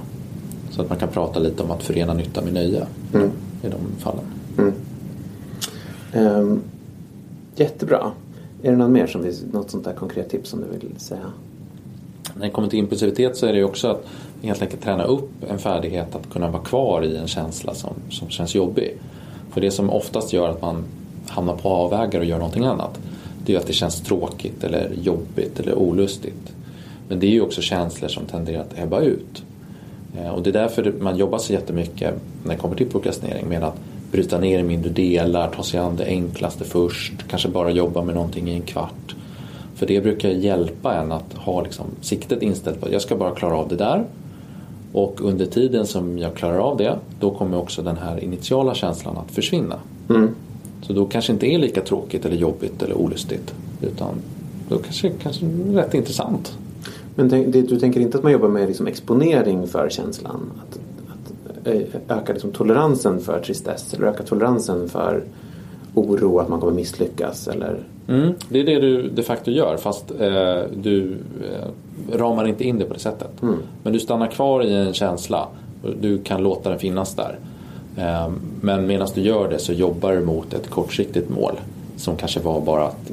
Så 0.75 0.83
att 0.83 0.89
man 0.89 0.99
kan 0.99 1.09
prata 1.09 1.39
lite 1.39 1.63
om 1.63 1.71
att 1.71 1.83
förena 1.83 2.15
nytta 2.15 2.43
med 2.43 2.53
nöje 2.53 2.87
i 3.63 3.69
de 3.69 3.79
fallen. 3.99 4.25
Ehm, 6.13 6.61
jättebra. 7.57 8.13
Är 8.63 8.71
det 8.71 8.77
något 8.77 8.91
mer 8.91 9.07
som 9.07 9.23
vi, 9.23 9.35
något 9.53 9.71
sånt 9.71 9.85
där 9.85 9.93
konkret 9.93 10.31
tips 10.31 10.51
som 10.51 10.61
du 10.61 10.79
vill 10.79 11.01
säga? 11.01 11.33
När 12.35 12.47
det 12.47 12.51
kommer 12.51 12.69
till 12.69 12.79
impulsivitet 12.79 13.37
så 13.37 13.47
är 13.47 13.53
det 13.53 13.59
ju 13.59 13.65
också 13.65 13.89
att 13.89 14.07
helt 14.43 14.63
enkelt 14.63 14.83
träna 14.83 15.05
upp 15.05 15.31
en 15.49 15.59
färdighet 15.59 16.15
att 16.15 16.33
kunna 16.33 16.51
vara 16.51 16.63
kvar 16.63 17.03
i 17.03 17.17
en 17.17 17.27
känsla 17.27 17.75
som, 17.75 17.95
som 18.11 18.29
känns 18.29 18.55
jobbig. 18.55 18.99
För 19.51 19.61
det 19.61 19.71
som 19.71 19.91
oftast 19.91 20.33
gör 20.33 20.49
att 20.49 20.63
man 20.63 20.85
hamnar 21.29 21.57
på 21.57 21.69
avvägar 21.69 22.21
och 22.21 22.27
gör 22.27 22.39
någonting 22.39 22.65
annat 22.65 22.99
det 23.45 23.53
är 23.53 23.55
ju 23.55 23.61
att 23.61 23.67
det 23.67 23.73
känns 23.73 24.01
tråkigt 24.01 24.65
eller 24.65 24.91
jobbigt 25.03 25.61
eller 25.61 25.75
olustigt. 25.75 26.53
Men 27.09 27.21
det 27.21 27.27
är 27.27 27.31
ju 27.31 27.41
också 27.41 27.63
känslor 27.63 28.09
som 28.09 28.27
tenderar 28.27 28.61
att 28.61 28.79
ebba 28.79 29.01
ut. 29.01 29.43
Eh, 30.19 30.29
Och 30.31 30.43
det 30.43 30.51
är 30.51 30.53
därför 30.53 30.95
man 31.01 31.17
jobbar 31.17 31.39
så 31.39 31.53
jättemycket 31.53 32.15
när 32.45 32.55
det 32.55 32.61
kommer 32.61 32.77
till 32.77 32.89
prokrastinering 32.91 33.49
med 33.49 33.65
att 33.65 33.77
bryta 34.13 34.39
ner 34.39 34.59
i 34.59 34.63
mindre 34.63 34.91
delar, 34.91 35.51
ta 35.57 35.63
sig 35.63 35.81
an 35.81 35.97
det 35.97 36.05
enklaste 36.05 36.65
först, 36.65 37.13
kanske 37.29 37.49
bara 37.49 37.71
jobba 37.71 38.03
med 38.05 38.15
någonting 38.15 38.49
i 38.49 38.55
en 38.55 38.63
kvart. 38.63 39.15
För 39.75 39.87
det 39.87 40.01
brukar 40.01 40.29
hjälpa 40.29 40.95
en 40.95 41.13
att 41.13 41.35
ha 41.35 41.63
liksom 41.63 41.87
siktet 42.01 42.43
inställt 42.43 42.81
på 42.81 42.87
att 42.87 42.93
jag 42.93 43.03
ska 43.03 43.17
bara 43.17 43.31
klara 43.35 43.57
av 43.57 43.69
det 43.69 43.77
där. 43.77 44.05
Och 44.93 45.21
under 45.21 45.47
tiden 45.47 45.87
som 45.87 46.19
jag 46.19 46.35
klarar 46.35 46.59
av 46.59 46.77
det, 46.77 46.99
då 47.21 47.31
kommer 47.31 47.59
också 47.59 47.83
den 47.83 47.97
här 47.97 48.25
initiala 48.25 48.75
känslan 48.75 49.17
att 49.17 49.31
försvinna. 49.31 49.77
Så 50.83 50.93
då 50.93 51.07
kanske 51.07 51.33
inte 51.33 51.47
är 51.47 51.59
lika 51.59 51.81
tråkigt 51.81 52.25
eller 52.25 52.37
jobbigt 52.37 52.83
eller 52.83 52.95
olustigt. 52.99 53.55
Utan 53.83 54.15
då 54.69 54.79
kanske 54.79 55.11
kanske 55.23 55.47
rätt 55.73 55.95
intressant. 55.95 56.59
Men 57.15 57.31
tänk, 57.31 57.53
det, 57.53 57.63
du 57.63 57.79
tänker 57.79 58.01
inte 58.01 58.19
att 58.19 58.25
man 58.25 58.33
jobbar 58.33 58.49
med 58.49 58.69
liksom 58.69 58.87
exponering 58.87 59.67
för 59.67 59.89
känslan? 59.89 60.51
Att, 60.63 60.79
att 61.09 61.67
eh, 61.67 62.19
öka 62.19 62.33
liksom 62.33 62.53
toleransen 62.53 63.21
för 63.21 63.41
tristess 63.41 63.95
eller 63.95 64.07
öka 64.07 64.23
toleransen 64.23 64.89
för 64.89 65.25
oro 65.95 66.39
att 66.39 66.49
man 66.49 66.61
kommer 66.61 66.73
misslyckas 66.73 67.49
eller? 67.49 67.79
Mm, 68.09 68.33
det 68.49 68.61
är 68.61 68.65
det 68.65 68.81
du 68.81 69.09
de 69.09 69.23
facto 69.23 69.51
gör 69.51 69.77
fast 69.77 70.11
eh, 70.11 70.63
du 70.77 71.17
eh, 71.43 72.19
ramar 72.19 72.47
inte 72.47 72.65
in 72.65 72.79
det 72.79 72.85
på 72.85 72.95
det 72.95 73.01
sättet. 73.01 73.31
Men 73.83 73.93
du 73.93 74.01
stannar 74.01 74.27
kvar 74.27 74.63
i 74.63 74.75
en 74.75 74.95
känsla. 74.95 75.49
och 75.83 75.91
Du 76.01 76.19
kan 76.19 76.43
låta 76.43 76.71
den 76.71 76.79
finnas 76.79 77.15
där. 77.15 77.39
Eh, 77.97 78.33
men 78.61 78.87
medan 78.87 79.09
du 79.15 79.21
gör 79.21 79.49
det 79.49 79.59
så 79.59 79.73
jobbar 79.73 80.13
du 80.13 80.21
mot 80.21 80.55
ett 80.55 80.71
kortsiktigt 80.71 81.31
mål. 81.31 81.61
Som 81.97 82.17
kanske 82.17 82.41
var 82.41 82.61
bara 82.61 82.85
att 82.85 83.11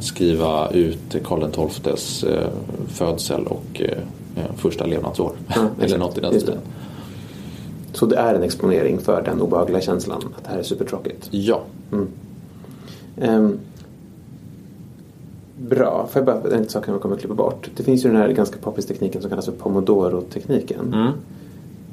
skriva 0.00 0.70
ut 0.70 1.16
Karl 1.24 1.68
XIIs 1.68 2.24
eh, 2.24 2.48
födsel 2.88 3.46
och 3.46 3.80
eh, 3.80 3.98
eh, 4.36 4.54
första 4.56 4.86
levnadsår. 4.86 5.32
Eller 5.48 5.84
exakt. 5.84 6.00
något 6.00 6.18
i 6.18 6.20
den 6.20 6.40
stilen. 6.40 6.58
Så 7.92 8.06
det 8.06 8.16
är 8.16 8.34
en 8.34 8.42
exponering 8.42 8.98
för 8.98 9.22
den 9.22 9.40
obehagliga 9.40 9.80
känslan 9.80 10.22
att 10.36 10.44
det 10.44 10.50
här 10.50 10.58
är 10.58 10.62
supertråkigt? 10.62 11.28
Ja. 11.30 11.62
Ehm, 13.20 13.58
bra, 15.56 16.08
får 16.10 16.22
jag 16.26 16.42
bara 16.42 16.56
en 16.56 16.68
sak 16.68 16.88
jag 16.88 17.00
kommer 17.00 17.14
att 17.14 17.20
klippa 17.20 17.34
bort. 17.34 17.70
Det 17.76 17.82
finns 17.82 18.04
ju 18.04 18.08
den 18.08 18.18
här 18.18 18.28
ganska 18.28 18.58
poppis 18.58 18.86
tekniken 18.86 19.20
som 19.20 19.30
kallas 19.30 19.44
för 19.44 19.52
pomodoro-tekniken. 19.52 20.94
Mm. 20.94 21.12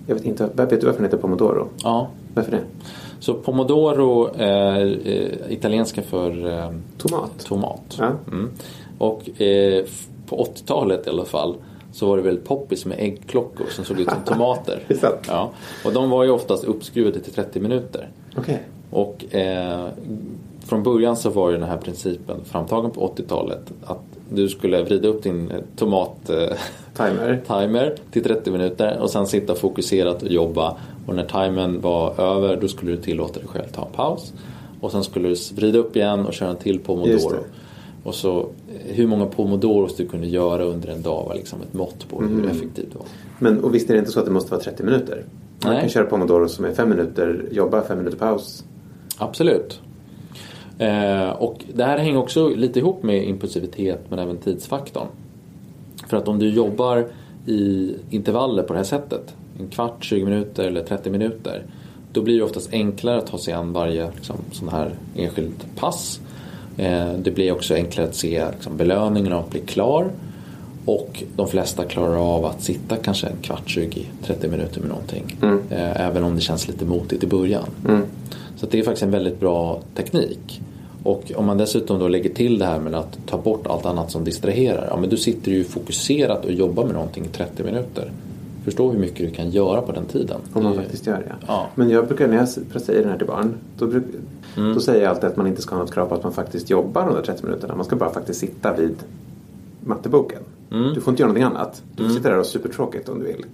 Jag 0.08 0.16
vet 0.16 0.26
inte, 0.26 0.50
vet 0.56 0.70
du 0.70 0.76
varför 0.76 0.94
den 0.94 1.04
heter 1.04 1.18
pomodoro? 1.18 1.68
ja. 1.84 2.10
Varför 2.34 2.52
det? 2.52 2.62
Så 3.26 3.34
pomodoro 3.34 4.30
är 4.38 5.00
eh, 5.08 5.54
italienska 5.54 6.02
för 6.02 6.48
eh, 6.48 6.72
Tomat? 6.98 7.46
tomat. 7.46 7.98
Ja. 8.00 8.12
Mm. 8.28 8.52
Och 8.98 9.42
eh, 9.42 9.86
på 10.28 10.46
80-talet 10.46 11.08
i 11.08 11.10
alla 11.10 11.26
fall 11.26 11.56
så 11.92 12.08
var 12.08 12.18
det 12.18 12.24
väldigt 12.24 12.46
poppis 12.46 12.86
med 12.86 13.00
äggklockor 13.00 13.66
som 13.70 13.86
såg 13.86 14.00
ut 14.00 14.10
som 14.10 14.22
tomater. 14.26 14.84
Ja. 15.28 15.52
Och 15.86 15.94
de 15.94 16.10
var 16.10 16.24
ju 16.24 16.30
oftast 16.30 16.64
uppskruvade 16.64 17.20
till 17.20 17.34
30 17.34 17.60
minuter. 17.60 18.10
Okej. 18.38 18.64
Och 18.92 19.36
eh, 19.36 19.88
från 20.66 20.84
början 20.84 21.18
så 21.18 21.30
var 21.30 21.50
ju 21.50 21.58
den 21.58 21.70
här 21.70 21.78
principen 21.78 22.46
framtagen 22.46 22.92
på 22.92 23.14
80-talet 23.16 23.72
att 23.86 24.15
du 24.30 24.50
skulle 24.50 24.84
vrida 24.84 25.08
upp 25.08 25.24
din 25.24 25.52
eh, 25.52 25.58
tomat 25.76 26.30
eh, 26.30 26.58
Timer. 26.94 27.42
timer 27.48 27.96
till 28.12 28.24
30 28.24 28.52
minuter 28.52 28.98
och 29.02 29.10
sen 29.10 29.28
sitta 29.28 29.56
fokuserat 29.56 30.24
och 30.24 30.30
jobba. 30.30 30.78
Och 31.08 31.16
när 31.16 31.26
timern 31.26 31.82
var 31.82 32.20
över 32.20 32.58
då 32.62 32.68
skulle 32.68 32.92
du 32.92 32.98
tillåta 32.98 33.40
dig 33.40 33.48
själv 33.48 33.68
ta 33.72 33.86
en 33.86 33.92
paus. 33.92 34.34
Och 34.82 34.92
sen 34.92 35.04
skulle 35.04 35.28
du 35.30 35.36
vrida 35.56 35.80
upp 35.80 35.96
igen 35.96 36.26
och 36.26 36.34
köra 36.34 36.50
en 36.50 36.56
till 36.56 36.80
pomodoro. 36.80 37.36
Och 38.04 38.16
så 38.16 38.40
eh, 38.40 38.46
hur 38.96 39.08
många 39.08 39.26
pomodoros 39.26 39.96
du 39.96 40.08
kunde 40.08 40.28
göra 40.28 40.64
under 40.64 40.90
en 40.90 41.02
dag 41.02 41.26
var 41.28 41.36
liksom 41.36 41.62
ett 41.62 41.74
mått 41.74 42.10
på 42.10 42.18
Mm. 42.20 42.36
hur 42.42 42.50
effektivt 42.50 42.92
det 42.92 42.98
var. 42.98 43.06
Men 43.40 43.64
och 43.64 43.76
visst 43.76 43.90
är 43.90 43.94
det 43.94 44.00
inte 44.00 44.12
så 44.12 44.20
att 44.20 44.26
det 44.26 44.32
måste 44.32 44.52
vara 44.52 44.62
30 44.62 44.84
minuter? 44.84 45.24
Man 45.64 45.74
Nej. 45.74 45.82
kan 45.82 45.90
köra 45.90 46.06
pomodoro 46.06 46.48
som 46.48 46.66
är 46.66 46.74
5 46.74 46.90
minuter, 46.90 47.46
jobba 47.52 47.82
5 47.82 47.98
minuter 47.98 48.18
paus. 48.18 48.64
Absolut. 49.18 49.80
Eh, 50.80 51.30
och 51.30 51.64
det 51.74 51.84
här 51.84 51.98
hänger 51.98 52.18
också 52.18 52.50
lite 52.50 52.80
ihop 52.80 53.04
med 53.04 53.28
impulsivitet 53.28 54.00
men 54.10 54.20
även 54.20 54.38
tidsfaktorn. 54.38 55.08
För 56.08 56.18
att 56.18 56.28
om 56.28 56.40
du 56.40 56.50
jobbar 56.50 57.08
i 57.46 57.96
intervaller 58.10 58.64
på 58.64 58.74
det 58.74 58.80
här 58.80 58.84
sättet, 58.84 59.36
en 59.60 59.68
kvart, 59.68 60.04
20 60.04 60.26
minuter 60.26 60.68
eller 60.68 60.84
30 60.84 61.10
minuter, 61.10 61.64
då 62.14 62.22
blir 62.22 62.38
det 62.38 62.44
oftast 62.44 62.74
enklare 62.74 63.18
att 63.18 63.28
ta 63.28 63.38
sig 63.38 63.54
an 63.54 63.74
varje 63.74 64.12
liksom, 64.16 64.36
sån 64.52 64.70
här 64.70 64.92
enskilt 65.16 65.66
pass. 65.76 66.20
Eh, 66.78 67.14
det 67.14 67.32
blir 67.32 67.52
också 67.52 67.74
enklare 67.74 68.08
att 68.08 68.16
se 68.16 68.46
liksom, 68.52 68.78
belöningen 68.78 69.34
av 69.34 69.40
att 69.40 69.50
bli 69.52 69.60
klar. 69.60 70.12
Och 70.86 71.24
de 71.36 71.48
flesta 71.48 71.84
klarar 71.84 72.36
av 72.36 72.46
att 72.46 72.62
sitta 72.62 72.96
kanske 72.96 73.28
en 73.28 73.38
kvart, 73.42 73.64
20, 73.66 74.06
30 74.24 74.48
minuter 74.48 74.80
med 74.80 74.90
någonting. 74.90 75.38
Eh, 75.70 76.02
även 76.02 76.24
om 76.24 76.36
det 76.36 76.42
känns 76.42 76.68
lite 76.68 76.86
motigt 76.86 77.24
i 77.24 77.28
början. 77.28 77.70
Så 78.56 78.66
det 78.66 78.80
är 78.80 78.84
faktiskt 78.84 79.04
en 79.04 79.12
väldigt 79.12 79.40
bra 79.40 79.82
teknik. 79.96 80.62
Och 81.04 81.32
om 81.36 81.46
man 81.46 81.58
dessutom 81.58 82.00
då 82.00 82.08
lägger 82.08 82.30
till 82.30 82.60
det 82.60 82.66
här 82.66 82.80
med 82.80 82.96
att 82.96 83.18
ta 83.26 83.38
bort 83.38 83.68
allt 83.68 83.86
annat 83.86 84.12
som 84.12 84.24
distraherar. 84.24 84.88
Ja 84.90 84.98
men 84.98 85.10
du 85.10 85.18
sitter 85.18 85.52
ju 85.52 85.64
fokuserat 85.64 86.46
och 86.46 86.52
jobbar 86.52 86.86
med 86.86 86.94
någonting 86.94 87.26
i 87.26 87.28
30 87.28 87.64
minuter. 87.64 88.12
Förstå 88.64 88.92
hur 88.92 89.00
mycket 89.00 89.18
du 89.18 89.30
kan 89.30 89.50
göra 89.50 89.82
på 89.82 89.92
den 89.92 90.06
tiden. 90.06 90.42
Om 90.54 90.64
man 90.64 90.76
faktiskt 90.76 91.08
gör 91.08 91.18
det. 91.18 91.36
Ja. 91.48 91.68
Men 91.76 91.90
jag 91.90 92.08
brukar, 92.08 92.28
när 92.28 92.38
jag 92.38 92.50
säger 92.82 93.04
det 93.04 93.10
här 93.10 93.18
till 93.18 93.28
barn, 93.28 93.54
då, 93.78 93.88
bruk, 93.88 94.04
Mm. 94.58 94.74
då 94.74 94.80
säger 94.80 95.02
jag 95.04 95.10
alltid 95.10 95.30
att 95.30 95.38
man 95.38 95.48
inte 95.48 95.62
ska 95.62 95.76
ha 95.76 95.82
något 95.82 95.94
krav 95.94 96.06
på 96.06 96.16
att 96.16 96.24
man 96.24 96.34
faktiskt 96.34 96.70
jobbar 96.70 97.06
de 97.06 97.16
där 97.16 97.22
30 97.22 97.46
minuterna. 97.46 97.76
Man 97.76 97.86
ska 97.86 97.96
bara 97.96 98.10
faktiskt 98.14 98.40
sitta 98.40 98.74
vid 98.74 98.96
matteboken. 99.82 100.40
Mm. 100.72 100.94
Du 100.94 101.02
får 101.02 101.12
inte 101.12 101.22
göra 101.24 101.34
någonting 101.34 101.58
annat. 101.58 101.84
Du 101.96 102.04
får 102.04 102.10
sitta 102.10 102.30
där 102.30 102.38
och 102.38 102.44
ha 102.46 102.52
supertråkigt 102.52 103.10
om 103.10 103.20
du 103.20 103.26
vill. 103.26 103.46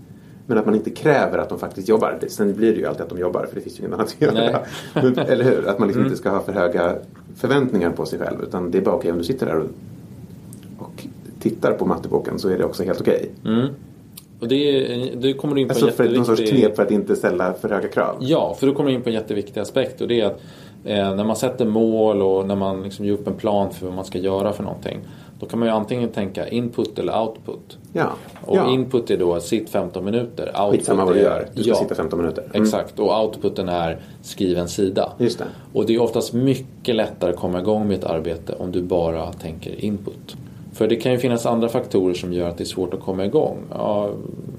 Men 0.52 0.58
att 0.58 0.66
man 0.66 0.76
inte 0.76 0.90
kräver 0.90 1.38
att 1.38 1.50
de 1.50 1.60
faktiskt 1.60 1.90
jobbar. 1.90 2.20
Sen 2.28 2.54
blir 2.54 2.74
det 2.74 2.80
ju 2.80 2.86
alltid 2.86 3.02
att 3.02 3.10
de 3.10 3.20
jobbar 3.20 3.46
för 3.46 3.56
det 3.56 3.62
finns 3.62 3.80
ju 3.80 3.84
inget 3.84 3.94
annat 3.94 4.08
att 4.08 4.22
göra. 4.22 4.60
Men, 4.94 5.20
eller 5.20 5.44
hur? 5.44 5.68
Att 5.68 5.80
man 5.80 5.88
liksom 5.88 6.02
mm. 6.02 6.12
inte 6.12 6.18
ska 6.18 6.30
ha 6.30 6.42
för 6.42 6.54
höga 6.54 6.96
förväntningar 7.36 7.92
på 7.92 8.06
sig 8.06 8.20
själv. 8.20 8.44
Utan 8.44 8.72
det 8.72 8.78
är 8.78 8.82
bara 8.82 8.96
okej 8.96 9.00
okay, 9.00 9.12
om 9.12 9.18
du 9.18 9.24
sitter 9.24 9.46
där 9.46 9.56
och, 9.56 9.66
och 10.78 11.08
tittar 11.40 11.72
på 11.72 11.86
matteboken 11.86 12.40
så 12.40 12.50
är 12.50 12.58
det 12.58 12.64
också 12.64 12.84
helt 12.84 13.02
okej. 13.02 13.32
Okay. 13.42 13.54
Mm. 13.54 13.68
Och 14.40 14.48
det, 14.48 14.84
det 15.22 15.34
kommer 15.34 15.58
in 15.58 15.68
på 15.68 15.74
alltså 15.74 15.92
för 15.92 16.10
någon 16.10 16.26
sorts 16.26 16.50
knep 16.50 16.76
för 16.76 16.84
att 16.84 16.92
inte 16.92 17.16
ställa 17.16 17.54
för 17.54 17.70
höga 17.70 17.88
krav? 17.88 18.16
Ja, 18.20 18.56
för 18.60 18.68
då 18.68 18.74
kommer 18.74 18.90
du 18.90 18.96
in 18.96 19.02
på 19.02 19.10
en 19.10 19.16
jätteviktig 19.16 19.62
aspekt 19.62 20.02
och 20.02 20.08
det 20.08 20.22
är 20.22 20.26
att 20.26 20.42
eh, 20.86 21.16
när 21.16 21.24
man 21.24 21.36
sätter 21.36 21.66
mål 21.66 22.22
och 22.22 22.48
när 22.48 22.56
man 22.56 22.84
liksom 22.84 23.06
gör 23.06 23.14
upp 23.14 23.28
en 23.28 23.34
plan 23.34 23.72
för 23.74 23.86
vad 23.86 23.96
man 23.96 24.06
ska 24.06 24.18
göra 24.18 24.54
för 24.54 24.64
någonting. 24.64 25.00
Då 25.42 25.48
kan 25.48 25.60
man 25.60 25.68
ju 25.68 25.74
antingen 25.74 26.10
tänka 26.10 26.48
input 26.48 27.00
eller 27.00 27.22
output. 27.22 27.78
Ja. 27.94 28.10
Och 28.46 28.58
ja. 28.58 28.74
input 28.74 29.12
är 29.12 29.18
då 29.18 29.40
sitt 29.40 29.70
15 29.70 30.06
minuter. 30.06 30.70
Skitsamma 30.72 31.06
vad 31.06 31.14
du 31.14 31.20
gör, 31.20 31.48
du 31.54 31.64
ska 31.64 31.72
ja, 31.72 31.76
sitta 31.76 31.96
15 31.96 32.20
minuter. 32.20 32.44
Mm. 32.54 32.64
Exakt, 32.64 33.00
och 33.00 33.24
outputen 33.24 33.70
är 33.70 34.00
skriv 34.22 34.58
en 34.58 34.68
sida. 34.68 35.12
Just 35.18 35.40
det. 35.40 35.46
Och 35.74 35.86
det 35.86 35.96
är 35.96 36.02
oftast 36.02 36.34
mycket 36.34 36.96
lättare 36.96 37.32
att 37.32 37.40
komma 37.40 37.60
igång 37.60 37.88
med 37.88 37.98
ett 37.98 38.04
arbete 38.04 38.56
om 38.60 38.72
du 38.72 38.82
bara 38.82 39.34
tänker 39.34 39.86
input. 39.86 40.36
För 40.74 40.88
det 40.88 40.96
kan 40.96 41.12
ju 41.12 41.18
finnas 41.18 41.46
andra 41.46 41.70
faktorer 41.70 42.14
som 42.14 42.34
gör 42.34 42.50
att 42.50 42.58
det 42.58 42.64
är 42.64 42.66
svårt 42.66 42.94
att 42.94 43.00
komma 43.00 43.26
igång. 43.26 43.58
Ja, 43.70 44.10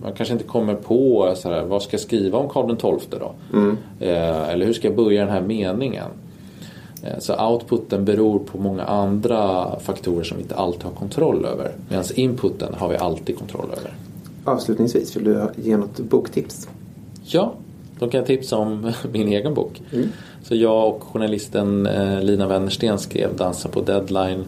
man 0.02 0.12
kanske 0.12 0.32
inte 0.32 0.44
kommer 0.44 0.74
på 0.74 1.32
så 1.36 1.48
här, 1.48 1.62
vad 1.62 1.82
ska 1.82 1.94
jag 1.94 2.00
skriva 2.00 2.38
om 2.38 2.48
Karl 2.48 2.76
XII 2.76 3.20
då? 3.20 3.32
Mm. 3.52 3.76
Eh, 4.00 4.48
eller 4.48 4.66
hur 4.66 4.72
ska 4.72 4.88
jag 4.88 4.96
börja 4.96 5.20
den 5.20 5.32
här 5.32 5.40
meningen? 5.40 6.08
Eh, 7.02 7.18
så 7.18 7.46
outputen 7.46 8.04
beror 8.04 8.38
på 8.38 8.58
många 8.58 8.84
andra 8.84 9.70
faktorer 9.80 10.24
som 10.24 10.36
vi 10.36 10.42
inte 10.42 10.54
alltid 10.54 10.84
har 10.84 10.92
kontroll 10.92 11.44
över. 11.44 11.72
Medan 11.88 12.04
inputen 12.14 12.74
har 12.74 12.88
vi 12.88 12.96
alltid 12.96 13.38
kontroll 13.38 13.70
över. 13.78 13.94
Avslutningsvis, 14.44 15.16
vill 15.16 15.24
du 15.24 15.48
ge 15.56 15.76
något 15.76 15.98
boktips? 15.98 16.68
Ja, 17.24 17.52
då 17.98 18.08
kan 18.08 18.18
jag 18.18 18.26
tipsa 18.26 18.56
om 18.56 18.92
min 19.12 19.28
egen 19.28 19.54
bok. 19.54 19.82
Mm. 19.92 20.08
Så 20.42 20.54
jag 20.54 20.88
och 20.88 21.02
journalisten 21.02 21.86
eh, 21.86 22.22
Lina 22.22 22.46
Wennersten 22.46 22.98
skrev 22.98 23.36
Dansa 23.36 23.68
på 23.68 23.80
deadline 23.80 24.44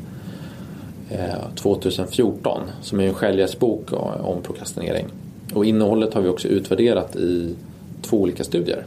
2014 1.55 2.61
som 2.82 3.00
är 3.00 3.05
en 3.05 3.14
självhjälpsbok 3.14 3.92
om 4.20 4.42
prokrastinering. 4.42 5.07
Och 5.55 5.64
innehållet 5.64 6.14
har 6.14 6.22
vi 6.22 6.28
också 6.28 6.48
utvärderat 6.48 7.16
i 7.16 7.55
två 8.02 8.16
olika 8.16 8.44
studier 8.44 8.86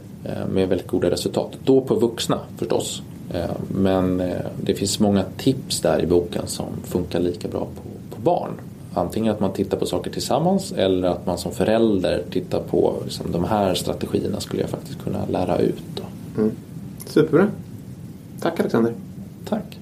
med 0.50 0.68
väldigt 0.68 0.86
goda 0.86 1.10
resultat. 1.10 1.58
Då 1.64 1.80
på 1.80 1.94
vuxna 1.94 2.40
förstås. 2.56 3.02
Eh, 3.34 3.50
men 3.68 4.20
eh, 4.20 4.46
det 4.62 4.74
finns 4.74 5.00
många 5.00 5.24
tips 5.36 5.80
där 5.80 6.02
i 6.02 6.06
boken 6.06 6.46
som 6.46 6.66
funkar 6.84 7.20
lika 7.20 7.48
bra 7.48 7.60
på, 7.60 8.16
på 8.16 8.22
barn. 8.22 8.50
Antingen 8.94 9.32
att 9.32 9.40
man 9.40 9.52
tittar 9.52 9.76
på 9.76 9.86
saker 9.86 10.10
tillsammans 10.10 10.72
eller 10.72 11.08
att 11.08 11.26
man 11.26 11.38
som 11.38 11.52
förälder 11.52 12.22
tittar 12.30 12.60
på 12.60 12.94
liksom, 13.04 13.32
de 13.32 13.44
här 13.44 13.74
strategierna 13.74 14.40
skulle 14.40 14.62
jag 14.62 14.70
faktiskt 14.70 15.02
kunna 15.02 15.26
lära 15.26 15.58
ut. 15.58 16.02
Mm. 16.36 16.50
Superbra. 17.06 17.46
Tack 18.40 18.60
Alexander. 18.60 18.94
Tack. 19.48 19.78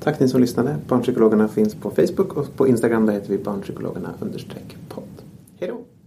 Tack 0.00 0.20
ni 0.20 0.28
som 0.28 0.40
lyssnade. 0.40 0.76
Barnpsykologerna 0.88 1.48
finns 1.48 1.74
på 1.74 1.90
Facebook 1.90 2.36
och 2.36 2.56
på 2.56 2.68
Instagram 2.68 3.06
där 3.06 3.12
heter 3.12 3.28
vi 3.28 3.38
barnpsykologerna 3.38 4.08
understreck 4.20 4.76
podd. 4.88 5.04
Hej 5.60 5.68
då. 5.68 5.97